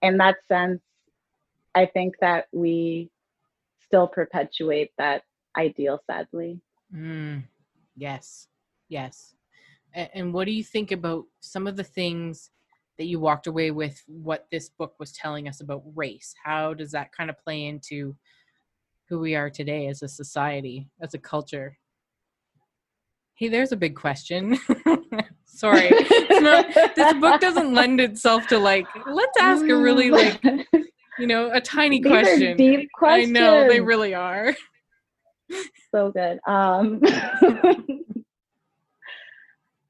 in 0.00 0.18
that 0.18 0.36
sense, 0.46 0.80
I 1.76 1.84
think 1.84 2.14
that 2.22 2.46
we 2.52 3.10
still 3.84 4.08
perpetuate 4.08 4.92
that 4.96 5.22
ideal, 5.58 6.00
sadly. 6.10 6.58
Mm, 6.94 7.44
yes, 7.94 8.48
yes. 8.88 9.34
And, 9.92 10.08
and 10.14 10.34
what 10.34 10.46
do 10.46 10.52
you 10.52 10.64
think 10.64 10.90
about 10.90 11.24
some 11.40 11.66
of 11.66 11.76
the 11.76 11.84
things 11.84 12.50
that 12.96 13.04
you 13.04 13.20
walked 13.20 13.46
away 13.46 13.70
with 13.72 14.02
what 14.06 14.46
this 14.50 14.70
book 14.70 14.94
was 14.98 15.12
telling 15.12 15.48
us 15.48 15.60
about 15.60 15.82
race? 15.94 16.34
How 16.42 16.72
does 16.72 16.92
that 16.92 17.12
kind 17.12 17.28
of 17.28 17.38
play 17.38 17.66
into 17.66 18.16
who 19.10 19.20
we 19.20 19.34
are 19.34 19.50
today 19.50 19.86
as 19.88 20.02
a 20.02 20.08
society, 20.08 20.88
as 21.02 21.12
a 21.12 21.18
culture? 21.18 21.76
Hey, 23.34 23.48
there's 23.48 23.72
a 23.72 23.76
big 23.76 23.96
question. 23.96 24.58
Sorry. 25.44 25.90
Not, 26.30 26.72
this 26.96 27.12
book 27.20 27.38
doesn't 27.38 27.74
lend 27.74 28.00
itself 28.00 28.46
to 28.46 28.58
like, 28.58 28.86
let's 29.06 29.38
ask 29.38 29.68
a 29.68 29.76
really 29.76 30.10
like 30.10 30.40
you 31.18 31.26
know, 31.26 31.50
a 31.52 31.60
tiny 31.60 32.00
These 32.00 32.10
question. 32.10 32.56
deep 32.56 32.90
questions. 32.92 33.36
I 33.36 33.40
know 33.40 33.68
they 33.68 33.80
really 33.80 34.14
are. 34.14 34.54
So 35.92 36.10
good. 36.10 36.38
Um, 36.46 37.00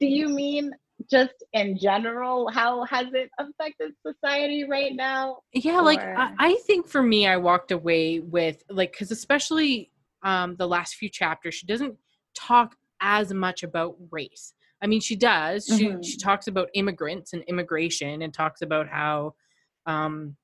do 0.01 0.07
you 0.07 0.29
mean 0.29 0.73
just 1.11 1.33
in 1.53 1.79
general? 1.79 2.51
How 2.51 2.85
has 2.85 3.07
it 3.13 3.31
affected 3.39 3.93
society 4.07 4.65
right 4.69 4.95
now? 4.95 5.39
Yeah, 5.53 5.79
or? 5.79 5.83
like 5.83 6.01
I, 6.01 6.35
I 6.39 6.55
think 6.67 6.89
for 6.89 7.03
me, 7.03 7.27
I 7.27 7.37
walked 7.37 7.73
away 7.73 8.21
with 8.21 8.63
like 8.69 8.93
because 8.93 9.11
especially 9.11 9.91
um, 10.23 10.57
the 10.57 10.69
last 10.69 10.95
few 10.95 11.09
chapters, 11.09 11.55
she 11.55 11.67
doesn't 11.67 11.97
talk 12.35 12.77
as 13.01 13.33
much 13.33 13.63
about 13.63 13.97
race. 14.11 14.55
I 14.83 14.87
mean, 14.87 15.01
she 15.01 15.17
does. 15.17 15.67
She 15.67 15.87
mm-hmm. 15.87 16.03
she 16.03 16.19
talks 16.19 16.49
about 16.49 16.69
immigrants 16.75 17.33
and 17.33 17.43
immigration, 17.45 18.23
and 18.23 18.33
talks 18.33 18.63
about 18.63 18.89
how 18.89 19.35
um, 19.87 20.37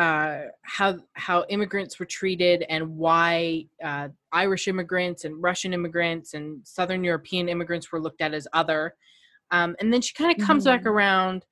uh, 0.00 0.46
how 0.62 0.96
how 1.12 1.44
immigrants 1.50 2.00
were 2.00 2.06
treated 2.06 2.64
and 2.70 2.96
why 2.96 3.66
uh, 3.84 4.08
Irish 4.32 4.66
immigrants 4.66 5.26
and 5.26 5.42
Russian 5.42 5.74
immigrants 5.74 6.32
and 6.32 6.66
Southern 6.66 7.04
European 7.04 7.50
immigrants 7.50 7.92
were 7.92 8.00
looked 8.00 8.22
at 8.22 8.32
as 8.32 8.48
other. 8.54 8.94
Um, 9.50 9.76
and 9.78 9.92
then 9.92 10.00
she 10.00 10.14
kind 10.14 10.32
of 10.32 10.46
comes 10.46 10.64
mm-hmm. 10.64 10.78
back 10.78 10.86
around 10.86 11.44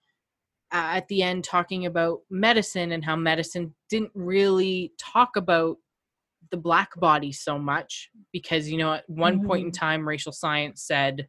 uh, 0.73 0.97
at 0.97 1.09
the 1.09 1.23
end 1.23 1.45
talking 1.45 1.85
about 1.85 2.21
medicine 2.31 2.93
and 2.93 3.05
how 3.05 3.17
medicine 3.17 3.75
didn't 3.91 4.13
really 4.15 4.95
talk 4.99 5.37
about 5.37 5.77
the 6.51 6.57
black 6.57 6.99
body 6.99 7.33
so 7.33 7.59
much 7.59 8.09
because 8.33 8.67
you 8.71 8.79
know 8.79 8.95
at 8.95 9.11
one 9.11 9.41
mm-hmm. 9.41 9.47
point 9.47 9.65
in 9.67 9.71
mm-hmm. 9.71 9.85
time 9.85 10.09
racial 10.09 10.33
science 10.33 10.83
said 10.83 11.29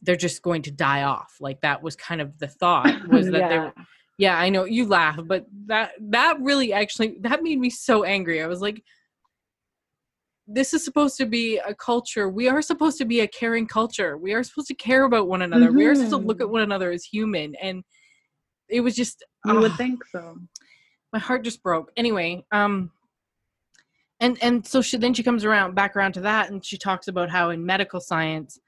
they're 0.00 0.16
just 0.16 0.40
going 0.40 0.62
to 0.62 0.70
die 0.70 1.02
off 1.02 1.36
like 1.40 1.60
that 1.60 1.82
was 1.82 1.94
kind 1.94 2.22
of 2.22 2.38
the 2.38 2.48
thought 2.48 3.06
was 3.08 3.26
that 3.30 3.50
yeah. 3.50 3.70
they 3.76 3.82
yeah 4.20 4.38
i 4.38 4.50
know 4.50 4.64
you 4.64 4.86
laugh 4.86 5.18
but 5.24 5.46
that 5.66 5.92
that 5.98 6.38
really 6.40 6.74
actually 6.74 7.16
that 7.20 7.42
made 7.42 7.58
me 7.58 7.70
so 7.70 8.04
angry 8.04 8.42
i 8.42 8.46
was 8.46 8.60
like 8.60 8.84
this 10.46 10.74
is 10.74 10.84
supposed 10.84 11.16
to 11.16 11.24
be 11.24 11.56
a 11.58 11.74
culture 11.74 12.28
we 12.28 12.46
are 12.46 12.60
supposed 12.60 12.98
to 12.98 13.06
be 13.06 13.20
a 13.20 13.28
caring 13.28 13.66
culture 13.66 14.18
we 14.18 14.34
are 14.34 14.42
supposed 14.42 14.68
to 14.68 14.74
care 14.74 15.04
about 15.04 15.26
one 15.26 15.40
another 15.40 15.68
mm-hmm. 15.68 15.78
we 15.78 15.86
are 15.86 15.94
supposed 15.94 16.10
to 16.10 16.18
look 16.18 16.40
at 16.40 16.44
mm-hmm. 16.44 16.52
one 16.52 16.62
another 16.62 16.92
as 16.92 17.02
human 17.02 17.54
and 17.62 17.82
it 18.68 18.80
was 18.80 18.94
just 18.94 19.24
you 19.46 19.56
uh, 19.56 19.60
would 19.60 19.74
think 19.76 20.04
so 20.12 20.36
my 21.14 21.18
heart 21.18 21.42
just 21.42 21.62
broke 21.62 21.90
anyway 21.96 22.44
um 22.52 22.90
and 24.20 24.36
and 24.42 24.66
so 24.66 24.82
she 24.82 24.98
then 24.98 25.14
she 25.14 25.22
comes 25.22 25.46
around 25.46 25.74
back 25.74 25.96
around 25.96 26.12
to 26.12 26.20
that 26.20 26.50
and 26.50 26.62
she 26.62 26.76
talks 26.76 27.08
about 27.08 27.30
how 27.30 27.48
in 27.48 27.64
medical 27.64 28.00
science 28.00 28.60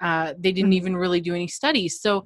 uh, 0.00 0.34
they 0.36 0.50
didn't 0.50 0.70
mm-hmm. 0.70 0.72
even 0.72 0.96
really 0.96 1.20
do 1.20 1.34
any 1.34 1.48
studies 1.48 2.00
so 2.00 2.24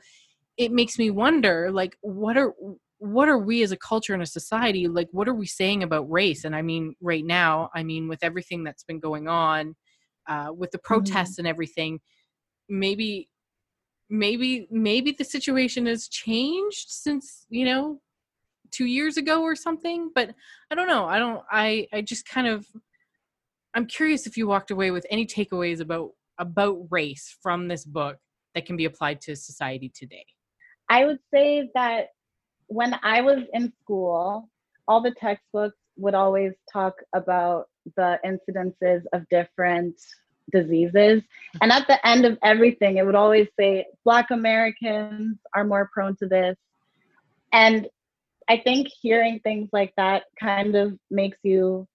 it 0.56 0.72
makes 0.72 0.98
me 0.98 1.10
wonder 1.10 1.70
like 1.70 1.96
what 2.00 2.36
are 2.36 2.54
what 2.98 3.28
are 3.28 3.38
we 3.38 3.62
as 3.62 3.72
a 3.72 3.76
culture 3.76 4.14
and 4.14 4.22
a 4.22 4.26
society 4.26 4.88
like 4.88 5.08
what 5.12 5.28
are 5.28 5.34
we 5.34 5.46
saying 5.46 5.82
about 5.82 6.10
race? 6.10 6.44
And 6.44 6.56
i 6.56 6.62
mean 6.62 6.94
right 7.00 7.24
now 7.24 7.70
i 7.74 7.82
mean 7.82 8.08
with 8.08 8.22
everything 8.22 8.64
that's 8.64 8.84
been 8.84 9.00
going 9.00 9.28
on 9.28 9.74
uh, 10.28 10.48
with 10.56 10.70
the 10.70 10.78
protests 10.78 11.32
mm-hmm. 11.32 11.42
and 11.42 11.48
everything 11.48 12.00
maybe 12.68 13.28
maybe 14.08 14.66
maybe 14.70 15.12
the 15.12 15.24
situation 15.24 15.86
has 15.86 16.08
changed 16.08 16.88
since 16.88 17.46
you 17.48 17.64
know 17.64 18.00
two 18.70 18.86
years 18.86 19.16
ago 19.16 19.42
or 19.42 19.54
something 19.54 20.10
but 20.14 20.34
i 20.70 20.74
don't 20.74 20.88
know. 20.88 21.06
I 21.06 21.18
don't 21.18 21.42
i 21.50 21.86
i 21.92 22.00
just 22.02 22.28
kind 22.28 22.46
of 22.46 22.66
i'm 23.74 23.86
curious 23.86 24.26
if 24.26 24.36
you 24.36 24.46
walked 24.46 24.70
away 24.70 24.90
with 24.90 25.06
any 25.10 25.26
takeaways 25.26 25.80
about 25.80 26.10
about 26.38 26.78
race 26.90 27.36
from 27.42 27.68
this 27.68 27.84
book 27.84 28.18
that 28.54 28.66
can 28.66 28.76
be 28.76 28.84
applied 28.84 29.20
to 29.22 29.36
society 29.36 29.90
today 29.94 30.24
I 30.88 31.04
would 31.04 31.18
say 31.32 31.70
that 31.74 32.08
when 32.68 32.98
I 33.02 33.22
was 33.22 33.44
in 33.52 33.72
school, 33.82 34.48
all 34.88 35.00
the 35.00 35.12
textbooks 35.12 35.76
would 35.96 36.14
always 36.14 36.52
talk 36.72 36.94
about 37.14 37.68
the 37.96 38.18
incidences 38.24 39.02
of 39.12 39.28
different 39.28 39.96
diseases. 40.52 41.22
And 41.60 41.72
at 41.72 41.86
the 41.86 42.04
end 42.06 42.24
of 42.24 42.38
everything, 42.42 42.98
it 42.98 43.06
would 43.06 43.14
always 43.14 43.48
say 43.58 43.86
Black 44.04 44.30
Americans 44.30 45.38
are 45.54 45.64
more 45.64 45.90
prone 45.92 46.16
to 46.16 46.26
this. 46.26 46.56
And 47.52 47.88
I 48.48 48.58
think 48.58 48.88
hearing 49.00 49.40
things 49.40 49.68
like 49.72 49.92
that 49.96 50.24
kind 50.38 50.76
of 50.76 50.98
makes 51.10 51.38
you 51.42 51.88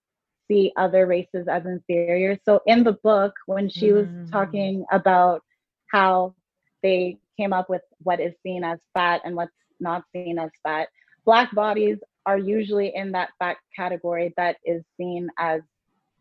see 0.48 0.74
other 0.76 1.06
races 1.06 1.48
as 1.48 1.66
inferior. 1.66 2.38
So 2.44 2.62
in 2.66 2.84
the 2.84 2.94
book, 2.94 3.34
when 3.46 3.70
she 3.70 3.94
was 3.94 4.08
mm. 4.08 4.30
talking 4.32 4.86
about 4.92 5.44
how 5.88 6.36
they 6.84 7.20
came 7.42 7.54
up 7.54 7.70
with 7.70 7.82
what 8.04 8.20
is 8.20 8.34
seen 8.44 8.64
as 8.64 8.78
fat 8.94 9.22
and 9.26 9.36
what's 9.36 9.52
not 9.80 10.04
seen 10.14 10.38
as 10.38 10.52
fat. 10.64 10.88
Black 11.26 11.54
bodies 11.56 11.98
are 12.28 12.38
usually 12.38 12.96
in 12.96 13.12
that 13.14 13.30
fat 13.40 13.58
category 13.76 14.32
that 14.38 14.58
is 14.64 14.84
seen 14.96 15.28
as 15.40 15.62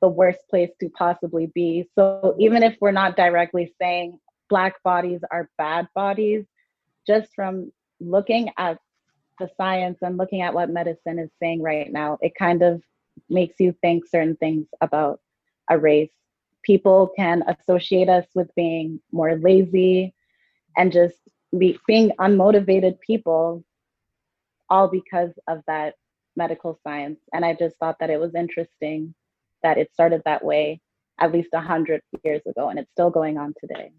the 0.01 0.09
worst 0.09 0.41
place 0.49 0.71
to 0.81 0.89
possibly 0.91 1.47
be. 1.55 1.87
So 1.95 2.35
even 2.39 2.62
if 2.62 2.77
we're 2.81 2.91
not 2.91 3.16
directly 3.16 3.75
saying 3.81 4.18
Black 4.49 4.83
bodies 4.83 5.21
are 5.31 5.51
bad 5.59 5.89
bodies, 5.95 6.45
just 7.07 7.35
from 7.35 7.71
looking 8.01 8.51
at 8.57 8.79
the 9.39 9.51
science 9.59 9.99
and 10.01 10.16
looking 10.16 10.41
at 10.41 10.55
what 10.55 10.71
medicine 10.71 11.18
is 11.18 11.31
saying 11.39 11.62
right 11.62 11.93
now, 11.93 12.18
it 12.23 12.35
kind 12.35 12.62
of 12.62 12.83
makes 13.29 13.57
you 13.61 13.75
think 13.83 14.07
certain 14.07 14.37
things 14.37 14.66
about 14.81 15.21
a 15.68 15.79
race. 15.79 16.11
People 16.62 17.11
can 17.14 17.43
associate 17.47 18.09
us 18.09 18.27
with 18.35 18.55
being 18.55 19.01
more 19.12 19.37
lazy, 19.37 20.14
and 20.77 20.93
just 20.93 21.16
be, 21.57 21.79
being 21.87 22.11
unmotivated 22.18 22.99
people 23.01 23.64
all 24.68 24.89
because 24.89 25.33
of 25.49 25.62
that 25.66 25.95
medical 26.37 26.79
science. 26.85 27.21
And 27.33 27.45
i 27.45 27.55
just 27.55 27.77
thought 27.79 27.97
that 28.01 28.11
it 28.11 28.21
was 28.21 28.35
interesting 28.35 29.14
that 29.62 29.79
it 29.79 29.93
started 29.93 30.23
that 30.25 30.45
way 30.45 30.81
at 31.18 31.33
least 31.33 31.51
100 31.53 32.01
years 32.25 32.41
ago 32.47 32.71
and 32.71 32.79
it's 32.79 32.91
still 32.93 33.11
going 33.11 33.37
on 33.37 33.53
today. 33.61 33.91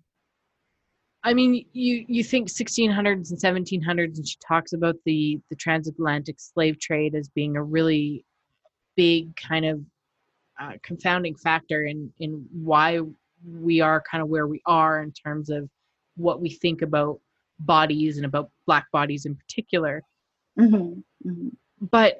I 1.23 1.33
mean 1.33 1.65
you 1.73 2.05
you 2.07 2.23
think 2.23 2.49
1600s 2.49 3.29
and 3.29 3.39
1700s 3.39 4.17
and 4.17 4.27
she 4.27 4.37
talks 4.45 4.73
about 4.73 4.95
the 5.05 5.39
the 5.49 5.55
transatlantic 5.55 6.39
slave 6.39 6.79
trade 6.79 7.13
as 7.13 7.29
being 7.29 7.57
a 7.57 7.63
really 7.63 8.25
big 8.95 9.35
kind 9.35 9.65
of 9.65 9.81
uh, 10.59 10.73
confounding 10.81 11.35
factor 11.35 11.83
in 11.83 12.11
in 12.19 12.45
why 12.51 13.01
we 13.45 13.81
are 13.81 14.01
kind 14.09 14.21
of 14.21 14.29
where 14.29 14.47
we 14.47 14.61
are 14.65 15.01
in 15.01 15.11
terms 15.11 15.49
of 15.49 15.69
what 16.15 16.41
we 16.41 16.49
think 16.49 16.81
about 16.81 17.19
bodies 17.59 18.17
and 18.17 18.25
about 18.25 18.49
black 18.65 18.89
bodies 18.91 19.25
in 19.25 19.35
particular 19.35 20.01
mm-hmm. 20.59 20.99
Mm-hmm. 21.29 21.47
but 21.91 22.19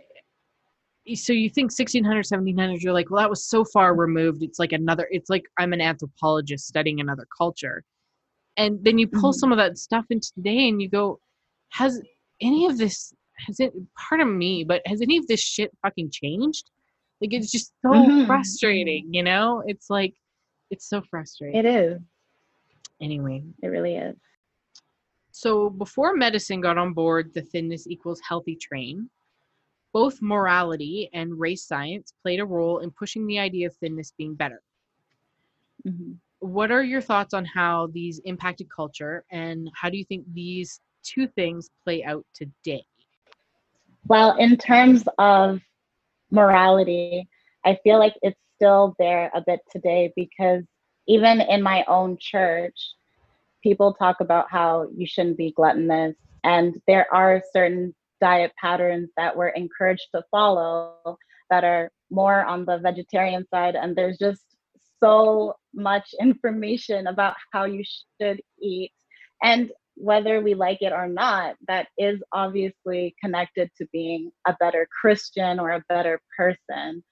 so 1.16 1.34
you 1.34 1.50
think 1.50 1.72
1600 1.72 2.18
1700 2.30 2.82
you're 2.84 2.94
like 2.94 3.10
well 3.10 3.22
that 3.22 3.30
was 3.30 3.44
so 3.44 3.66
far 3.66 3.96
removed 3.96 4.44
it's 4.44 4.60
like 4.60 4.72
another 4.72 5.08
it's 5.12 5.30
like 5.30 5.46
i'm 5.58 5.74
an 5.74 5.82
anthropologist 5.82 6.68
studying 6.68 7.00
another 7.02 7.26
culture 7.36 7.84
and 8.58 8.84
then 8.84 8.98
you 9.00 9.08
pull 9.08 9.32
Mhm. 9.32 9.36
some 9.36 9.52
of 9.52 9.58
that 9.58 9.78
stuff 9.78 10.06
into 10.10 10.32
today 10.36 10.70
and 10.70 10.82
you 10.82 10.90
go 10.90 11.20
has 11.70 12.00
any 12.40 12.68
of 12.68 12.78
this 12.78 13.14
has 13.48 13.60
it 13.60 13.74
part 13.98 14.22
of 14.22 14.28
me 14.28 14.64
but 14.64 14.82
has 14.86 15.02
any 15.02 15.18
of 15.18 15.26
this 15.28 15.42
shit 15.42 15.72
fucking 15.82 16.12
changed 16.12 16.70
like 17.20 17.34
it's 17.34 17.52
just 17.52 17.74
so 17.82 17.90
Mhm. 17.90 18.28
frustrating 18.28 19.12
you 19.12 19.24
know 19.24 19.64
it's 19.66 19.90
like 19.90 20.14
it's 20.70 20.88
so 20.88 21.02
frustrating 21.02 21.60
It 21.60 21.66
is. 21.66 22.00
Anyway 23.02 23.44
It 23.62 23.68
really 23.68 23.96
is. 23.96 24.16
so 25.32 25.70
before 25.70 26.16
medicine 26.16 26.62
got 26.62 26.78
on 26.78 26.94
board 26.94 27.34
the 27.34 27.42
thinness 27.42 27.88
equals 27.88 28.22
healthy 28.28 28.56
train, 28.56 29.10
both 29.94 30.22
morality 30.22 31.10
and 31.14 31.40
race 31.40 31.66
science 31.66 32.14
played 32.22 32.40
a 32.40 32.46
role 32.46 32.80
in 32.80 32.92
pushing 32.92 33.28
the 33.28 33.40
idea 33.40 33.68
of 33.68 33.76
thinness 33.78 34.14
being 34.18 34.36
better. 34.36 34.62
Mhm. 35.88 36.18
What 36.40 36.72
are 36.72 36.84
your 36.84 37.02
thoughts 37.02 37.34
on 37.34 37.46
how 37.46 37.88
these 37.88 38.20
impacted 38.26 38.70
culture 38.70 39.24
and 39.32 39.70
how 39.76 39.90
do 39.90 39.98
you 39.98 40.06
think 40.06 40.26
these 40.34 40.82
two 41.04 41.28
things 41.28 41.70
play 41.84 42.04
out 42.04 42.26
today? 42.34 42.84
Well, 44.08 44.38
in 44.38 44.58
terms 44.58 45.04
of 45.18 45.62
morality, 46.32 47.28
I 47.64 47.78
feel 47.84 48.00
like 48.00 48.16
it's 48.22 48.40
still 48.56 48.96
there 48.98 49.30
a 49.34 49.42
bit 49.46 49.60
today 49.72 50.12
because 50.16 50.64
even 51.12 51.42
in 51.42 51.62
my 51.62 51.84
own 51.90 52.18
church, 52.18 52.80
people 53.62 53.94
talk 53.94 54.22
about 54.22 54.50
how 54.50 54.88
you 54.96 55.06
shouldn't 55.06 55.38
be 55.38 55.52
gluttonous. 55.52 56.16
And 56.46 56.80
there 56.88 57.06
are 57.14 57.44
certain 57.52 57.94
diet 58.22 58.54
patterns 58.60 59.10
that 59.18 59.36
we're 59.36 59.50
encouraged 59.50 60.08
to 60.16 60.24
follow 60.32 61.18
that 61.50 61.66
are 61.66 61.92
more 62.10 62.46
on 62.46 62.64
the 62.64 62.78
vegetarian 62.78 63.46
side. 63.54 63.76
And 63.76 63.94
there's 63.94 64.18
just 64.18 64.42
so 65.04 65.56
much 65.74 66.08
information 66.22 67.08
about 67.08 67.36
how 67.52 67.66
you 67.66 67.84
should 68.22 68.42
eat. 68.62 68.94
And 69.44 69.70
whether 69.96 70.40
we 70.40 70.54
like 70.54 70.82
it 70.82 70.94
or 70.94 71.10
not, 71.10 71.58
that 71.68 71.88
is 71.98 72.24
obviously 72.32 73.14
connected 73.22 73.70
to 73.80 73.86
being 73.92 74.32
a 74.48 74.56
better 74.62 74.88
Christian 75.02 75.60
or 75.60 75.72
a 75.72 75.84
better 75.90 76.22
person. 76.38 77.04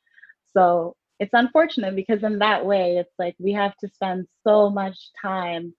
So 0.54 0.96
it's 1.20 1.34
unfortunate 1.34 1.96
because 1.96 2.24
in 2.24 2.40
that 2.40 2.66
way, 2.66 2.98
it's 2.98 3.14
like 3.20 3.36
we 3.40 3.52
have 3.54 3.76
to 3.78 3.90
spend 3.90 4.28
so 4.46 4.70
much 4.70 4.98
time 5.22 5.74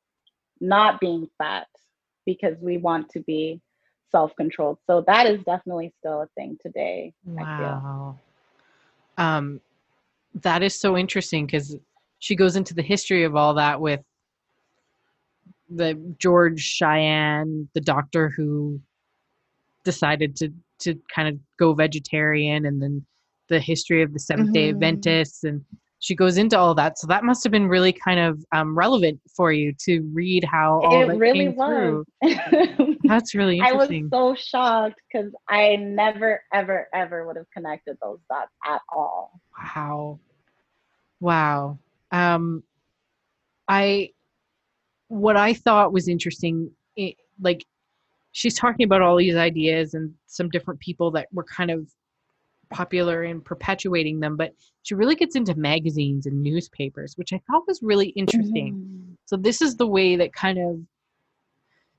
not 0.61 1.01
being 1.01 1.28
fat 1.38 1.66
because 2.26 2.57
we 2.61 2.76
want 2.76 3.09
to 3.11 3.20
be 3.20 3.61
self 4.11 4.34
controlled. 4.36 4.78
So 4.86 5.03
that 5.07 5.26
is 5.26 5.43
definitely 5.45 5.93
still 5.99 6.22
a 6.22 6.28
thing 6.36 6.59
today. 6.61 7.14
Wow. 7.24 8.18
Um, 9.16 9.61
that 10.43 10.62
is 10.62 10.78
so 10.78 10.97
interesting 10.97 11.47
because 11.47 11.76
she 12.18 12.36
goes 12.36 12.57
into 12.57 12.74
the 12.74 12.82
history 12.82 13.24
of 13.24 13.34
all 13.34 13.55
that 13.55 13.80
with 13.80 14.01
the 15.70 15.95
George 16.18 16.62
Cheyne, 16.62 17.68
the 17.74 17.80
doctor 17.80 18.28
who 18.28 18.80
decided 19.84 20.36
to 20.36 20.53
to 20.80 20.99
kind 21.14 21.28
of 21.28 21.38
go 21.59 21.74
vegetarian, 21.74 22.66
and 22.66 22.82
then 22.82 23.05
the 23.51 23.61
history 23.61 24.01
of 24.03 24.15
the 24.15 24.19
Seventh 24.19 24.53
Day 24.55 24.69
Mhm. 24.69 24.77
Adventists, 24.77 25.45
and 25.45 25.63
she 25.99 26.15
goes 26.15 26.39
into 26.39 26.59
all 26.59 26.75
that. 26.77 26.99
So 26.99 27.07
that 27.09 27.25
must 27.25 27.45
have 27.45 27.51
been 27.51 27.69
really 27.69 27.93
kind 27.93 28.19
of 28.19 28.43
um, 28.53 28.75
relevant 28.75 29.21
for 29.37 29.53
you 29.53 29.75
to 29.85 30.01
read 30.15 30.45
how 30.45 30.81
all 30.81 31.03
It 31.03 31.09
that 31.09 31.19
really 31.19 31.39
came 31.39 31.55
through. 31.55 32.07
That's 33.05 33.35
really 33.35 33.61
I 33.61 33.73
was 33.73 33.91
so 34.11 34.35
shocked 34.35 34.99
because 35.13 35.33
I 35.49 35.77
never, 35.77 36.43
ever, 36.55 36.89
ever 36.95 37.27
would 37.27 37.37
have 37.37 37.51
connected 37.53 37.99
those 38.01 38.21
dots 38.31 38.53
at 38.65 38.81
all. 38.91 39.41
Wow. 39.59 40.21
Wow. 41.21 41.79
Um 42.13 42.63
I 43.69 44.11
what 45.09 45.37
I 45.37 45.55
thought 45.55 45.93
was 45.93 46.09
interesting 46.09 46.71
it, 46.97 47.17
like 47.41 47.65
she's 48.33 48.55
talking 48.55 48.85
about 48.85 49.03
all 49.03 49.17
these 49.17 49.35
ideas 49.37 49.95
and 49.95 50.15
some 50.27 50.49
different 50.49 50.81
people 50.81 51.11
that 51.11 51.27
were 51.33 51.45
kind 51.45 51.71
of 51.71 51.89
popular 52.71 53.25
in 53.25 53.41
perpetuating 53.41 54.21
them 54.21 54.37
but 54.37 54.55
she 54.83 54.95
really 54.95 55.16
gets 55.16 55.37
into 55.37 55.55
magazines 55.57 56.27
and 56.27 56.43
newspapers 56.43 57.16
which 57.16 57.33
I 57.33 57.41
thought 57.47 57.66
was 57.66 57.83
really 57.83 58.09
interesting. 58.11 58.75
Mhm. 58.75 59.16
So 59.27 59.37
this 59.37 59.61
is 59.61 59.77
the 59.77 59.87
way 59.87 60.16
that 60.16 60.33
kind 60.33 60.59
of 60.59 60.81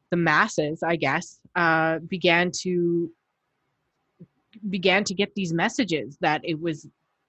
the 0.10 0.18
masses, 0.18 0.84
I 0.84 0.98
guess, 0.98 1.40
uh, 1.56 2.00
began 2.00 2.52
to 2.62 3.12
began 4.70 5.04
to 5.06 5.14
get 5.14 5.34
these 5.34 5.54
messages 5.54 6.18
that 6.20 6.42
it 6.44 6.60
was 6.60 6.88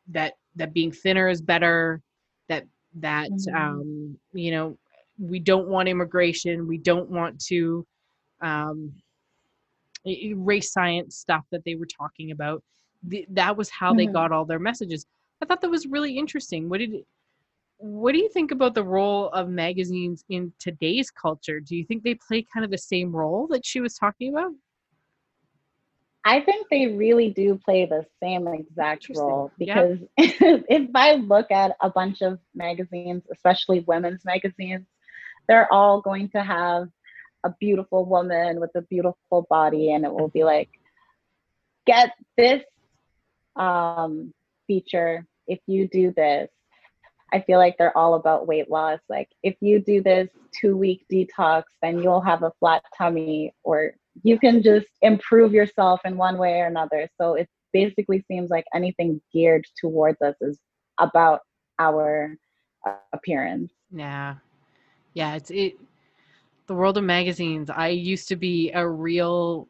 that 0.09 0.34
that 0.57 0.74
being 0.74 0.90
thinner 0.90 1.28
is 1.28 1.40
better, 1.40 2.03
that 2.49 2.66
that 2.95 3.30
Mhm. 3.30 3.55
um, 3.55 4.18
you 4.32 4.51
know 4.51 4.76
we 5.18 5.38
don't 5.38 5.68
want 5.68 5.88
immigration, 5.88 6.66
we 6.66 6.78
don't 6.78 7.09
want 7.11 7.40
to 7.47 7.86
um, 8.40 8.93
race 10.34 10.72
science 10.72 11.16
stuff 11.16 11.45
that 11.53 11.64
they 11.64 11.76
were 11.76 11.86
talking 11.86 12.32
about. 12.32 12.64
The, 13.03 13.26
that 13.30 13.57
was 13.57 13.70
how 13.70 13.94
they 13.94 14.07
Mhm. 14.07 14.12
got 14.12 14.32
all 14.32 14.44
their 14.44 14.59
messages. 14.59 15.07
I 15.40 15.46
thought 15.46 15.61
that 15.62 15.70
was 15.70 15.86
really 15.86 16.16
interesting. 16.18 16.68
What 16.68 16.78
did 16.78 17.05
what 17.78 18.12
do 18.12 18.18
you 18.18 18.28
think 18.28 18.53
about 18.53 18.74
the 18.74 18.84
role 18.84 19.28
of 19.30 19.48
magazines 19.48 20.24
in 20.28 20.53
today's 20.61 21.11
culture? 21.11 21.59
Do 21.59 21.76
you 21.76 21.84
think 21.84 22.05
they 22.05 22.14
play 22.14 22.46
kind 22.53 22.64
of 22.64 22.70
the 22.70 22.78
same 22.78 23.14
role 23.14 23.48
that 23.48 23.66
she 23.66 23.80
was 23.80 23.94
talking 23.96 24.32
about? 24.32 24.53
I 26.24 26.40
think 26.40 26.68
they 26.70 26.86
really 26.86 27.30
do 27.30 27.59
play 27.64 27.84
the 27.84 28.07
same 28.22 28.46
exact 28.46 29.09
role 29.16 29.50
because 29.59 29.98
if 30.16 30.90
I 30.94 31.14
look 31.14 31.50
at 31.50 31.76
a 31.80 31.90
bunch 31.90 32.22
of 32.22 32.38
magazines, 32.55 33.24
especially 33.32 33.80
women's 33.80 34.24
magazines, 34.24 34.86
they're 35.48 35.72
all 35.72 36.00
going 36.00 36.28
to 36.30 36.42
have 36.42 36.88
a 37.44 37.53
beautiful 37.59 38.05
woman 38.05 38.61
with 38.61 38.70
a 38.76 38.82
beautiful 38.82 39.46
body, 39.50 39.92
and 39.92 40.05
it 40.05 40.12
will 40.12 40.28
be 40.28 40.44
like, 40.44 40.68
get 41.86 42.12
this 42.36 42.62
um, 43.57 44.32
feature 44.66 45.26
if 45.46 45.59
you 45.66 45.88
do 45.88 46.12
this. 46.16 46.48
I 47.32 47.40
feel 47.40 47.59
like 47.59 47.76
they're 47.78 47.96
all 47.96 48.14
about 48.14 48.46
weight 48.46 48.70
loss. 48.70 49.00
Like, 49.09 49.28
if 49.42 49.57
you 49.61 49.80
do 49.80 50.03
this 50.03 50.28
two 50.61 50.76
week 50.76 51.05
detox, 51.11 51.62
then 51.80 52.03
you'll 52.03 52.20
have 52.20 52.42
a 52.42 52.53
flat 52.61 52.82
tummy, 52.96 53.55
or 53.64 53.92
you 54.22 54.38
can 54.38 54.62
just 54.62 54.86
improve 55.00 55.53
yourself 55.53 56.00
in 56.05 56.16
one 56.18 56.36
way 56.36 56.61
or 56.61 56.66
another. 56.66 57.09
So 57.18 57.34
it 57.34 57.48
basically 57.72 58.22
seems 58.28 58.50
like 58.50 58.66
anything 58.74 59.20
geared 59.32 59.64
towards 59.80 60.20
us 60.20 60.34
is 60.42 60.59
about 60.98 61.40
our 61.78 62.36
appearance. 63.14 63.72
Yeah. 63.90 64.36
Yeah, 65.14 65.34
it's 65.34 65.50
it 65.50 65.78
the 66.66 66.74
world 66.74 66.96
of 66.96 67.05
magazines. 67.05 67.70
I 67.70 67.88
used 67.88 68.28
to 68.28 68.36
be 68.36 68.70
a 68.72 68.86
real 68.86 69.68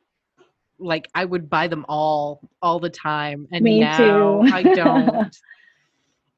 like 0.82 1.08
I 1.14 1.24
would 1.24 1.48
buy 1.48 1.68
them 1.68 1.84
all 1.88 2.40
all 2.60 2.78
the 2.80 2.90
time 2.90 3.46
and 3.52 3.64
Me 3.64 3.80
now. 3.80 4.42
I 4.42 4.62
don't. 4.62 5.36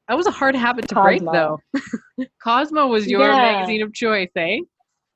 That 0.07 0.17
was 0.17 0.27
a 0.27 0.31
hard 0.31 0.55
habit 0.55 0.87
to 0.89 0.95
break 0.95 1.23
though. 1.23 1.59
Cosmo 2.43 2.85
was 2.85 3.07
your 3.07 3.21
Yeah. 3.29 3.41
magazine 3.41 3.81
of 3.81 3.91
choice, 3.91 4.29
eh? 4.35 4.59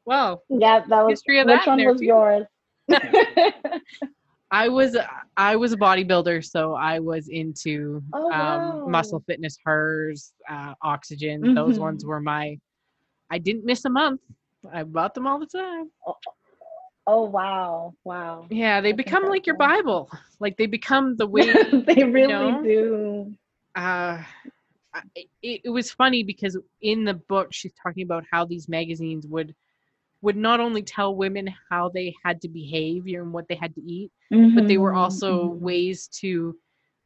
Well, 0.05 0.41
Yeah, 0.49 0.79
that 0.87 1.03
was 1.05 1.11
History 1.11 1.37
of 1.37 1.45
which 1.45 1.59
that 1.59 1.67
one 1.67 1.85
was 1.85 1.99
too. 2.01 2.05
yours? 2.07 2.45
I 4.51 4.67
was 4.67 4.97
I 5.37 5.55
was 5.55 5.73
a 5.73 5.77
bodybuilder, 5.77 6.43
so 6.43 6.73
I 6.73 6.97
was 6.97 7.27
into 7.27 8.01
Oh, 8.13 8.31
um, 8.31 8.91
muscle 8.91 9.23
fitness, 9.27 9.59
hers, 9.63 10.33
uh, 10.49 10.73
oxygen. 10.81 11.53
Those 11.53 11.77
ones 11.77 12.03
were 12.03 12.19
my. 12.19 12.57
I 13.29 13.37
didn't 13.37 13.65
miss 13.65 13.85
a 13.85 13.91
month. 13.91 14.21
I 14.73 14.83
bought 14.83 15.13
them 15.13 15.27
all 15.27 15.37
the 15.39 15.45
time. 15.45 15.91
Oh 17.09 17.23
wow, 17.23 17.93
wow. 18.05 18.47
Yeah, 18.49 18.81
they 18.81 18.93
become 18.93 19.25
like 19.27 19.47
your. 19.47 19.57
Bible. 19.57 20.09
Like 20.39 20.57
they 20.57 20.67
become 20.67 21.17
the 21.17 21.27
way. 21.27 21.45
they 21.87 22.03
really 22.03 22.51
know? 22.51 22.61
do. 22.63 23.33
uh, 23.75 24.21
it, 25.15 25.61
it 25.65 25.69
was 25.69 25.91
funny 25.91 26.23
because 26.23 26.57
in 26.81 27.05
the 27.05 27.13
book 27.13 27.49
she's 27.51 27.73
talking 27.81 28.03
about 28.03 28.23
how 28.31 28.45
these 28.45 28.67
magazines 28.69 29.27
would 29.27 29.55
would 30.21 30.35
not 30.37 30.59
only 30.59 30.81
tell 30.83 31.15
women 31.15 31.49
how 31.69 31.89
they 31.89 32.13
had 32.23 32.41
to 32.41 32.49
behave 32.49 33.05
and 33.07 33.33
what 33.33 33.47
they 33.47 33.55
had 33.55 33.73
to 33.75 33.81
eat, 33.81 34.11
but 34.55 34.67
they 34.67 34.77
were 34.77 34.93
Mhm, 34.93 34.97
also 34.97 35.45
mhm. 35.45 35.59
ways 35.59 36.07
to 36.21 36.55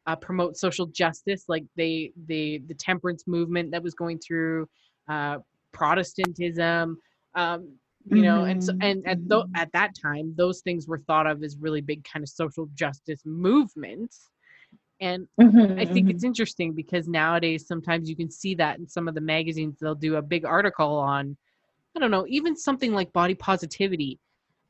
uh, 0.06 0.16
promote 0.16 0.56
social 0.56 0.86
justice 0.86 1.44
like 1.48 1.64
they 1.76 2.12
they 2.28 2.60
the 2.66 2.74
temperance 2.74 3.24
movement 3.26 3.70
that 3.70 3.82
was 3.82 3.94
going 3.94 4.18
through 4.18 4.68
uh, 5.08 5.38
protestantism 5.72 6.98
um, 7.34 7.74
you 8.06 8.22
know 8.22 8.44
and 8.44 8.62
so, 8.62 8.72
and 8.80 9.06
at, 9.06 9.18
at 9.54 9.72
that 9.72 9.92
time 10.00 10.34
those 10.36 10.60
things 10.60 10.86
were 10.86 10.98
thought 10.98 11.26
of 11.26 11.42
as 11.42 11.56
really 11.58 11.80
big 11.80 12.04
kind 12.04 12.22
of 12.22 12.28
social 12.28 12.68
justice 12.74 13.20
movements 13.24 14.30
and 15.00 15.26
Mhm, 15.40 15.78
I 15.80 15.84
think 15.86 16.06
mhm. 16.06 16.10
it's 16.10 16.24
interesting 16.24 16.72
because 16.72 17.08
nowadays 17.08 17.66
sometimes 17.66 18.08
you 18.08 18.16
can 18.16 18.30
see 18.30 18.54
that 18.56 18.78
in 18.78 18.86
some 18.88 19.08
of 19.08 19.14
the 19.14 19.20
magazines 19.20 19.76
they'll 19.80 19.94
do 19.94 20.16
a 20.16 20.22
big 20.22 20.44
article 20.44 20.96
on 20.98 21.36
I 21.96 22.00
don't 22.00 22.10
know 22.10 22.26
even 22.28 22.56
something 22.56 22.92
like 22.92 23.12
body 23.12 23.34
positivity 23.34 24.18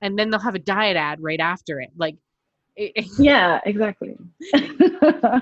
and 0.00 0.18
then 0.18 0.30
they'll 0.30 0.40
have 0.40 0.54
a 0.54 0.60
diet 0.60 0.96
ad 0.96 1.20
right 1.20 1.40
after 1.40 1.80
it 1.80 1.90
like 1.96 2.16
it, 2.76 3.06
yeah, 3.18 3.60
exactly. 3.64 4.16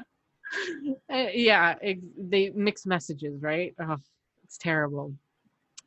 Uh, 1.13 1.27
yeah, 1.33 1.75
ex- 1.83 2.01
they 2.19 2.51
mix 2.51 2.85
messages, 2.87 3.41
right? 3.43 3.75
Oh, 3.81 3.97
it's 4.45 4.59
terrible. 4.59 5.15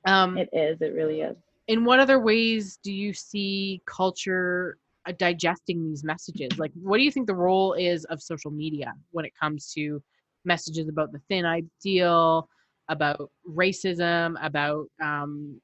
Um, 0.08 0.38
It 0.38 0.50
is. 0.54 0.82
It 0.82 0.94
really 0.94 1.22
is. 1.22 1.36
In 1.68 1.86
what 1.86 2.00
other 2.00 2.20
ways 2.20 2.80
do 2.84 2.92
you 2.92 3.14
see 3.14 3.82
culture 3.86 4.78
uh, 5.08 5.14
digesting 5.18 5.84
these 5.84 6.04
messages? 6.04 6.58
Like, 6.58 6.72
what 6.76 6.98
do 6.98 7.04
you 7.04 7.12
think 7.12 7.28
the 7.28 7.36
role 7.36 7.74
is 7.74 8.06
of 8.06 8.22
social 8.22 8.52
media 8.52 8.94
when 9.12 9.26
it 9.26 9.34
comes 9.40 9.72
to 9.74 10.02
messages 10.46 10.88
about 10.88 11.12
the 11.12 11.22
thin 11.28 11.46
ideal, 11.46 12.50
about 12.90 13.32
racism, 13.50 14.36
about 14.44 14.88
um, 15.04 15.60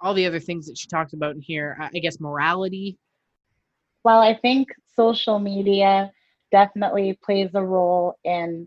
all 0.00 0.14
the 0.14 0.26
other 0.26 0.40
things 0.40 0.66
that 0.66 0.76
she 0.76 0.88
talked 0.88 1.14
about 1.14 1.34
in 1.34 1.40
here? 1.40 1.76
I 1.80 1.90
I 1.94 1.98
guess 2.00 2.20
morality. 2.20 2.98
Well, 4.04 4.20
I 4.20 4.34
think 4.34 4.68
social 4.96 5.38
media 5.38 6.10
definitely 6.50 7.18
plays 7.22 7.50
a 7.54 7.62
role 7.62 8.18
in 8.24 8.66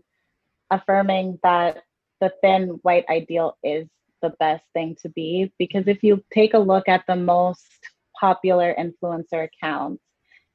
affirming 0.70 1.38
that 1.42 1.82
the 2.20 2.32
thin 2.40 2.78
white 2.82 3.04
ideal 3.08 3.56
is 3.62 3.88
the 4.24 4.34
best 4.40 4.64
thing 4.72 4.96
to 5.02 5.10
be. 5.10 5.52
Because 5.58 5.84
if 5.86 6.02
you 6.02 6.24
take 6.32 6.54
a 6.54 6.58
look 6.58 6.88
at 6.88 7.04
the 7.06 7.16
most 7.16 7.68
popular 8.18 8.74
influencer 8.78 9.46
accounts, 9.46 10.02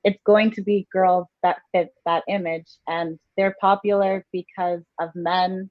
it's 0.04 0.20
going 0.26 0.52
to 0.52 0.62
be 0.62 0.88
girls 0.92 1.28
that 1.44 1.58
fit 1.72 1.90
that 2.06 2.24
image. 2.28 2.68
And 2.88 3.20
they're 3.38 3.56
popular 3.62 4.26
because 4.34 4.82
of 5.00 5.10
men 5.14 5.70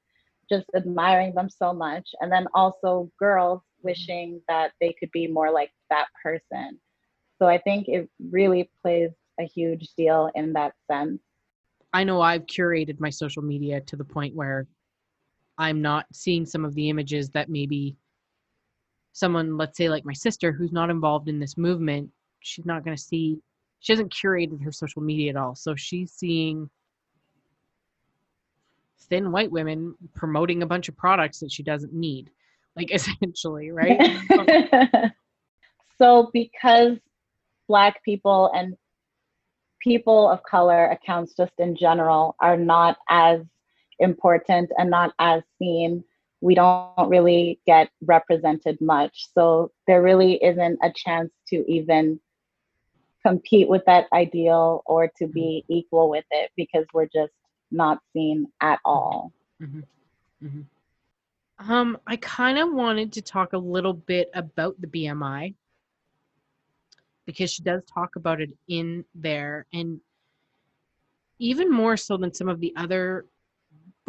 just 0.51 0.67
admiring 0.77 1.35
them 1.35 1.51
so 1.51 1.73
much. 1.73 2.09
And 2.21 2.33
then 2.33 2.47
also 2.55 3.11
girls 3.19 3.61
wishing 3.83 4.41
that 4.49 4.73
they 4.81 4.95
could 4.99 5.11
be 5.13 5.27
more 5.27 5.51
like 5.51 5.71
that 5.91 6.07
person. 6.23 6.81
So 7.41 7.47
I 7.47 7.59
think 7.59 7.89
it 7.89 8.09
really 8.31 8.71
plays 8.83 9.11
a 9.41 9.45
huge 9.45 9.89
deal 9.97 10.31
in 10.35 10.53
that 10.55 10.73
sense. 10.91 11.21
I 11.93 12.05
know 12.05 12.21
I've 12.21 12.47
curated 12.47 13.01
my 13.01 13.11
social 13.11 13.43
media 13.43 13.81
to 13.83 13.97
the 13.97 14.05
point 14.05 14.35
where 14.35 14.67
I'm 15.59 15.83
not 15.83 16.07
seeing 16.13 16.47
some 16.47 16.65
of 16.65 16.75
the 16.75 16.89
images 16.89 17.31
that 17.31 17.49
maybe 17.49 17.97
someone, 19.13 19.57
let's 19.57 19.77
say 19.77 19.89
like 19.89 20.05
my 20.05 20.13
sister, 20.13 20.53
who's 20.53 20.73
not 20.73 20.91
involved 20.91 21.29
in 21.29 21.41
this 21.41 21.57
movement, 21.57 22.11
she's 22.41 22.65
not 22.65 22.85
going 22.85 22.97
to 22.97 23.03
see, 23.03 23.41
she 23.81 23.93
hasn't 23.93 24.13
curated 24.13 24.63
her 24.63 24.73
social 24.73 25.03
media 25.03 25.31
at 25.31 25.37
all. 25.37 25.55
So 25.57 25.75
she's 25.75 26.13
seeing 26.13 26.71
thin 29.01 29.33
white 29.33 29.51
women 29.51 29.95
promoting 30.15 30.63
a 30.63 30.67
bunch 30.67 30.89
of 30.89 30.97
products 30.97 31.41
that 31.41 31.51
she 31.51 31.63
doesn't 31.65 31.93
need, 31.93 32.31
like 32.77 32.91
essentially, 32.95 33.71
right? 33.73 34.01
so 35.99 36.31
because 36.33 36.99
black 37.67 38.03
people 38.05 38.51
and 38.55 38.77
people 39.81 40.31
of 40.31 40.43
color 40.43 40.87
accounts 40.87 41.35
just 41.37 41.53
in 41.59 41.77
general 41.77 42.37
are 42.41 42.57
not 42.57 42.97
as 43.09 43.41
important 43.99 44.71
and 44.79 44.91
not 44.91 45.13
as 45.19 45.43
seen 45.59 46.05
we 46.41 46.55
don't 46.55 47.09
really 47.09 47.59
get 47.67 47.91
represented 48.03 48.81
much 48.81 49.29
so 49.35 49.71
there 49.87 50.03
really 50.03 50.43
isn't 50.43 50.79
a 50.83 50.93
chance 50.95 51.31
to 51.49 51.69
even 51.71 52.21
compete 53.27 53.69
with 53.69 53.85
that 53.87 54.07
ideal 54.13 54.83
or 54.87 55.09
to 55.19 55.27
be 55.27 55.65
equal 55.69 56.09
with 56.09 56.25
it 56.31 56.51
because 56.57 56.87
we're 56.95 57.07
just 57.07 57.33
not 57.71 57.99
seen 58.13 58.47
at 58.61 58.79
all 58.85 59.33
Mhm. 59.61 59.85
Mhm. 60.43 60.65
Um, 61.59 61.99
I 62.07 62.17
kind 62.17 62.59
of 62.59 62.73
wanted 62.73 63.13
to 63.15 63.23
talk 63.23 63.53
a 63.53 63.59
little 63.59 63.93
bit 63.93 64.31
about 64.35 64.81
the 64.81 64.87
BMI 64.87 65.55
because 67.27 67.51
she 67.51 67.63
does 67.63 67.83
talk 67.85 68.15
about 68.15 68.41
it 68.41 68.57
in 68.69 69.05
there, 69.15 69.67
and 69.73 70.01
even 71.41 71.71
more 71.71 71.97
so 71.97 72.17
than 72.17 72.33
some 72.33 72.49
of 72.49 72.61
the 72.61 72.73
other 72.77 73.27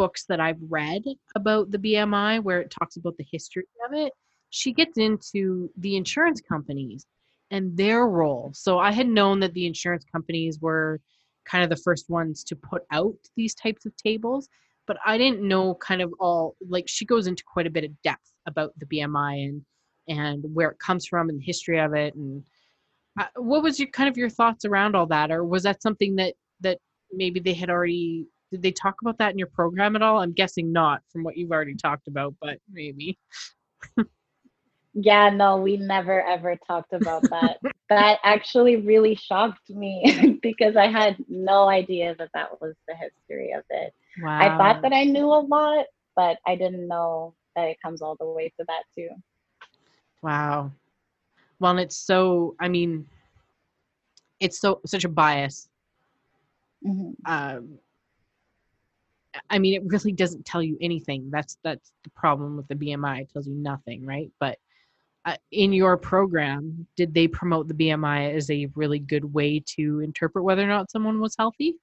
books 0.01 0.25
that 0.29 0.39
I've 0.39 0.61
read 0.69 1.03
about 1.35 1.71
the 1.71 1.77
BMI, 1.77 2.41
where 2.41 2.61
it 2.61 2.71
talks 2.71 2.95
about 2.97 3.17
the 3.17 3.25
history 3.29 3.65
of 3.85 3.93
it. 3.93 4.13
She 4.49 4.71
gets 4.71 4.97
into 4.97 5.69
the 5.77 5.95
insurance 5.95 6.41
companies 6.41 7.05
and 7.51 7.75
their 7.75 8.07
role. 8.07 8.51
So 8.53 8.79
I 8.79 8.91
had 8.91 9.07
known 9.07 9.39
that 9.41 9.53
the 9.53 9.67
insurance 9.67 10.05
companies 10.09 10.59
were 10.61 10.99
kind 11.45 11.63
of 11.63 11.69
the 11.69 11.83
first 11.87 12.09
ones 12.09 12.43
to 12.45 12.55
put 12.55 12.83
out 12.91 13.17
these 13.35 13.53
types 13.53 13.85
of 13.85 13.95
tables 13.97 14.47
but 14.89 14.97
I 15.05 15.19
didn't 15.19 15.47
know 15.47 15.75
kind 15.75 16.01
of 16.01 16.11
all 16.19 16.55
like 16.67 16.85
she 16.87 17.05
goes 17.05 17.27
into 17.27 17.43
quite 17.45 17.67
a 17.67 17.69
bit 17.69 17.83
of 17.83 18.01
depth 18.01 18.33
about 18.47 18.71
the 18.79 18.87
BMI 18.87 19.47
and 19.47 19.61
and 20.07 20.43
where 20.55 20.71
it 20.71 20.79
comes 20.79 21.05
from 21.05 21.29
and 21.29 21.39
the 21.39 21.45
history 21.45 21.79
of 21.79 21.93
it 21.93 22.15
and 22.15 22.43
uh, 23.19 23.27
what 23.35 23.61
was 23.61 23.79
your 23.79 23.89
kind 23.89 24.09
of 24.09 24.17
your 24.17 24.31
thoughts 24.31 24.65
around 24.65 24.95
all 24.95 25.05
that 25.05 25.29
or 25.29 25.45
was 25.45 25.61
that 25.63 25.83
something 25.83 26.15
that 26.15 26.33
that 26.61 26.79
maybe 27.13 27.39
they 27.39 27.53
had 27.53 27.69
already 27.69 28.25
did 28.51 28.61
they 28.61 28.71
talk 28.71 28.95
about 29.01 29.17
that 29.19 29.31
in 29.31 29.37
your 29.37 29.47
program 29.47 29.95
at 29.95 30.01
all? 30.01 30.19
I'm 30.19 30.33
guessing 30.33 30.71
not 30.71 31.01
from 31.11 31.23
what 31.23 31.37
you've 31.37 31.51
already 31.51 31.75
talked 31.75 32.07
about, 32.07 32.33
but 32.41 32.59
maybe. 32.71 33.17
Yeah, 34.93 35.29
no, 35.29 35.57
we 35.57 35.77
never 35.77 36.21
ever 36.21 36.57
talked 36.67 36.93
about 36.93 37.21
that. 37.29 37.59
that 37.89 38.19
actually 38.23 38.77
really 38.77 39.15
shocked 39.15 39.69
me 39.69 40.39
because 40.41 40.75
I 40.75 40.87
had 40.87 41.15
no 41.27 41.69
idea 41.69 42.15
that 42.17 42.29
that 42.33 42.59
was 42.59 42.75
the 42.87 42.95
history 42.95 43.51
of 43.53 43.63
it. 43.69 43.93
Wow. 44.21 44.39
I 44.39 44.57
thought 44.57 44.81
that 44.81 44.93
I 44.93 45.03
knew 45.03 45.27
a 45.27 45.39
lot, 45.39 45.85
but 46.15 46.37
I 46.45 46.55
didn't 46.55 46.87
know 46.87 47.35
that 47.55 47.67
it 47.67 47.77
comes 47.83 48.01
all 48.01 48.15
the 48.19 48.25
way 48.25 48.49
to 48.59 48.65
that 48.67 48.83
too. 48.95 49.09
Wow. 50.21 50.71
Well, 51.59 51.71
and 51.71 51.79
it's 51.79 51.97
so. 51.97 52.55
I 52.59 52.67
mean, 52.67 53.05
it's 54.39 54.59
so 54.59 54.81
such 54.85 55.05
a 55.05 55.09
bias. 55.09 55.69
Mhm. 56.85 57.15
Um, 57.25 57.79
I 59.49 59.59
mean, 59.59 59.75
it 59.75 59.83
really 59.85 60.11
doesn't 60.11 60.45
tell 60.45 60.63
you 60.63 60.77
anything. 60.81 61.29
That's 61.31 61.57
that's 61.63 61.91
the 62.03 62.09
problem 62.11 62.57
with 62.57 62.67
the 62.67 62.75
BMI. 62.75 63.21
It 63.21 63.29
tells 63.31 63.47
you 63.47 63.53
nothing, 63.53 64.05
right? 64.05 64.31
But 64.39 64.57
uh, 65.25 65.35
in 65.51 65.73
your 65.73 65.97
program, 65.97 66.87
did 66.95 67.13
they 67.13 67.27
promote 67.27 67.67
the 67.67 67.73
BMI 67.73 68.33
as 68.33 68.49
a 68.49 68.67
really 68.75 68.99
good 68.99 69.25
way 69.25 69.61
to 69.75 69.99
interpret 69.99 70.43
whether 70.43 70.63
or 70.63 70.67
not 70.67 70.89
someone 70.89 71.19
was 71.19 71.35
healthy? 71.37 71.75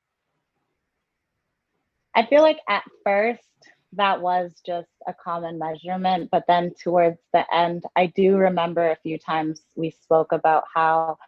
I 2.15 2.25
feel 2.27 2.43
like 2.43 2.59
at 2.69 2.83
first 3.05 3.43
that 3.93 4.21
was 4.21 4.53
just 4.65 4.89
a 5.07 5.15
common 5.15 5.59
measurement, 5.59 6.31
but 6.33 6.45
then 6.49 6.73
towards 6.83 7.19
the 7.33 7.45
end, 7.55 7.85
I 7.95 8.07
do 8.07 8.37
remember 8.37 8.91
a 8.91 8.97
few 8.97 9.19
times 9.19 9.63
we 9.75 9.91
spoke 9.91 10.33
about 10.33 10.65
how 10.75 11.19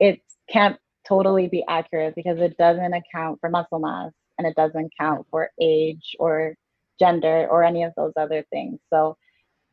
it 0.00 0.20
can't 0.48 0.76
totally 1.06 1.48
be 1.48 1.64
accurate 1.68 2.14
because 2.14 2.38
it 2.38 2.56
doesn't 2.58 2.92
account 2.92 3.40
for 3.40 3.48
muscle 3.48 3.78
mass 3.78 4.12
and 4.40 4.46
it 4.46 4.56
doesn't 4.56 4.90
count 4.98 5.26
for 5.30 5.50
age 5.60 6.16
or 6.18 6.54
gender 6.98 7.46
or 7.50 7.62
any 7.62 7.82
of 7.82 7.92
those 7.94 8.14
other 8.16 8.42
things. 8.50 8.78
So 8.88 9.18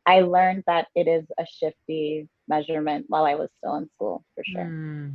I 0.04 0.20
learned 0.20 0.64
that 0.66 0.88
it 0.94 1.08
is 1.08 1.24
a 1.38 1.46
shifty 1.46 2.28
measurement 2.48 3.06
while 3.08 3.24
I 3.24 3.34
was 3.34 3.48
still 3.56 3.76
in 3.76 3.88
school 3.94 4.22
for 4.34 4.44
sure. 4.44 4.64
Hmm. 4.64 5.08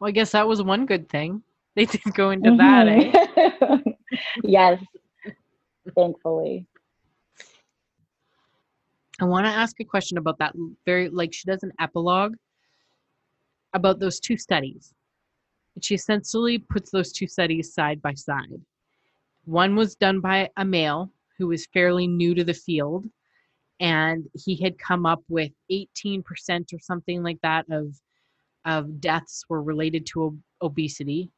Well, 0.00 0.08
I 0.08 0.10
guess 0.10 0.32
that 0.32 0.48
was 0.48 0.64
one 0.64 0.84
good 0.84 1.08
thing. 1.08 1.44
They 1.76 1.84
did 1.84 2.02
go 2.14 2.30
into 2.30 2.56
that, 2.56 2.88
eh? 2.88 3.78
Yes, 4.42 4.82
thankfully. 5.94 6.66
I 9.20 9.26
want 9.26 9.46
to 9.46 9.52
ask 9.52 9.78
a 9.78 9.84
question 9.84 10.18
about 10.18 10.38
that. 10.38 10.54
Very 10.84 11.08
like 11.08 11.32
she 11.32 11.46
does 11.46 11.62
an 11.62 11.72
epilogue 11.78 12.34
about 13.74 14.00
those 14.00 14.18
two 14.18 14.36
studies. 14.36 14.92
And 15.76 15.84
she 15.84 15.94
essentially 15.94 16.58
puts 16.58 16.90
those 16.90 17.12
two 17.12 17.26
studies 17.28 17.72
side 17.72 18.00
by 18.02 18.14
side. 18.14 18.60
One 19.44 19.76
was 19.76 19.94
done 19.94 20.20
by 20.20 20.50
a 20.56 20.64
male 20.64 21.12
who 21.38 21.48
was 21.48 21.66
fairly 21.66 22.06
new 22.08 22.34
to 22.34 22.42
the 22.42 22.54
field, 22.54 23.06
and 23.78 24.26
he 24.32 24.56
had 24.56 24.78
come 24.78 25.04
up 25.04 25.22
with 25.28 25.52
18% 25.70 26.72
or 26.72 26.78
something 26.80 27.22
like 27.22 27.38
that 27.42 27.66
of 27.70 27.94
of 28.64 29.00
deaths 29.00 29.44
were 29.48 29.62
related 29.62 30.04
to 30.06 30.24
ob- 30.24 30.40
obesity, 30.60 31.30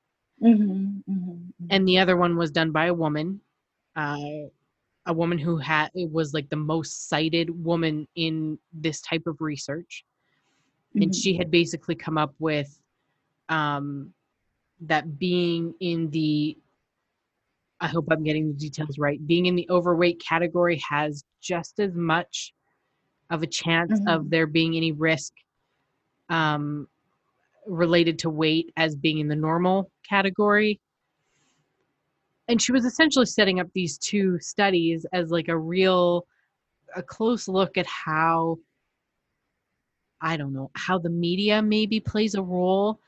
Mhm, 0.42 1.02
mhm, 1.06 1.06
mhm. 1.10 1.66
and 1.68 1.86
the 1.86 1.98
other 1.98 2.16
one 2.16 2.36
was 2.38 2.50
done 2.50 2.70
by 2.72 2.86
a 2.86 2.94
woman 2.94 3.38
uh, 3.96 4.16
a 5.06 5.12
woman 5.12 5.36
who 5.36 5.58
had 5.58 5.90
it 5.94 6.10
was 6.10 6.32
like 6.32 6.48
the 6.48 6.56
most 6.56 7.08
cited 7.08 7.50
woman 7.64 8.06
in 8.14 8.58
this 8.72 9.00
type 9.02 9.26
of 9.26 9.40
research 9.40 10.04
and 10.94 11.10
Mhm. 11.10 11.22
she 11.22 11.36
had 11.36 11.50
basically 11.50 11.94
come 11.94 12.16
up 12.16 12.34
with 12.38 12.80
um, 13.50 14.14
that 14.80 15.18
being 15.18 15.74
in 15.80 16.10
the 16.10 16.56
i 17.80 17.86
hope 17.88 18.06
i'm 18.10 18.22
getting 18.22 18.48
the 18.48 18.54
details 18.54 18.98
right 18.98 19.26
being 19.26 19.46
in 19.46 19.54
the 19.54 19.66
overweight 19.70 20.20
category 20.20 20.80
has 20.88 21.24
just 21.40 21.78
as 21.80 21.94
much 21.94 22.52
of 23.30 23.42
a 23.42 23.46
chance 23.46 24.00
of 24.06 24.30
there 24.30 24.46
being 24.46 24.76
any 24.76 24.92
risk 24.92 25.32
um, 26.30 26.88
related 27.66 28.18
to 28.20 28.30
weight 28.30 28.72
as 28.76 28.96
being 28.96 29.18
in 29.18 29.28
the 29.28 29.36
normal 29.36 29.90
category. 30.08 30.80
And 32.48 32.60
she 32.60 32.72
was 32.72 32.84
essentially 32.84 33.26
setting 33.26 33.60
up 33.60 33.68
these 33.74 33.98
two 33.98 34.38
studies 34.40 35.04
as 35.12 35.30
like 35.30 35.48
a 35.48 35.58
real 35.58 36.26
a 36.96 37.02
close 37.02 37.48
look 37.48 37.76
at 37.76 37.84
how 37.84 38.56
i 40.22 40.38
don't 40.38 40.54
know 40.54 40.70
how 40.74 40.98
the 40.98 41.10
media 41.10 41.60
maybe 41.60 42.00
plays 42.00 42.34
a 42.34 42.40
role 42.40 42.98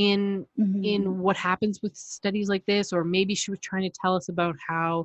in 0.00 0.46
Mhm. 0.58 0.84
in 0.84 1.18
what 1.18 1.36
happens 1.36 1.80
with 1.82 1.94
studies 1.94 2.48
like 2.48 2.64
this 2.64 2.90
or 2.90 3.04
maybe 3.04 3.34
she 3.34 3.50
was 3.50 3.60
trying 3.60 3.82
to 3.82 3.98
tell 4.00 4.16
us 4.16 4.30
about 4.30 4.56
how 4.66 5.04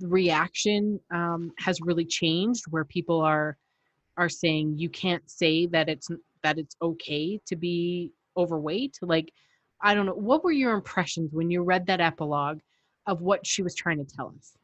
the 0.00 0.08
reaction 0.08 0.98
um, 1.10 1.52
has 1.58 1.78
really 1.82 2.06
changed 2.06 2.64
where 2.70 2.86
people 2.86 3.20
are 3.20 3.58
are 4.16 4.30
saying 4.30 4.78
you 4.78 4.88
can't 4.88 5.28
say 5.30 5.66
that 5.66 5.90
it's 5.90 6.08
that 6.42 6.58
it's 6.58 6.74
okay 6.80 7.38
to 7.46 7.54
be 7.54 8.12
overweight 8.36 8.98
like 9.02 9.30
i 9.82 9.94
don't 9.94 10.06
know 10.06 10.14
what 10.14 10.42
were 10.42 10.52
your 10.52 10.72
impressions 10.72 11.34
when 11.34 11.50
you 11.50 11.62
read 11.62 11.86
that 11.86 12.00
epilogue 12.00 12.60
of 13.06 13.20
what 13.20 13.46
she 13.46 13.62
was 13.62 13.74
trying 13.74 13.98
to 13.98 14.16
tell 14.16 14.32
us 14.38 14.56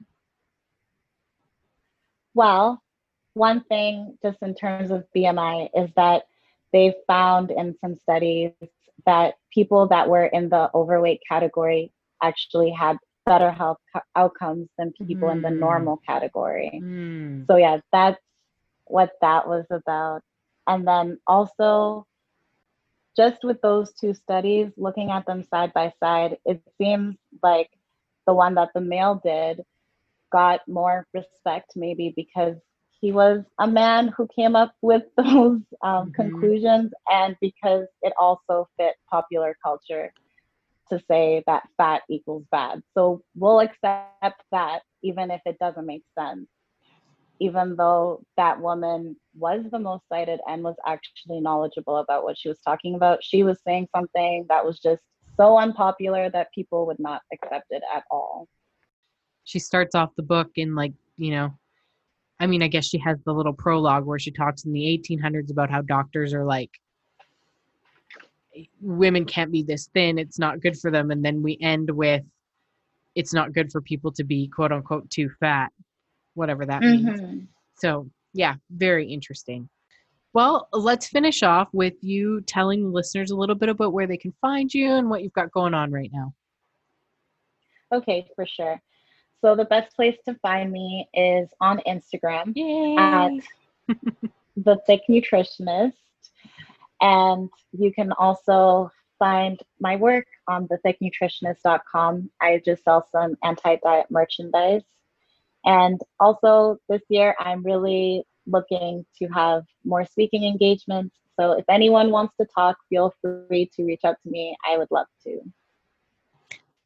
Well, 2.34 2.82
one 3.34 3.64
thing 3.64 4.16
just 4.22 4.38
in 4.42 4.54
terms 4.54 4.90
of 4.90 5.04
BMI 5.14 5.68
is 5.76 5.90
that 5.96 6.22
they 6.72 6.94
found 7.06 7.50
in 7.50 7.76
some 7.80 7.96
studies 7.96 8.52
that 9.06 9.34
people 9.52 9.86
that 9.88 10.08
were 10.08 10.26
in 10.26 10.48
the 10.48 10.70
overweight 10.74 11.20
category 11.28 11.92
actually 12.22 12.70
had 12.70 12.96
better 13.26 13.50
health 13.50 13.78
co- 13.94 14.00
outcomes 14.16 14.68
than 14.78 14.92
people 15.06 15.30
in 15.30 15.42
the 15.42 15.48
Mm. 15.48 15.58
normal 15.58 15.96
category. 16.06 16.80
Mm. 16.82 17.46
So 17.46 17.56
yeah, 17.56 17.80
that's 17.92 18.20
what 18.86 19.12
that 19.20 19.46
was 19.48 19.66
about. 19.70 20.22
And 20.66 20.86
then 20.86 21.18
also 21.26 22.06
just 23.16 23.42
with 23.44 23.60
those 23.60 23.92
two 23.94 24.14
studies, 24.14 24.70
looking 24.76 25.10
at 25.10 25.26
them 25.26 25.42
side 25.44 25.72
by 25.72 25.92
side, 26.00 26.38
it 26.44 26.62
seems 26.78 27.16
like 27.42 27.70
the 28.26 28.34
one 28.34 28.54
that 28.54 28.70
the 28.74 28.80
male 28.80 29.20
did 29.22 29.62
got 30.32 30.60
more 30.68 31.06
respect, 31.12 31.72
maybe 31.76 32.12
because 32.14 32.56
he 33.00 33.12
was 33.12 33.44
a 33.58 33.66
man 33.66 34.08
who 34.16 34.28
came 34.34 34.56
up 34.56 34.74
with 34.82 35.02
those 35.16 35.60
um, 35.82 36.10
Mhm. 36.10 36.14
conclusions, 36.14 36.92
and 37.10 37.36
because 37.40 37.86
it 38.02 38.12
also 38.18 38.68
fit 38.78 38.94
popular 39.10 39.56
culture 39.64 40.12
to 40.90 40.98
say 41.10 41.42
that 41.46 41.62
fat 41.78 42.02
equals 42.10 42.44
bad. 42.50 42.82
So 42.96 43.22
we'll 43.36 43.60
accept 43.60 44.12
that, 44.18 44.46
even 44.70 45.00
if 45.00 45.12
it 45.14 45.28
doesn't 45.58 45.86
make 45.86 46.02
sense 46.18 46.46
even 47.40 47.76
though 47.76 48.22
that 48.36 48.60
woman 48.60 49.16
was 49.34 49.64
the 49.70 49.78
most 49.78 50.04
cited 50.08 50.40
and 50.48 50.62
was 50.62 50.76
actually 50.86 51.26
knowledgeable 51.26 51.84
about 51.96 52.08
what 52.08 52.22
she 52.22 52.34
was 52.34 52.44
talking 52.48 52.80
about, 52.94 53.08
she 53.12 53.42
was 53.42 53.52
saying 53.56 53.86
something 53.94 54.44
that 54.48 54.64
was 54.64 54.78
just 54.78 55.02
so 55.36 55.58
unpopular 55.58 56.28
that 56.30 56.48
people 56.54 56.86
would 56.86 56.98
not 57.00 57.22
accept 57.32 57.66
it 57.70 57.82
at 57.94 58.04
all. 58.10 58.48
she 59.44 59.58
starts 59.58 59.94
off 59.94 60.14
the 60.16 60.22
book 60.22 60.50
in 60.56 60.74
like 60.74 60.92
you 61.16 61.30
know 61.30 61.54
i 62.40 62.46
mean 62.46 62.62
i 62.62 62.68
guess 62.68 62.86
she 62.86 62.98
has 62.98 63.18
the 63.24 63.32
little 63.32 63.52
prologue 63.52 64.04
where 64.04 64.18
she 64.18 64.30
talks 64.30 64.64
in 64.64 64.72
the 64.72 64.80
1800s 65.08 65.50
about 65.50 65.70
how 65.70 65.80
doctors 65.82 66.34
are 66.34 66.44
like 66.44 66.70
women 68.80 69.24
can't 69.24 69.52
be 69.52 69.62
this 69.62 69.88
thin 69.94 70.18
it's 70.18 70.38
not 70.38 70.60
good 70.60 70.76
for 70.78 70.90
them 70.90 71.10
and 71.10 71.24
then 71.24 71.42
we 71.42 71.56
end 71.62 71.88
with 71.90 72.24
it's 73.14 73.32
not 73.32 73.52
good 73.52 73.70
for 73.70 73.80
people 73.80 74.10
to 74.12 74.24
be 74.24 74.48
quote 74.48 74.72
unquote 74.72 75.08
too 75.10 75.30
fat 75.38 75.70
whatever 76.34 76.66
that 76.66 76.80
means 76.82 77.20
Mhm. 77.20 77.46
so 77.76 78.08
yeah 78.32 78.56
very 78.70 79.06
interesting 79.10 79.68
well 80.32 80.68
let's 80.72 81.08
finish 81.08 81.42
off 81.42 81.68
with 81.72 81.94
you 82.02 82.40
telling 82.42 82.92
listeners 82.92 83.30
a 83.30 83.36
little 83.36 83.54
bit 83.56 83.68
about 83.68 83.92
where 83.92 84.06
they 84.06 84.16
can 84.16 84.32
find 84.40 84.72
you 84.74 84.92
and 84.92 85.08
what 85.08 85.22
you've 85.22 85.32
got 85.32 85.50
going 85.52 85.74
on 85.74 85.90
right 85.92 86.10
now 86.12 86.32
Okay, 87.92 88.28
for 88.36 88.46
sure. 88.46 88.80
So 89.42 89.56
the 89.56 89.64
best 89.64 89.94
place 89.96 90.16
to 90.26 90.34
find 90.42 90.70
me 90.70 91.08
is 91.14 91.48
on 91.60 91.80
Instagram 91.86 92.52
Yay. 92.54 92.96
at 92.98 93.96
the 94.56 94.78
Thick 94.86 95.02
Nutritionist, 95.08 95.94
and 97.00 97.48
you 97.72 97.92
can 97.92 98.12
also 98.12 98.90
find 99.18 99.58
my 99.80 99.96
work 99.96 100.26
on 100.46 100.68
thethicknutritionist.com. 100.68 102.30
I 102.40 102.60
just 102.64 102.84
sell 102.84 103.06
some 103.10 103.36
anti-diet 103.42 104.06
merchandise, 104.10 104.82
and 105.64 106.00
also 106.18 106.78
this 106.88 107.02
year 107.08 107.34
I'm 107.38 107.62
really 107.62 108.24
looking 108.46 109.06
to 109.18 109.26
have 109.28 109.64
more 109.84 110.04
speaking 110.04 110.44
engagements. 110.44 111.16
So 111.38 111.52
if 111.52 111.64
anyone 111.70 112.10
wants 112.10 112.34
to 112.38 112.46
talk, 112.54 112.76
feel 112.90 113.14
free 113.22 113.70
to 113.76 113.84
reach 113.84 114.00
out 114.04 114.16
to 114.22 114.30
me. 114.30 114.54
I 114.70 114.76
would 114.76 114.88
love 114.90 115.06
to. 115.24 115.40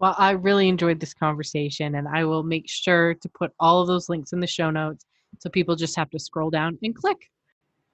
Well, 0.04 0.14
I 0.18 0.32
really 0.32 0.68
enjoyed 0.68 1.00
this 1.00 1.14
conversation, 1.14 1.94
and 1.94 2.06
I 2.06 2.24
will 2.24 2.42
make 2.42 2.68
sure 2.68 3.14
to 3.14 3.28
put 3.30 3.54
all 3.58 3.80
of 3.80 3.86
those 3.86 4.10
links 4.10 4.34
in 4.34 4.40
the 4.40 4.46
show 4.46 4.68
notes 4.70 5.06
so 5.38 5.48
people 5.48 5.76
just 5.76 5.96
have 5.96 6.10
to 6.10 6.18
scroll 6.18 6.50
down 6.50 6.78
and 6.82 6.94
click. 6.94 7.30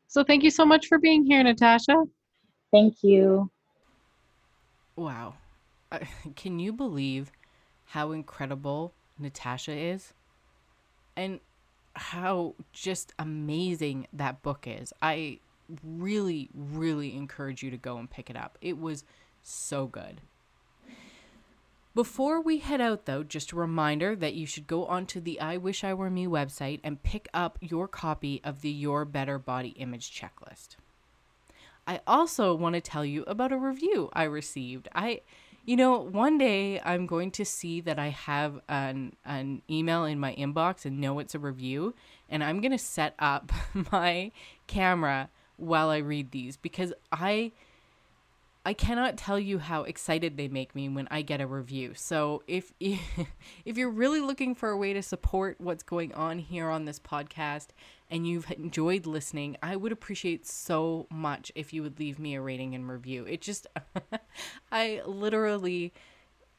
So, 0.09 0.25
thank 0.25 0.43
you 0.43 0.51
so 0.51 0.67
much 0.67 0.89
for 0.89 0.99
being 0.99 1.25
here, 1.25 1.41
Natasha. 1.41 1.95
Thank 2.73 3.05
you. 3.05 3.49
Wow. 4.97 5.35
Can 6.35 6.59
you 6.59 6.73
believe 6.73 7.31
how 7.85 8.11
incredible 8.11 8.93
Natasha 9.17 9.71
is? 9.71 10.13
And 11.15 11.39
how 11.95 12.57
just 12.73 13.15
amazing 13.21 14.09
that 14.13 14.43
book 14.43 14.65
is. 14.67 14.93
I 15.01 15.39
really, 15.85 16.49
really 16.53 17.15
encourage 17.15 17.63
you 17.63 17.71
to 17.71 17.77
go 17.77 17.99
and 17.99 18.11
pick 18.11 18.31
it 18.31 18.37
up. 18.37 18.59
It 18.61 18.81
was 18.81 19.05
so 19.45 19.87
good. 19.87 20.21
Before 21.93 22.41
we 22.41 22.59
head 22.59 22.80
out, 22.80 23.07
though, 23.07 23.24
just 23.24 23.51
a 23.51 23.57
reminder 23.57 24.14
that 24.14 24.34
you 24.34 24.47
should 24.47 24.68
go 24.68 24.86
onto 24.86 25.20
the 25.20 25.41
I 25.41 25.57
Wish 25.57 25.82
I 25.82 25.93
Were 25.93 26.09
Me 26.09 26.24
website 26.24 26.78
and 26.84 27.03
pick 27.03 27.28
up 27.34 27.59
your 27.61 27.88
copy 27.88 28.41
of 28.45 28.61
the 28.61 28.70
Your 28.70 29.05
Better 29.05 29.41
Body 29.41 29.70
Image 29.70 30.12
Checklist. 30.12 30.76
I 31.88 32.01
also 32.07 32.55
want 32.55 32.76
to 32.76 32.80
tell 32.80 33.05
you 33.05 33.24
about 33.24 33.51
a 33.51 33.59
review 33.59 34.09
I 34.12 34.22
received. 34.22 34.88
I, 34.95 35.22
you 35.64 35.74
know, 35.74 35.99
one 35.99 36.38
day 36.38 36.80
I'm 36.80 37.07
going 37.09 37.32
to 37.32 37.45
see 37.45 37.80
that 37.80 37.99
I 37.99 38.11
have 38.11 38.61
an 38.68 39.16
an 39.24 39.62
email 39.68 40.05
in 40.05 40.20
my 40.20 40.32
inbox 40.36 40.84
and 40.84 41.01
know 41.01 41.18
it's 41.18 41.34
a 41.34 41.41
review, 41.41 41.97
and 42.28 42.45
I'm 42.45 42.61
going 42.61 42.70
to 42.70 42.78
set 42.78 43.16
up 43.18 43.51
my 43.91 44.30
camera 44.68 45.28
while 45.57 45.91
I 45.91 45.99
read 45.99 46.30
these 46.30 46.57
because 46.57 46.93
I 47.11 47.51
I 48.65 48.75
cannot 48.75 49.17
tell 49.17 49.39
you 49.39 49.59
how 49.59 49.85
excited 49.85 50.37
they 50.37 50.49
make 50.49 50.75
me 50.75 50.89
when 50.91 51.09
I 51.11 51.23
get 51.23 51.41
a 51.41 51.47
review. 51.47 51.95
So 51.95 52.43
if 52.47 52.73
if 52.81 53.79
you're 53.79 53.91
really 53.91 54.21
looking 54.21 54.55
for 54.55 54.69
a 54.69 54.77
way 54.77 54.93
to 54.93 55.03
support 55.03 55.61
what's 55.61 55.83
going 55.83 56.13
on 56.15 56.39
here 56.39 56.69
on 56.69 56.85
this 56.85 56.99
podcast 56.99 57.69
and 58.11 58.27
you've 58.27 58.51
enjoyed 58.51 59.07
listening, 59.07 59.57
I 59.63 59.77
would 59.77 59.93
appreciate 59.93 60.47
so 60.47 61.07
much 61.11 61.51
if 61.55 61.73
you 61.73 61.83
would 61.83 61.99
leave 61.99 62.19
me 62.19 62.35
a 62.35 62.43
rating 62.43 62.75
and 62.75 62.89
review. 62.89 63.25
It 63.25 63.41
just 63.41 63.67
I 64.73 65.01
literally 65.07 65.95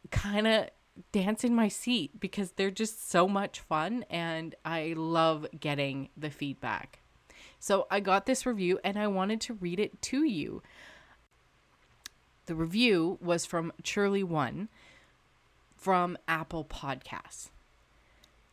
kind 0.09 0.47
of 0.47 0.69
dance 1.11 1.43
in 1.43 1.53
my 1.53 1.67
seat 1.67 2.19
because 2.19 2.53
they're 2.53 2.71
just 2.71 3.09
so 3.11 3.27
much 3.27 3.59
fun 3.59 4.05
and 4.09 4.55
I 4.65 4.93
love 4.97 5.45
getting 5.59 6.09
the 6.17 6.31
feedback. 6.31 7.01
So 7.59 7.85
I 7.91 7.99
got 7.99 8.25
this 8.25 8.45
review 8.45 8.79
and 8.83 8.97
I 8.97 9.05
wanted 9.07 9.39
to 9.41 9.53
read 9.53 9.79
it 9.79 10.01
to 10.03 10.23
you. 10.23 10.63
The 12.47 12.55
review 12.55 13.17
was 13.21 13.45
from 13.45 13.71
Churley 13.83 14.23
One 14.23 14.69
from 15.75 16.17
Apple 16.27 16.65
Podcasts. 16.65 17.49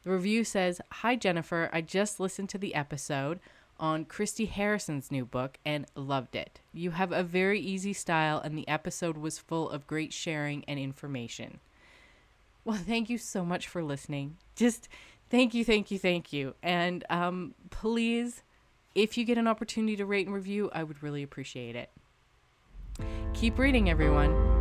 The 0.04 0.10
review 0.10 0.44
says, 0.44 0.80
Hi 0.92 1.16
Jennifer, 1.16 1.68
I 1.72 1.80
just 1.80 2.20
listened 2.20 2.48
to 2.50 2.58
the 2.58 2.74
episode 2.74 3.40
on 3.80 4.04
Christy 4.04 4.46
Harrison's 4.46 5.10
new 5.10 5.24
book 5.24 5.58
and 5.64 5.86
loved 5.94 6.34
it. 6.34 6.60
You 6.72 6.92
have 6.92 7.12
a 7.12 7.22
very 7.22 7.60
easy 7.60 7.92
style, 7.92 8.40
and 8.40 8.56
the 8.56 8.66
episode 8.68 9.16
was 9.16 9.38
full 9.38 9.70
of 9.70 9.86
great 9.86 10.12
sharing 10.12 10.64
and 10.64 10.78
information. 10.78 11.60
Well, 12.64 12.78
thank 12.78 13.08
you 13.08 13.18
so 13.18 13.44
much 13.44 13.68
for 13.68 13.82
listening. 13.82 14.36
Just 14.56 14.88
thank 15.30 15.54
you, 15.54 15.64
thank 15.64 15.90
you, 15.90 15.98
thank 15.98 16.32
you. 16.32 16.54
And 16.62 17.04
um, 17.08 17.54
please, 17.70 18.42
if 18.94 19.16
you 19.16 19.24
get 19.24 19.38
an 19.38 19.46
opportunity 19.46 19.96
to 19.96 20.04
rate 20.04 20.26
and 20.26 20.34
review, 20.34 20.70
I 20.72 20.82
would 20.82 21.02
really 21.02 21.22
appreciate 21.22 21.76
it. 21.76 21.90
Keep 23.34 23.58
reading, 23.58 23.90
everyone. 23.90 24.57